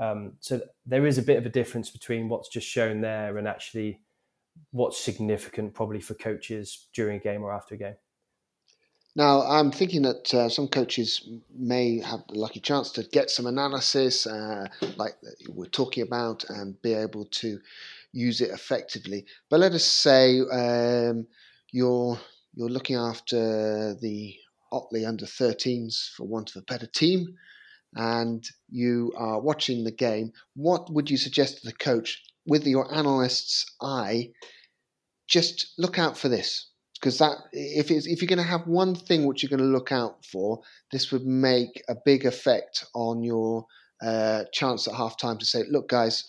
Um, 0.00 0.32
so 0.40 0.60
there 0.86 1.06
is 1.06 1.18
a 1.18 1.22
bit 1.22 1.36
of 1.36 1.44
a 1.46 1.50
difference 1.50 1.90
between 1.90 2.28
what's 2.28 2.48
just 2.48 2.66
shown 2.66 3.02
there 3.02 3.36
and 3.36 3.46
actually 3.46 4.00
what's 4.72 4.98
significant 4.98 5.74
probably 5.74 6.00
for 6.00 6.14
coaches 6.14 6.88
during 6.94 7.16
a 7.18 7.20
game 7.20 7.42
or 7.42 7.52
after 7.52 7.74
a 7.74 7.78
game. 7.78 7.94
Now, 9.16 9.42
I'm 9.42 9.72
thinking 9.72 10.02
that 10.02 10.32
uh, 10.32 10.48
some 10.48 10.68
coaches 10.68 11.28
may 11.54 12.00
have 12.00 12.20
the 12.28 12.38
lucky 12.38 12.60
chance 12.60 12.92
to 12.92 13.02
get 13.02 13.28
some 13.28 13.46
analysis, 13.46 14.26
uh, 14.26 14.68
like 14.96 15.16
we're 15.48 15.66
talking 15.66 16.04
about, 16.04 16.44
and 16.48 16.80
be 16.80 16.94
able 16.94 17.24
to 17.24 17.58
use 18.12 18.40
it 18.40 18.50
effectively. 18.50 19.26
But 19.48 19.60
let 19.60 19.72
us 19.72 19.84
say 19.84 20.40
um, 20.40 21.26
you're 21.72 22.18
you're 22.54 22.68
looking 22.68 22.96
after 22.96 23.94
the 23.94 24.36
Otley 24.72 25.04
under 25.04 25.26
13s, 25.26 26.10
for 26.12 26.24
want 26.24 26.50
of 26.50 26.62
a 26.62 26.64
better 26.64 26.86
team, 26.86 27.36
and 27.94 28.44
you 28.68 29.12
are 29.16 29.40
watching 29.40 29.84
the 29.84 29.90
game, 29.90 30.32
what 30.54 30.92
would 30.92 31.10
you 31.10 31.16
suggest 31.16 31.58
to 31.58 31.66
the 31.66 31.72
coach 31.72 32.22
with 32.46 32.66
your 32.66 32.92
analyst's 32.94 33.64
eye? 33.82 34.30
Just 35.28 35.72
look 35.78 35.98
out 35.98 36.16
for 36.16 36.28
this 36.28 36.70
because 36.94 37.18
that 37.18 37.36
if 37.52 37.90
if 37.90 38.20
you're 38.20 38.28
going 38.28 38.38
to 38.38 38.42
have 38.42 38.66
one 38.66 38.94
thing 38.94 39.26
which 39.26 39.42
you're 39.42 39.50
going 39.50 39.58
to 39.58 39.76
look 39.76 39.92
out 39.92 40.24
for, 40.24 40.60
this 40.92 41.10
would 41.10 41.24
make 41.24 41.82
a 41.88 41.96
big 42.04 42.26
effect 42.26 42.84
on 42.94 43.22
your 43.22 43.64
uh, 44.02 44.44
chance 44.52 44.86
at 44.86 44.94
half 44.94 45.16
time 45.18 45.38
to 45.38 45.46
say, 45.46 45.64
look, 45.70 45.88
guys, 45.88 46.24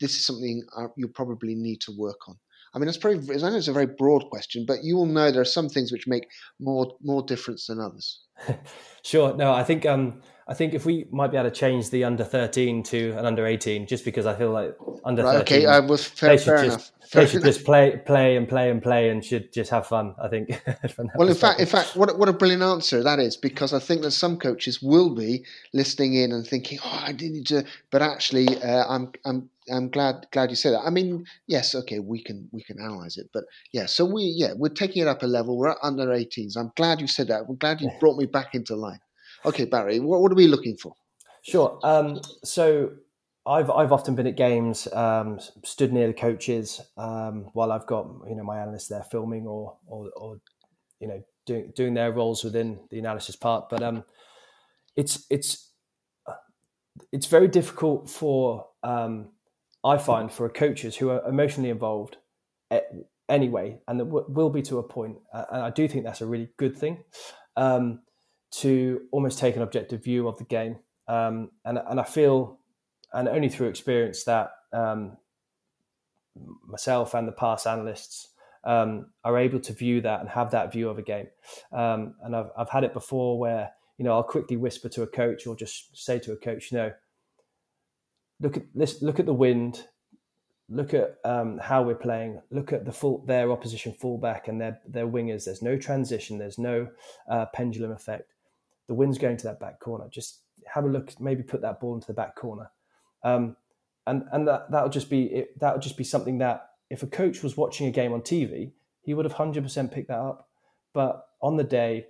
this 0.00 0.14
is 0.14 0.26
something 0.26 0.62
uh, 0.76 0.88
you 0.96 1.08
probably 1.08 1.54
need 1.54 1.80
to 1.82 1.92
work 1.96 2.28
on. 2.28 2.36
I 2.74 2.78
mean, 2.78 2.88
it's 2.88 2.98
probably 2.98 3.34
I 3.34 3.38
know 3.38 3.56
it's 3.56 3.68
a 3.68 3.72
very 3.72 3.86
broad 3.86 4.28
question, 4.30 4.64
but 4.66 4.82
you 4.82 4.96
will 4.96 5.06
know 5.06 5.30
there 5.30 5.40
are 5.40 5.46
some 5.46 5.68
things 5.68 5.90
which 5.90 6.06
make 6.06 6.26
more 6.60 6.92
more 7.02 7.22
difference 7.22 7.66
than 7.66 7.80
others. 7.80 8.20
sure. 9.02 9.34
No, 9.34 9.52
I 9.52 9.64
think 9.64 9.86
um, 9.86 10.20
I 10.48 10.54
think 10.54 10.74
if 10.74 10.86
we 10.86 11.06
might 11.10 11.32
be 11.32 11.36
able 11.36 11.50
to 11.50 11.54
change 11.54 11.90
the 11.90 12.04
under 12.04 12.22
13 12.22 12.84
to 12.84 13.10
an 13.18 13.26
under 13.26 13.46
18, 13.46 13.88
just 13.88 14.04
because 14.04 14.26
I 14.26 14.34
feel 14.36 14.52
like 14.52 14.76
under 15.04 15.24
right, 15.24 15.38
13, 15.38 15.58
okay, 15.58 15.66
I 15.66 15.80
was 15.80 16.04
fair, 16.04 16.30
they 16.30 16.36
should 16.36 16.44
fair 16.44 16.56
just, 16.64 16.66
enough. 16.66 16.92
Fair 17.10 17.24
they 17.24 17.30
should 17.30 17.42
just 17.50 17.64
play, 17.64 18.00
play 18.06 18.36
and 18.36 18.48
play 18.48 18.70
and 18.70 18.80
play 18.80 19.10
and 19.10 19.24
should 19.24 19.52
just 19.52 19.70
have 19.70 19.88
fun. 19.88 20.14
I 20.22 20.28
think. 20.28 20.62
Well, 21.16 21.28
in 21.28 21.34
fact, 21.34 21.60
in 21.60 21.66
fact, 21.66 21.96
what 21.96 22.10
a- 22.10 22.14
what 22.14 22.28
a 22.28 22.32
brilliant 22.32 22.62
answer 22.62 23.02
that 23.02 23.18
is, 23.18 23.36
because 23.36 23.72
I 23.72 23.78
think 23.80 24.02
that 24.02 24.12
some 24.12 24.38
coaches 24.38 24.80
will 24.80 25.14
be 25.14 25.44
listening 25.72 26.14
in 26.14 26.30
and 26.32 26.46
thinking, 26.46 26.78
"Oh, 26.84 27.02
I 27.06 27.12
need 27.12 27.46
to," 27.48 27.64
but 27.90 28.02
actually, 28.02 28.46
uh, 28.62 28.84
I'm 28.88 29.12
I'm 29.24 29.50
I'm 29.70 29.88
glad 29.88 30.26
glad 30.32 30.50
you 30.50 30.56
said 30.56 30.74
that. 30.74 30.82
I 30.86 30.90
mean, 30.90 31.24
yes, 31.46 31.74
okay, 31.74 31.98
we 31.98 32.22
can 32.22 32.48
we 32.52 32.62
can 32.62 32.78
analyze 32.80 33.16
it, 33.16 33.30
but 33.32 33.44
yeah, 33.72 33.86
so 33.86 34.04
we 34.04 34.22
yeah 34.36 34.52
we're 34.54 34.68
taking 34.68 35.02
it 35.02 35.08
up 35.08 35.22
a 35.22 35.26
level. 35.26 35.56
We're 35.58 35.70
at 35.70 35.78
under 35.82 36.06
18s. 36.06 36.56
I'm 36.56 36.72
glad 36.76 37.00
you 37.00 37.08
said 37.08 37.28
that. 37.28 37.42
I'm 37.48 37.56
glad 37.56 37.80
you 37.80 37.90
brought 38.00 38.18
me 38.18 38.26
back 38.26 38.54
into 38.54 38.76
line. 38.76 39.00
Okay, 39.46 39.64
Barry, 39.66 40.00
what, 40.00 40.20
what 40.20 40.32
are 40.32 40.36
we 40.36 40.48
looking 40.48 40.76
for? 40.76 40.94
Sure. 41.42 41.78
Um, 41.84 42.20
so 42.44 42.92
I've 43.46 43.70
I've 43.70 43.92
often 43.92 44.16
been 44.16 44.26
at 44.26 44.36
games, 44.36 44.88
um, 44.92 45.38
stood 45.64 45.92
near 45.92 46.08
the 46.08 46.14
coaches 46.14 46.80
um, 46.96 47.50
while 47.54 47.72
I've 47.72 47.86
got 47.86 48.08
you 48.28 48.36
know 48.36 48.44
my 48.44 48.60
analysts 48.60 48.88
there 48.88 49.04
filming 49.10 49.46
or 49.46 49.76
or, 49.86 50.10
or 50.16 50.38
you 51.00 51.08
know 51.08 51.22
doing 51.46 51.72
doing 51.76 51.94
their 51.94 52.12
roles 52.12 52.44
within 52.44 52.80
the 52.90 52.98
analysis 52.98 53.36
part. 53.36 53.68
But 53.70 53.82
um, 53.82 54.04
it's 54.96 55.26
it's 55.30 55.72
it's 57.12 57.26
very 57.26 57.48
difficult 57.48 58.10
for 58.10 58.66
um, 58.82 59.30
I 59.84 59.98
find 59.98 60.32
for 60.32 60.48
coaches 60.50 60.96
who 60.96 61.10
are 61.10 61.26
emotionally 61.28 61.70
involved 61.70 62.16
anyway, 63.28 63.78
and 63.88 64.00
w- 64.00 64.26
will 64.28 64.50
be 64.50 64.62
to 64.62 64.78
a 64.78 64.82
point. 64.82 65.18
And 65.32 65.62
I 65.62 65.70
do 65.70 65.88
think 65.88 66.04
that's 66.04 66.20
a 66.22 66.26
really 66.26 66.50
good 66.58 66.76
thing 66.76 67.04
um, 67.56 68.00
to 68.50 69.02
almost 69.10 69.38
take 69.38 69.56
an 69.56 69.62
objective 69.62 70.02
view 70.04 70.28
of 70.28 70.38
the 70.38 70.44
game. 70.44 70.78
Um, 71.08 71.50
and 71.64 71.78
and 71.78 72.00
I 72.00 72.04
feel, 72.04 72.58
and 73.12 73.28
only 73.28 73.48
through 73.48 73.68
experience, 73.68 74.24
that 74.24 74.50
um, 74.72 75.16
myself 76.66 77.14
and 77.14 77.26
the 77.26 77.32
past 77.32 77.66
analysts 77.66 78.28
um, 78.64 79.06
are 79.24 79.38
able 79.38 79.60
to 79.60 79.72
view 79.72 80.00
that 80.00 80.20
and 80.20 80.28
have 80.28 80.50
that 80.50 80.72
view 80.72 80.88
of 80.88 80.98
a 80.98 81.02
game. 81.02 81.28
Um, 81.72 82.14
and 82.22 82.34
I've 82.34 82.50
I've 82.56 82.70
had 82.70 82.84
it 82.84 82.92
before 82.92 83.38
where 83.38 83.70
you 83.98 84.04
know 84.04 84.12
I'll 84.12 84.22
quickly 84.22 84.56
whisper 84.56 84.88
to 84.90 85.02
a 85.02 85.06
coach 85.06 85.46
or 85.46 85.56
just 85.56 85.96
say 85.96 86.18
to 86.20 86.32
a 86.32 86.36
coach, 86.36 86.72
you 86.72 86.78
know, 86.78 86.92
look 88.40 88.56
at 88.56 88.64
this, 88.74 89.02
look 89.02 89.20
at 89.20 89.26
the 89.26 89.34
wind, 89.34 89.86
look 90.68 90.94
at 90.94 91.18
um, 91.24 91.58
how 91.58 91.82
we're 91.82 91.94
playing, 91.94 92.40
look 92.50 92.72
at 92.72 92.84
the 92.84 92.92
full 92.92 93.24
their 93.26 93.50
opposition 93.52 93.92
fullback 93.92 94.48
and 94.48 94.60
their 94.60 94.80
their 94.86 95.06
wingers. 95.06 95.44
There's 95.44 95.62
no 95.62 95.76
transition, 95.76 96.38
there's 96.38 96.58
no 96.58 96.88
uh, 97.30 97.46
pendulum 97.54 97.92
effect. 97.92 98.34
The 98.88 98.94
wind's 98.94 99.18
going 99.18 99.36
to 99.38 99.44
that 99.44 99.60
back 99.60 99.80
corner. 99.80 100.06
Just 100.10 100.40
have 100.72 100.84
a 100.84 100.88
look, 100.88 101.18
maybe 101.20 101.42
put 101.42 101.62
that 101.62 101.80
ball 101.80 101.94
into 101.94 102.06
the 102.06 102.14
back 102.14 102.36
corner, 102.36 102.70
um, 103.22 103.56
and 104.06 104.24
and 104.32 104.46
that 104.48 104.70
that'll 104.70 104.88
just 104.88 105.10
be 105.10 105.24
it, 105.24 105.58
that'll 105.58 105.80
just 105.80 105.96
be 105.96 106.04
something 106.04 106.38
that 106.38 106.70
if 106.90 107.02
a 107.02 107.06
coach 107.06 107.42
was 107.42 107.56
watching 107.56 107.86
a 107.86 107.90
game 107.90 108.12
on 108.12 108.20
TV, 108.20 108.72
he 109.02 109.14
would 109.14 109.24
have 109.24 109.34
hundred 109.34 109.62
percent 109.62 109.92
picked 109.92 110.08
that 110.08 110.18
up. 110.18 110.48
But 110.92 111.26
on 111.42 111.56
the 111.56 111.64
day, 111.64 112.06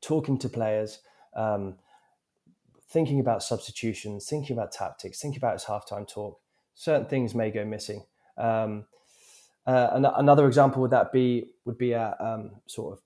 talking 0.00 0.38
to 0.38 0.48
players. 0.48 1.00
Um, 1.36 1.76
thinking 2.94 3.18
about 3.18 3.42
substitutions, 3.42 4.28
thinking 4.28 4.56
about 4.56 4.70
tactics, 4.70 5.20
thinking 5.20 5.40
about 5.40 5.54
his 5.54 5.64
halftime 5.64 6.06
talk, 6.08 6.38
certain 6.74 7.06
things 7.06 7.34
may 7.34 7.50
go 7.50 7.64
missing. 7.64 8.04
Um, 8.38 8.84
uh, 9.66 9.88
an- 9.92 10.04
another 10.04 10.46
example 10.46 10.80
would 10.82 10.92
that 10.92 11.10
be 11.10 11.50
would 11.64 11.76
be 11.76 11.92
a 11.92 12.16
um, 12.20 12.52
sort 12.66 12.92
of 12.92 13.03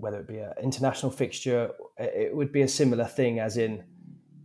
whether 0.00 0.18
it 0.18 0.28
be 0.28 0.38
an 0.38 0.52
international 0.62 1.12
fixture, 1.12 1.70
it 1.98 2.34
would 2.34 2.52
be 2.52 2.62
a 2.62 2.68
similar 2.68 3.04
thing 3.04 3.38
as 3.38 3.56
in 3.56 3.84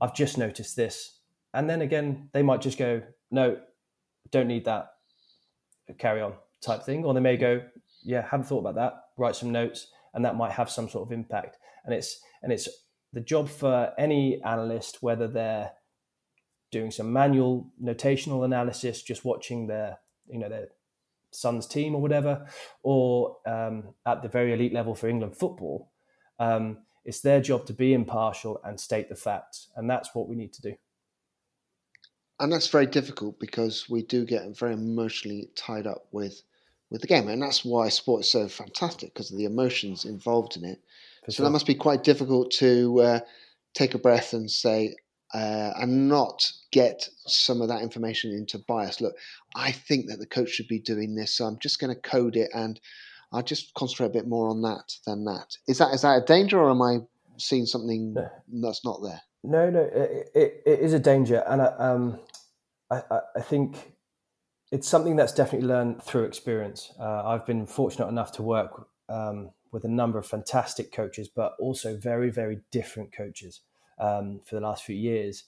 I've 0.01 0.13
just 0.13 0.37
noticed 0.37 0.75
this, 0.75 1.19
and 1.53 1.69
then 1.69 1.81
again 1.81 2.29
they 2.33 2.43
might 2.43 2.61
just 2.61 2.77
go 2.77 3.01
no, 3.31 3.57
don't 4.31 4.47
need 4.47 4.65
that, 4.65 4.91
carry 5.97 6.21
on 6.21 6.33
type 6.61 6.83
thing, 6.83 7.05
or 7.05 7.13
they 7.13 7.19
may 7.19 7.37
go 7.37 7.61
yeah 8.03 8.21
haven't 8.21 8.47
thought 8.47 8.59
about 8.59 8.75
that, 8.75 8.93
write 9.17 9.35
some 9.35 9.51
notes, 9.51 9.87
and 10.13 10.23
that 10.25 10.35
might 10.35 10.51
have 10.51 10.69
some 10.69 10.89
sort 10.89 11.07
of 11.07 11.11
impact, 11.11 11.57
and 11.85 11.93
it's 11.93 12.19
and 12.43 12.51
it's 12.51 12.67
the 13.13 13.21
job 13.21 13.47
for 13.47 13.93
any 13.97 14.41
analyst, 14.43 15.01
whether 15.01 15.27
they're 15.27 15.71
doing 16.71 16.91
some 16.91 17.13
manual 17.13 17.71
notational 17.81 18.43
analysis, 18.43 19.01
just 19.01 19.23
watching 19.23 19.67
their, 19.67 19.97
you 20.27 20.37
know, 20.37 20.49
their 20.49 20.67
son's 21.35 21.67
team 21.67 21.95
or 21.95 22.01
whatever, 22.01 22.47
or 22.83 23.37
um, 23.45 23.93
at 24.05 24.21
the 24.21 24.29
very 24.29 24.53
elite 24.53 24.73
level 24.73 24.95
for 24.95 25.07
England 25.07 25.35
football, 25.37 25.91
um, 26.39 26.77
it's 27.03 27.21
their 27.21 27.41
job 27.41 27.65
to 27.67 27.73
be 27.73 27.93
impartial 27.93 28.59
and 28.63 28.79
state 28.79 29.09
the 29.09 29.15
facts, 29.15 29.69
and 29.75 29.89
that's 29.89 30.09
what 30.13 30.27
we 30.27 30.35
need 30.35 30.53
to 30.53 30.61
do. 30.61 30.75
and 32.39 32.51
that's 32.51 32.67
very 32.67 32.85
difficult 32.85 33.39
because 33.39 33.89
we 33.89 34.03
do 34.03 34.25
get 34.25 34.57
very 34.57 34.73
emotionally 34.73 35.49
tied 35.55 35.87
up 35.87 36.07
with 36.11 36.41
with 36.91 37.01
the 37.01 37.07
game, 37.07 37.27
and 37.27 37.41
that's 37.41 37.65
why 37.65 37.89
sport 37.89 38.21
is 38.21 38.29
so 38.29 38.47
fantastic 38.47 39.13
because 39.13 39.31
of 39.31 39.37
the 39.37 39.45
emotions 39.45 40.05
involved 40.05 40.55
in 40.55 40.63
it. 40.63 40.79
For 41.25 41.31
so 41.31 41.35
sure. 41.37 41.43
that 41.45 41.51
must 41.51 41.65
be 41.65 41.75
quite 41.75 42.03
difficult 42.03 42.51
to 42.53 43.01
uh, 43.01 43.19
take 43.73 43.95
a 43.95 43.99
breath 43.99 44.33
and 44.33 44.49
say 44.49 44.95
uh, 45.33 45.71
and 45.77 46.07
not 46.07 46.51
get 46.71 47.09
some 47.25 47.61
of 47.61 47.67
that 47.67 47.81
information 47.81 48.31
into 48.31 48.57
bias. 48.59 49.01
Look, 49.01 49.15
I 49.55 49.71
think 49.71 50.07
that 50.07 50.19
the 50.19 50.27
coach 50.27 50.49
should 50.49 50.67
be 50.67 50.79
doing 50.79 51.15
this, 51.15 51.33
so 51.33 51.45
I'm 51.45 51.59
just 51.59 51.79
going 51.79 51.93
to 51.93 51.99
code 52.01 52.35
it 52.35 52.49
and 52.53 52.79
I'll 53.31 53.43
just 53.43 53.73
concentrate 53.73 54.07
a 54.07 54.09
bit 54.09 54.27
more 54.27 54.47
on 54.49 54.61
that 54.61 54.93
than 55.05 55.25
that. 55.25 55.57
Is 55.67 55.79
that 55.79 55.93
is 55.93 56.03
that 56.03 56.21
a 56.23 56.25
danger, 56.25 56.59
or 56.59 56.69
am 56.69 56.81
I 56.81 56.99
seeing 57.37 57.65
something 57.65 58.13
No. 58.13 58.29
that's 58.61 58.85
not 58.85 59.01
there? 59.03 59.21
No, 59.43 59.69
no, 59.69 59.81
it, 59.81 60.29
it, 60.33 60.63
it 60.65 60.79
is 60.79 60.93
a 60.93 60.99
danger, 60.99 61.43
and 61.47 61.61
I, 61.61 61.65
um, 61.65 62.19
I, 62.89 63.01
I- 63.35 63.41
think 63.41 63.93
it's 64.71 64.87
something 64.87 65.15
that's 65.15 65.33
definitely 65.33 65.67
learned 65.67 66.01
through 66.03 66.23
experience. 66.23 66.91
Uh, 66.99 67.23
I've 67.27 67.45
been 67.45 67.65
fortunate 67.67 68.07
enough 68.07 68.31
to 68.33 68.43
work 68.43 68.87
um, 69.09 69.51
with 69.71 69.83
a 69.83 69.87
number 69.89 70.17
of 70.17 70.25
fantastic 70.25 70.91
coaches, 70.91 71.27
but 71.29 71.53
also 71.59 71.95
very, 71.97 72.29
very 72.31 72.61
different 72.71 73.11
coaches 73.15 73.61
um, 73.97 74.39
for 74.45 74.55
the 74.55 74.61
last 74.61 74.83
few 74.83 74.95
years. 74.95 75.45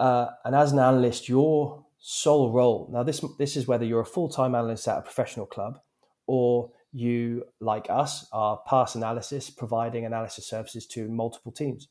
Uh, 0.00 0.28
and 0.44 0.54
as 0.54 0.72
an 0.72 0.78
analyst, 0.78 1.28
your 1.28 1.84
sole 2.00 2.52
role 2.52 2.88
now 2.92 3.02
this 3.02 3.24
this 3.40 3.56
is 3.56 3.66
whether 3.66 3.84
you're 3.84 4.00
a 4.00 4.06
full 4.06 4.28
time 4.28 4.54
analyst 4.54 4.86
at 4.86 4.98
a 4.98 5.02
professional 5.02 5.46
club 5.46 5.80
or 6.28 6.70
you, 6.92 7.44
like 7.60 7.86
us, 7.90 8.26
are 8.32 8.60
pass 8.66 8.94
analysis, 8.94 9.50
providing 9.50 10.06
analysis 10.06 10.46
services 10.46 10.86
to 10.86 11.08
multiple 11.08 11.52
teams 11.52 11.88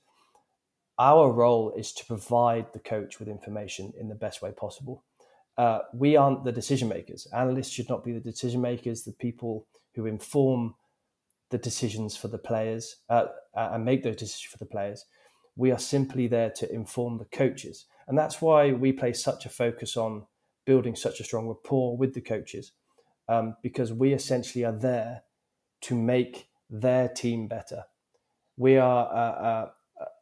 our 1.00 1.32
role 1.32 1.72
is 1.78 1.92
to 1.94 2.06
provide 2.06 2.74
the 2.74 2.80
coach 2.80 3.20
with 3.20 3.28
information 3.28 3.94
in 4.00 4.10
the 4.10 4.16
best 4.16 4.42
way 4.42 4.52
possible. 4.52 5.04
Uh, 5.58 5.80
we 5.94 6.16
aren't 6.16 6.44
the 6.44 6.52
decision 6.52 6.88
makers. 6.88 7.28
Analysts 7.34 7.70
should 7.70 7.90
not 7.90 8.04
be 8.04 8.14
the 8.14 8.20
decision 8.20 8.62
makers, 8.62 9.04
the 9.04 9.14
people 9.14 9.68
who 9.96 10.06
inform 10.06 10.76
the 11.50 11.58
decisions 11.58 12.16
for 12.16 12.28
the 12.28 12.38
players 12.38 12.98
uh, 13.10 13.28
and 13.56 13.86
make 13.86 14.04
those 14.04 14.16
decisions 14.16 14.52
for 14.52 14.58
the 14.58 14.66
players. 14.66 15.06
We 15.58 15.72
are 15.72 15.80
simply 15.80 16.28
there 16.28 16.52
to 16.52 16.72
inform 16.72 17.18
the 17.18 17.26
coaches. 17.26 17.86
And 18.08 18.18
that's 18.18 18.42
why 18.42 18.72
we 18.72 18.94
place 18.94 19.22
such 19.22 19.46
a 19.46 19.50
focus 19.50 19.98
on 19.98 20.28
building 20.66 20.96
such 20.96 21.20
a 21.20 21.24
strong 21.24 21.48
rapport 21.48 21.98
with 21.98 22.14
the 22.14 22.22
coaches, 22.22 22.72
um, 23.28 23.56
because 23.64 23.92
we 23.92 24.14
essentially 24.14 24.64
are 24.64 24.78
there 24.78 25.24
to 25.82 25.96
make 25.96 26.48
their 26.70 27.10
team 27.10 27.48
better. 27.48 27.84
We 28.56 28.78
are 28.78 29.08
uh, 29.08 29.70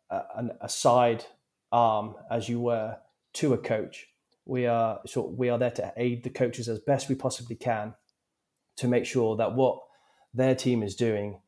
uh, 0.10 0.22
a, 0.36 0.50
a 0.62 0.70
side 0.70 1.26
arm, 1.72 2.16
as 2.32 2.50
you 2.50 2.60
were, 2.60 2.98
to 3.34 3.54
a 3.54 3.58
coach. 3.58 4.08
We 4.46 4.68
are 4.68 5.00
so 5.06 5.22
we 5.28 5.50
are 5.50 5.58
there 5.58 5.72
to 5.72 5.94
aid 5.98 6.24
the 6.24 6.30
coaches 6.30 6.70
as 6.70 6.80
best 6.80 7.10
we 7.10 7.16
possibly 7.16 7.56
can 7.56 7.96
to 8.78 8.88
make 8.88 9.06
sure 9.06 9.36
that 9.38 9.56
what 9.56 9.80
their 10.34 10.54
team 10.54 10.84
is 10.84 10.96
doing 10.96 11.40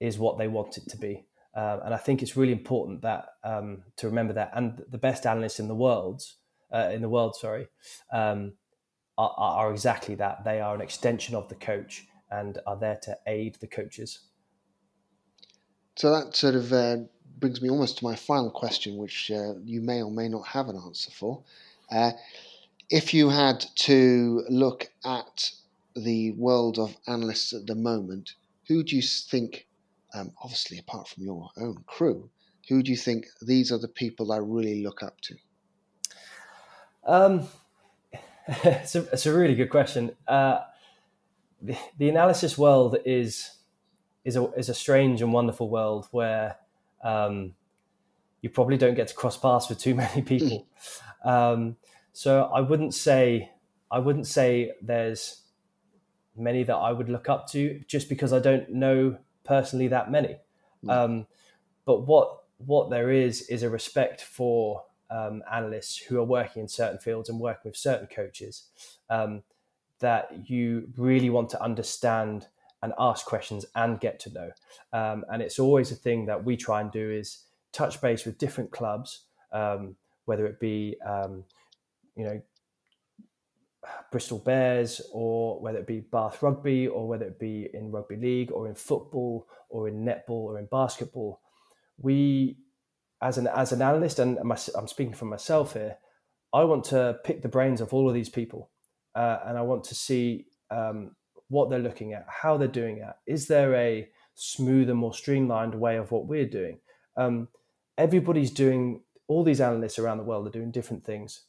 is 0.00 0.18
what 0.18 0.38
they 0.38 0.48
want 0.48 0.76
it 0.76 0.88
to 0.88 0.96
be. 0.96 1.26
Um, 1.56 1.80
and 1.86 1.94
I 1.94 1.96
think 1.96 2.22
it's 2.22 2.36
really 2.36 2.52
important 2.52 3.00
that 3.02 3.28
um, 3.42 3.82
to 3.96 4.06
remember 4.06 4.34
that. 4.34 4.50
And 4.54 4.84
the 4.90 4.98
best 4.98 5.26
analysts 5.26 5.58
in 5.58 5.68
the 5.68 5.74
world, 5.74 6.22
uh, 6.70 6.90
in 6.92 7.00
the 7.00 7.08
world, 7.08 7.34
sorry, 7.34 7.68
um, 8.12 8.52
are, 9.16 9.34
are 9.36 9.72
exactly 9.72 10.14
that. 10.16 10.44
They 10.44 10.60
are 10.60 10.74
an 10.74 10.82
extension 10.82 11.34
of 11.34 11.48
the 11.48 11.54
coach 11.54 12.06
and 12.30 12.58
are 12.66 12.76
there 12.76 12.98
to 13.04 13.16
aid 13.26 13.56
the 13.60 13.66
coaches. 13.66 14.20
So 15.96 16.12
that 16.12 16.36
sort 16.36 16.56
of 16.56 16.72
uh, 16.74 16.96
brings 17.38 17.62
me 17.62 17.70
almost 17.70 17.98
to 17.98 18.04
my 18.04 18.16
final 18.16 18.50
question, 18.50 18.98
which 18.98 19.30
uh, 19.30 19.54
you 19.64 19.80
may 19.80 20.02
or 20.02 20.10
may 20.10 20.28
not 20.28 20.46
have 20.48 20.68
an 20.68 20.76
answer 20.76 21.10
for. 21.10 21.42
Uh, 21.90 22.12
if 22.90 23.14
you 23.14 23.30
had 23.30 23.64
to 23.76 24.44
look 24.50 24.90
at 25.04 25.50
the 25.94 26.32
world 26.32 26.78
of 26.78 26.96
analysts 27.06 27.54
at 27.54 27.66
the 27.66 27.74
moment, 27.74 28.34
who 28.68 28.82
do 28.82 28.94
you 28.94 29.02
think, 29.02 29.65
um, 30.16 30.32
obviously 30.42 30.78
apart 30.78 31.08
from 31.08 31.24
your 31.24 31.50
own 31.58 31.84
crew, 31.86 32.30
who 32.68 32.82
do 32.82 32.90
you 32.90 32.96
think 32.96 33.26
these 33.42 33.70
are 33.70 33.78
the 33.78 33.88
people 33.88 34.32
I 34.32 34.38
really 34.38 34.82
look 34.82 35.02
up 35.02 35.20
to? 35.22 35.36
Um, 37.06 37.48
it's, 38.48 38.94
a, 38.94 39.00
it's 39.12 39.26
a 39.26 39.36
really 39.36 39.54
good 39.54 39.70
question. 39.70 40.12
Uh, 40.26 40.60
the, 41.60 41.76
the 41.98 42.08
analysis 42.08 42.58
world 42.58 42.98
is 43.04 43.50
is 44.24 44.36
a 44.36 44.50
is 44.54 44.68
a 44.68 44.74
strange 44.74 45.22
and 45.22 45.32
wonderful 45.32 45.70
world 45.70 46.08
where 46.10 46.56
um, 47.04 47.54
you 48.40 48.50
probably 48.50 48.76
don't 48.76 48.94
get 48.94 49.08
to 49.08 49.14
cross 49.14 49.36
paths 49.36 49.68
with 49.68 49.78
too 49.78 49.94
many 50.02 50.22
people. 50.22 50.66
um, 51.24 51.76
so 52.12 52.50
I 52.52 52.60
wouldn't 52.60 52.94
say 52.94 53.50
I 53.90 54.00
wouldn't 54.00 54.26
say 54.26 54.72
there's 54.82 55.42
many 56.36 56.64
that 56.64 56.74
I 56.74 56.92
would 56.92 57.08
look 57.08 57.28
up 57.28 57.48
to 57.50 57.80
just 57.86 58.08
because 58.08 58.32
I 58.32 58.40
don't 58.40 58.68
know 58.70 59.16
personally 59.46 59.88
that 59.88 60.10
many. 60.10 60.36
Mm. 60.84 60.90
Um, 60.90 61.26
but 61.84 62.06
what 62.06 62.42
what 62.58 62.90
there 62.90 63.10
is 63.10 63.42
is 63.42 63.62
a 63.62 63.70
respect 63.70 64.22
for 64.22 64.84
um, 65.10 65.42
analysts 65.52 65.96
who 65.98 66.18
are 66.18 66.24
working 66.24 66.62
in 66.62 66.68
certain 66.68 66.98
fields 66.98 67.28
and 67.28 67.38
working 67.38 67.70
with 67.70 67.76
certain 67.76 68.06
coaches 68.06 68.68
um, 69.10 69.42
that 70.00 70.48
you 70.48 70.88
really 70.96 71.30
want 71.30 71.50
to 71.50 71.62
understand 71.62 72.46
and 72.82 72.92
ask 72.98 73.26
questions 73.26 73.64
and 73.74 74.00
get 74.00 74.20
to 74.20 74.32
know. 74.32 74.50
Um, 74.92 75.24
and 75.30 75.42
it's 75.42 75.58
always 75.58 75.92
a 75.92 75.94
thing 75.94 76.26
that 76.26 76.44
we 76.44 76.56
try 76.56 76.80
and 76.80 76.90
do 76.90 77.10
is 77.10 77.44
touch 77.72 78.00
base 78.00 78.24
with 78.24 78.38
different 78.38 78.70
clubs, 78.70 79.22
um, 79.52 79.96
whether 80.24 80.46
it 80.46 80.60
be 80.60 80.96
um, 81.06 81.44
you 82.16 82.24
know 82.24 82.40
Bristol 84.10 84.38
Bears 84.38 85.00
or 85.12 85.60
whether 85.60 85.78
it 85.78 85.86
be 85.86 86.00
Bath 86.00 86.42
Rugby 86.42 86.86
or 86.86 87.08
whether 87.08 87.26
it 87.26 87.38
be 87.38 87.68
in 87.72 87.90
rugby 87.90 88.16
league 88.16 88.52
or 88.52 88.68
in 88.68 88.74
football 88.74 89.46
or 89.68 89.88
in 89.88 90.04
netball 90.04 90.44
or 90.44 90.58
in 90.58 90.66
basketball. 90.66 91.40
We, 91.98 92.58
as 93.22 93.38
an 93.38 93.46
as 93.46 93.72
an 93.72 93.82
analyst, 93.82 94.18
and 94.18 94.38
I'm 94.38 94.88
speaking 94.88 95.14
for 95.14 95.24
myself 95.24 95.72
here, 95.72 95.96
I 96.52 96.64
want 96.64 96.84
to 96.86 97.18
pick 97.24 97.42
the 97.42 97.48
brains 97.48 97.80
of 97.80 97.92
all 97.92 98.08
of 98.08 98.14
these 98.14 98.28
people, 98.28 98.70
uh, 99.14 99.38
and 99.46 99.58
I 99.58 99.62
want 99.62 99.84
to 99.84 99.94
see 99.94 100.46
um, 100.70 101.16
what 101.48 101.70
they're 101.70 101.78
looking 101.78 102.12
at, 102.12 102.26
how 102.28 102.56
they're 102.56 102.68
doing 102.68 102.98
it. 102.98 103.14
Is 103.26 103.48
there 103.48 103.74
a 103.74 104.08
smoother, 104.34 104.94
more 104.94 105.14
streamlined 105.14 105.74
way 105.74 105.96
of 105.96 106.10
what 106.10 106.26
we're 106.26 106.48
doing? 106.48 106.78
Um, 107.16 107.48
everybody's 107.96 108.50
doing. 108.50 109.02
All 109.28 109.42
these 109.42 109.60
analysts 109.60 109.98
around 109.98 110.18
the 110.18 110.24
world 110.24 110.46
are 110.46 110.50
doing 110.50 110.70
different 110.70 111.04
things 111.04 111.42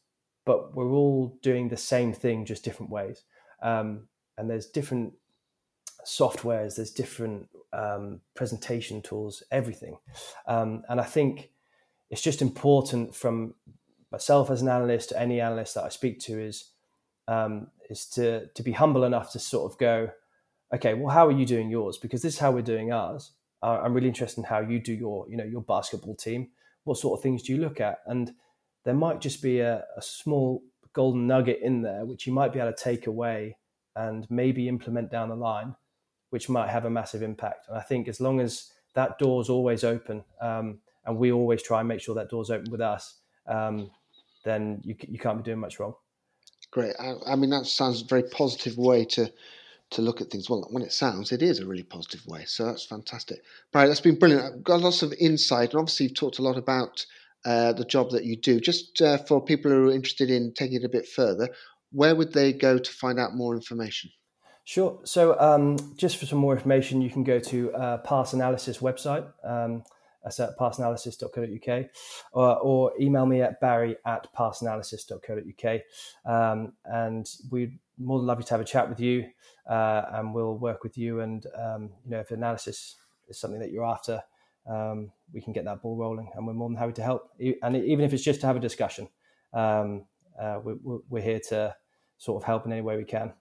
but 0.47 0.73
we're 0.73 0.93
all 0.93 1.37
doing 1.43 1.67
the 1.67 1.77
same 1.77 2.13
thing, 2.13 2.45
just 2.45 2.63
different 2.63 2.89
ways. 2.89 3.23
Um, 3.61 4.07
and 4.37 4.49
there's 4.49 4.67
different 4.67 5.13
softwares, 6.05 6.77
there's 6.77 6.91
different 6.91 7.49
um, 7.73 8.21
presentation 8.33 9.01
tools, 9.01 9.43
everything. 9.51 9.97
Um, 10.47 10.83
and 10.87 11.01
I 11.01 11.03
think 11.03 11.51
it's 12.09 12.21
just 12.21 12.41
important 12.41 13.13
from 13.13 13.55
myself 14.09 14.49
as 14.49 14.61
an 14.61 14.69
analyst 14.69 15.09
to 15.09 15.19
any 15.19 15.41
analyst 15.41 15.75
that 15.75 15.83
I 15.83 15.89
speak 15.89 16.19
to 16.21 16.39
is 16.39 16.71
um, 17.27 17.67
is 17.89 18.05
to 18.11 18.47
to 18.47 18.63
be 18.63 18.71
humble 18.71 19.03
enough 19.03 19.33
to 19.33 19.39
sort 19.39 19.69
of 19.69 19.77
go, 19.77 20.09
okay, 20.73 20.93
well, 20.93 21.13
how 21.13 21.27
are 21.27 21.31
you 21.31 21.45
doing 21.45 21.69
yours? 21.69 21.97
Because 21.97 22.21
this 22.21 22.35
is 22.35 22.39
how 22.39 22.51
we're 22.51 22.61
doing 22.61 22.93
ours. 22.93 23.31
Uh, 23.61 23.81
I'm 23.83 23.93
really 23.93 24.07
interested 24.07 24.39
in 24.39 24.45
how 24.45 24.61
you 24.61 24.79
do 24.79 24.93
your 24.93 25.27
you 25.29 25.35
know 25.35 25.43
your 25.43 25.61
basketball 25.61 26.15
team. 26.15 26.51
What 26.85 26.97
sort 26.97 27.19
of 27.19 27.23
things 27.23 27.43
do 27.43 27.51
you 27.51 27.59
look 27.59 27.81
at? 27.81 27.99
And 28.05 28.31
there 28.87 28.95
might 28.95 29.19
just 29.19 29.41
be 29.41 29.59
a, 29.59 29.83
a 29.97 30.01
small 30.01 30.63
golden 30.93 31.27
nugget 31.27 31.59
in 31.61 31.81
there 31.81 32.05
which 32.05 32.25
you 32.25 32.31
might 32.31 32.53
be 32.53 32.59
able 32.59 32.71
to 32.71 32.83
take 32.83 33.05
away 33.05 33.57
and 33.97 34.25
maybe 34.31 34.69
implement 34.69 35.11
down 35.11 35.27
the 35.27 35.35
line, 35.35 35.75
which 36.29 36.47
might 36.47 36.69
have 36.69 36.85
a 36.85 36.89
massive 36.89 37.21
impact. 37.21 37.67
And 37.67 37.77
I 37.77 37.81
think 37.81 38.07
as 38.07 38.21
long 38.21 38.39
as 38.39 38.71
that 38.93 39.19
door's 39.19 39.49
always 39.49 39.83
open, 39.83 40.23
um, 40.39 40.79
and 41.05 41.17
we 41.17 41.33
always 41.33 41.61
try 41.61 41.79
and 41.79 41.89
make 41.89 41.99
sure 41.99 42.15
that 42.15 42.29
door's 42.29 42.49
open 42.49 42.71
with 42.71 42.79
us, 42.79 43.17
um, 43.45 43.91
then 44.45 44.79
you, 44.85 44.95
you 45.09 45.19
can't 45.19 45.37
be 45.37 45.43
doing 45.43 45.59
much 45.59 45.81
wrong. 45.81 45.93
Great. 46.71 46.95
I, 46.97 47.33
I, 47.33 47.35
mean, 47.35 47.49
that 47.49 47.65
sounds 47.65 48.03
a 48.03 48.05
very 48.05 48.23
positive 48.23 48.77
way 48.77 49.03
to 49.03 49.29
to 49.89 50.01
look 50.01 50.21
at 50.21 50.29
things. 50.29 50.49
Well, 50.49 50.65
when 50.71 50.83
it 50.83 50.93
sounds, 50.93 51.33
it 51.33 51.41
is 51.41 51.59
a 51.59 51.65
really 51.65 51.83
positive 51.83 52.25
way. 52.25 52.45
So 52.45 52.65
that's 52.65 52.85
fantastic. 52.85 53.39
Right, 53.73 53.87
that's 53.87 53.99
been 53.99 54.17
brilliant. 54.17 54.45
I've 54.45 54.63
got 54.63 54.79
lots 54.79 55.01
of 55.01 55.13
insight, 55.19 55.71
and 55.71 55.79
obviously 55.79 56.05
you've 56.05 56.15
talked 56.15 56.39
a 56.39 56.41
lot 56.41 56.57
about 56.57 57.05
uh, 57.45 57.73
the 57.73 57.85
job 57.85 58.09
that 58.11 58.25
you 58.25 58.35
do. 58.35 58.59
Just 58.59 59.01
uh, 59.01 59.17
for 59.17 59.43
people 59.43 59.71
who 59.71 59.89
are 59.89 59.93
interested 59.93 60.29
in 60.29 60.53
taking 60.53 60.81
it 60.81 60.85
a 60.85 60.89
bit 60.89 61.07
further, 61.07 61.49
where 61.91 62.15
would 62.15 62.33
they 62.33 62.53
go 62.53 62.77
to 62.77 62.91
find 62.91 63.19
out 63.19 63.35
more 63.35 63.55
information? 63.55 64.09
Sure. 64.65 64.99
So, 65.05 65.39
um, 65.39 65.77
just 65.95 66.17
for 66.17 66.25
some 66.25 66.39
more 66.39 66.53
information, 66.53 67.01
you 67.01 67.09
can 67.09 67.23
go 67.23 67.39
to 67.39 67.73
uh, 67.73 67.97
Pass 67.99 68.33
Analysis 68.33 68.79
website. 68.79 69.25
Um, 69.43 69.83
that's 70.27 70.39
at 70.41 70.57
passanalysis.co.uk 70.57 71.85
or, 72.33 72.57
or 72.57 72.91
email 72.99 73.25
me 73.25 73.41
at 73.41 73.61
barry 73.61 73.95
at 74.05 74.27
passanalysis.co.uk. 74.33 75.81
Um, 76.25 76.73
and 76.83 77.29
we'd 77.49 77.79
more 77.97 78.19
than 78.19 78.27
love 78.27 78.43
to 78.43 78.53
have 78.53 78.59
a 78.59 78.65
chat 78.65 78.89
with 78.89 78.99
you 78.99 79.25
uh, 79.69 80.03
and 80.13 80.33
we'll 80.33 80.57
work 80.57 80.83
with 80.83 80.97
you. 80.97 81.21
And, 81.21 81.45
um, 81.57 81.91
you 82.03 82.11
know, 82.11 82.19
if 82.19 82.31
analysis 82.31 82.95
is 83.29 83.39
something 83.39 83.59
that 83.61 83.71
you're 83.71 83.85
after, 83.85 84.21
um, 84.67 85.11
we 85.33 85.41
can 85.41 85.53
get 85.53 85.65
that 85.65 85.81
ball 85.81 85.95
rolling, 85.95 86.29
and 86.35 86.45
we're 86.45 86.53
more 86.53 86.69
than 86.69 86.77
happy 86.77 86.93
to 86.93 87.03
help. 87.03 87.31
And 87.61 87.75
even 87.75 88.05
if 88.05 88.13
it's 88.13 88.23
just 88.23 88.41
to 88.41 88.47
have 88.47 88.55
a 88.55 88.61
discussion, 88.61 89.07
um, 89.53 90.05
uh, 90.39 90.59
we're, 90.63 90.99
we're, 91.09 91.21
here 91.21 91.39
to 91.49 91.75
sort 92.17 92.41
of 92.41 92.45
help 92.45 92.65
in 92.65 92.71
any 92.71 92.81
way 92.81 92.97
we 92.97 93.03
can. 93.03 93.33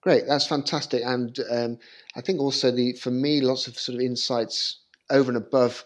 Great, 0.00 0.24
that's 0.26 0.46
fantastic, 0.46 1.02
and 1.04 1.38
um, 1.50 1.78
I 2.16 2.20
think 2.20 2.40
also 2.40 2.70
the 2.70 2.92
for 2.94 3.10
me 3.10 3.40
lots 3.40 3.66
of 3.66 3.78
sort 3.78 3.96
of 3.96 4.00
insights 4.00 4.80
over 5.10 5.30
and 5.30 5.36
above 5.36 5.84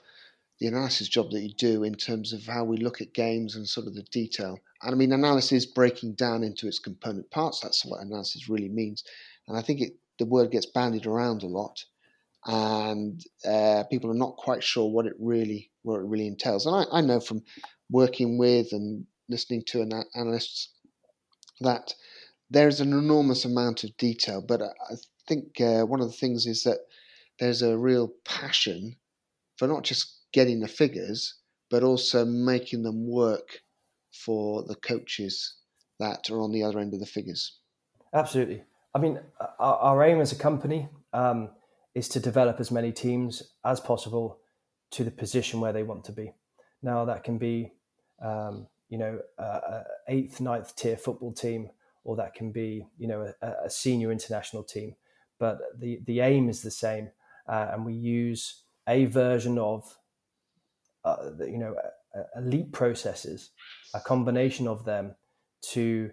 the 0.58 0.66
analysis 0.66 1.08
job 1.08 1.30
that 1.30 1.40
you 1.40 1.52
do 1.54 1.82
in 1.82 1.94
terms 1.94 2.32
of 2.32 2.44
how 2.46 2.62
we 2.62 2.76
look 2.76 3.00
at 3.00 3.14
games 3.14 3.56
and 3.56 3.66
sort 3.66 3.86
of 3.86 3.94
the 3.94 4.02
detail. 4.02 4.58
And 4.82 4.92
I 4.92 4.96
mean, 4.96 5.12
analysis 5.12 5.66
breaking 5.66 6.14
down 6.14 6.44
into 6.44 6.68
its 6.68 6.78
component 6.78 7.30
parts. 7.30 7.60
That's 7.60 7.84
what 7.84 8.02
analysis 8.02 8.48
really 8.48 8.68
means, 8.68 9.02
and 9.48 9.56
I 9.56 9.62
think 9.62 9.80
it, 9.80 9.94
the 10.18 10.26
word 10.26 10.50
gets 10.50 10.66
bandied 10.66 11.06
around 11.06 11.42
a 11.42 11.46
lot 11.46 11.84
and 12.46 13.22
uh, 13.48 13.84
people 13.90 14.10
are 14.10 14.14
not 14.14 14.36
quite 14.36 14.62
sure 14.62 14.90
what 14.90 15.06
it 15.06 15.14
really 15.18 15.70
what 15.82 16.00
it 16.00 16.06
really 16.06 16.26
entails. 16.26 16.66
And 16.66 16.76
I, 16.76 16.98
I 16.98 17.00
know 17.00 17.20
from 17.20 17.42
working 17.90 18.38
with 18.38 18.72
and 18.72 19.06
listening 19.28 19.62
to 19.66 19.82
an 19.82 19.92
analysts 20.14 20.70
that 21.60 21.94
there's 22.50 22.80
an 22.80 22.92
enormous 22.92 23.44
amount 23.44 23.84
of 23.84 23.96
detail. 23.96 24.44
But 24.46 24.62
I 24.62 24.94
think 25.26 25.60
uh, 25.60 25.82
one 25.82 26.00
of 26.00 26.06
the 26.06 26.16
things 26.16 26.46
is 26.46 26.64
that 26.64 26.78
there's 27.38 27.62
a 27.62 27.78
real 27.78 28.12
passion 28.24 28.96
for 29.56 29.68
not 29.68 29.84
just 29.84 30.20
getting 30.32 30.60
the 30.60 30.68
figures, 30.68 31.34
but 31.70 31.82
also 31.82 32.24
making 32.24 32.82
them 32.82 33.08
work 33.08 33.60
for 34.12 34.62
the 34.64 34.74
coaches 34.74 35.54
that 35.98 36.30
are 36.30 36.40
on 36.40 36.52
the 36.52 36.62
other 36.62 36.78
end 36.78 36.94
of 36.94 37.00
the 37.00 37.06
figures. 37.06 37.58
Absolutely. 38.12 38.62
I 38.94 38.98
mean, 38.98 39.20
our, 39.58 39.76
our 39.76 40.04
aim 40.04 40.20
as 40.20 40.32
a 40.32 40.36
company 40.36 40.88
um, 41.12 41.48
is 41.94 42.08
to 42.08 42.20
develop 42.20 42.60
as 42.60 42.70
many 42.70 42.92
teams 42.92 43.42
as 43.64 43.80
possible 43.80 44.38
to 44.90 45.04
the 45.04 45.10
position 45.10 45.60
where 45.60 45.72
they 45.72 45.82
want 45.82 46.04
to 46.04 46.12
be. 46.12 46.32
Now 46.82 47.04
that 47.04 47.24
can 47.24 47.38
be, 47.38 47.72
um, 48.22 48.66
you 48.88 48.98
know, 48.98 49.20
a, 49.38 49.82
eighth, 50.08 50.40
ninth 50.40 50.74
tier 50.76 50.96
football 50.96 51.32
team, 51.32 51.70
or 52.04 52.16
that 52.16 52.34
can 52.34 52.52
be, 52.52 52.86
you 52.98 53.08
know, 53.08 53.32
a, 53.40 53.52
a 53.64 53.70
senior 53.70 54.10
international 54.10 54.64
team. 54.64 54.96
But 55.38 55.58
the 55.78 56.00
the 56.04 56.20
aim 56.20 56.48
is 56.48 56.62
the 56.62 56.70
same, 56.70 57.10
uh, 57.48 57.70
and 57.72 57.86
we 57.86 57.94
use 57.94 58.62
a 58.86 59.06
version 59.06 59.58
of, 59.58 59.98
uh, 61.04 61.30
you 61.40 61.58
know, 61.58 61.74
elite 62.36 62.72
processes, 62.72 63.50
a 63.94 64.00
combination 64.00 64.68
of 64.68 64.84
them 64.84 65.14
to 65.70 66.10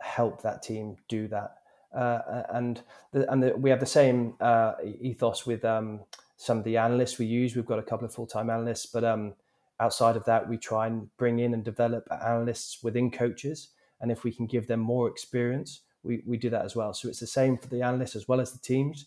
help 0.00 0.42
that 0.42 0.62
team 0.62 0.96
do 1.08 1.28
that 1.28 1.57
uh, 1.94 2.42
and 2.50 2.82
the, 3.12 3.30
and 3.32 3.42
the, 3.42 3.56
we 3.56 3.70
have 3.70 3.80
the 3.80 3.86
same 3.86 4.34
uh, 4.40 4.74
ethos 5.00 5.46
with 5.46 5.64
um, 5.64 6.00
some 6.36 6.58
of 6.58 6.64
the 6.64 6.76
analysts 6.76 7.18
we 7.18 7.26
use. 7.26 7.56
We've 7.56 7.66
got 7.66 7.78
a 7.78 7.82
couple 7.82 8.06
of 8.06 8.12
full 8.12 8.26
time 8.26 8.50
analysts, 8.50 8.86
but 8.86 9.04
um, 9.04 9.34
outside 9.80 10.16
of 10.16 10.24
that, 10.24 10.48
we 10.48 10.56
try 10.56 10.86
and 10.86 11.08
bring 11.16 11.38
in 11.38 11.54
and 11.54 11.64
develop 11.64 12.06
analysts 12.10 12.82
within 12.82 13.10
coaches. 13.10 13.68
And 14.00 14.12
if 14.12 14.24
we 14.24 14.32
can 14.32 14.46
give 14.46 14.66
them 14.66 14.80
more 14.80 15.08
experience, 15.08 15.80
we, 16.02 16.22
we 16.26 16.36
do 16.36 16.50
that 16.50 16.64
as 16.64 16.76
well. 16.76 16.94
So 16.94 17.08
it's 17.08 17.20
the 17.20 17.26
same 17.26 17.58
for 17.58 17.68
the 17.68 17.82
analysts 17.82 18.16
as 18.16 18.28
well 18.28 18.40
as 18.40 18.52
the 18.52 18.58
teams. 18.58 19.06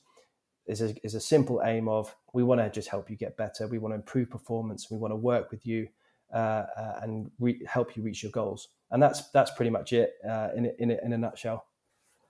Is 0.67 0.81
a, 0.81 0.93
is 1.03 1.15
a 1.15 1.19
simple 1.19 1.61
aim 1.65 1.89
of 1.89 2.15
we 2.33 2.43
want 2.43 2.61
to 2.61 2.69
just 2.69 2.87
help 2.87 3.09
you 3.09 3.17
get 3.17 3.35
better. 3.35 3.67
We 3.67 3.79
want 3.79 3.93
to 3.93 3.95
improve 3.95 4.29
performance. 4.29 4.91
We 4.91 4.97
want 4.97 5.11
to 5.11 5.15
work 5.15 5.49
with 5.51 5.65
you 5.65 5.87
uh, 6.33 6.65
uh, 6.77 6.99
and 7.01 7.31
re- 7.39 7.65
help 7.65 7.97
you 7.97 8.03
reach 8.03 8.21
your 8.23 8.31
goals. 8.31 8.69
And 8.91 9.01
that's 9.01 9.29
that's 9.31 9.51
pretty 9.51 9.71
much 9.71 9.91
it 9.91 10.13
uh, 10.29 10.49
in 10.55 10.71
in, 10.77 10.91
in 10.91 11.13
a 11.13 11.17
nutshell. 11.17 11.65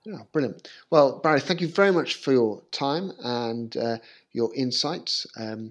Yeah, 0.04 0.22
brilliant. 0.32 0.68
Well, 0.90 1.18
Barry, 1.20 1.40
thank 1.40 1.60
you 1.60 1.68
very 1.68 1.92
much 1.92 2.16
for 2.16 2.32
your 2.32 2.62
time 2.72 3.12
and 3.22 3.76
uh, 3.76 3.98
your 4.32 4.52
insights. 4.54 5.26
Um, 5.36 5.70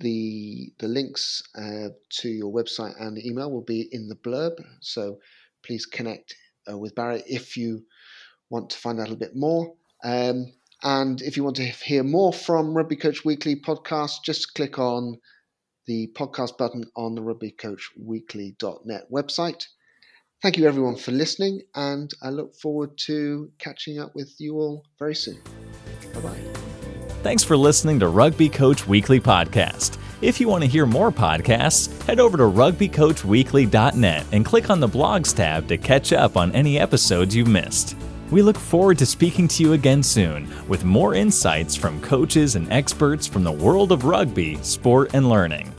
the 0.00 0.72
the 0.78 0.88
links 0.88 1.42
uh, 1.54 1.90
to 2.20 2.28
your 2.28 2.52
website 2.52 2.94
and 3.00 3.18
email 3.18 3.50
will 3.50 3.62
be 3.62 3.88
in 3.92 4.08
the 4.08 4.16
blurb, 4.16 4.62
so 4.80 5.18
please 5.62 5.84
connect 5.86 6.34
uh, 6.70 6.76
with 6.78 6.94
Barry 6.94 7.22
if 7.26 7.56
you 7.56 7.84
want 8.50 8.70
to 8.70 8.78
find 8.78 8.98
out 9.00 9.08
a 9.08 9.10
little 9.10 9.16
bit 9.28 9.36
more. 9.36 9.74
Um, 10.04 10.52
and 10.82 11.22
if 11.22 11.36
you 11.36 11.44
want 11.44 11.56
to 11.56 11.64
hear 11.66 12.02
more 12.04 12.32
from 12.32 12.74
Rugby 12.76 12.96
Coach 12.96 13.24
Weekly 13.24 13.56
podcast, 13.56 14.24
just 14.24 14.54
click 14.54 14.78
on 14.78 15.18
the 15.86 16.08
podcast 16.14 16.58
button 16.58 16.84
on 16.96 17.14
the 17.14 17.22
rugbycoachweekly.net 17.22 19.10
website. 19.12 19.66
Thank 20.42 20.56
you, 20.56 20.66
everyone, 20.66 20.96
for 20.96 21.12
listening, 21.12 21.60
and 21.74 22.10
I 22.22 22.30
look 22.30 22.54
forward 22.54 22.96
to 22.98 23.50
catching 23.58 23.98
up 23.98 24.14
with 24.14 24.40
you 24.40 24.56
all 24.56 24.86
very 24.98 25.14
soon. 25.14 25.38
Bye 26.14 26.20
bye. 26.20 26.40
Thanks 27.22 27.44
for 27.44 27.58
listening 27.58 28.00
to 28.00 28.08
Rugby 28.08 28.48
Coach 28.48 28.86
Weekly 28.88 29.20
Podcast. 29.20 29.98
If 30.22 30.40
you 30.40 30.48
want 30.48 30.64
to 30.64 30.68
hear 30.68 30.86
more 30.86 31.12
podcasts, 31.12 32.02
head 32.04 32.20
over 32.20 32.38
to 32.38 32.44
rugbycoachweekly.net 32.44 34.26
and 34.32 34.44
click 34.44 34.70
on 34.70 34.80
the 34.80 34.88
blogs 34.88 35.36
tab 35.36 35.68
to 35.68 35.76
catch 35.76 36.14
up 36.14 36.38
on 36.38 36.52
any 36.52 36.78
episodes 36.78 37.36
you've 37.36 37.48
missed. 37.48 37.94
We 38.30 38.40
look 38.40 38.56
forward 38.56 38.96
to 38.98 39.06
speaking 39.06 39.48
to 39.48 39.62
you 39.62 39.74
again 39.74 40.02
soon 40.02 40.48
with 40.68 40.84
more 40.84 41.14
insights 41.14 41.76
from 41.76 42.00
coaches 42.00 42.56
and 42.56 42.72
experts 42.72 43.26
from 43.26 43.44
the 43.44 43.52
world 43.52 43.92
of 43.92 44.04
rugby, 44.04 44.56
sport, 44.62 45.10
and 45.12 45.28
learning. 45.28 45.74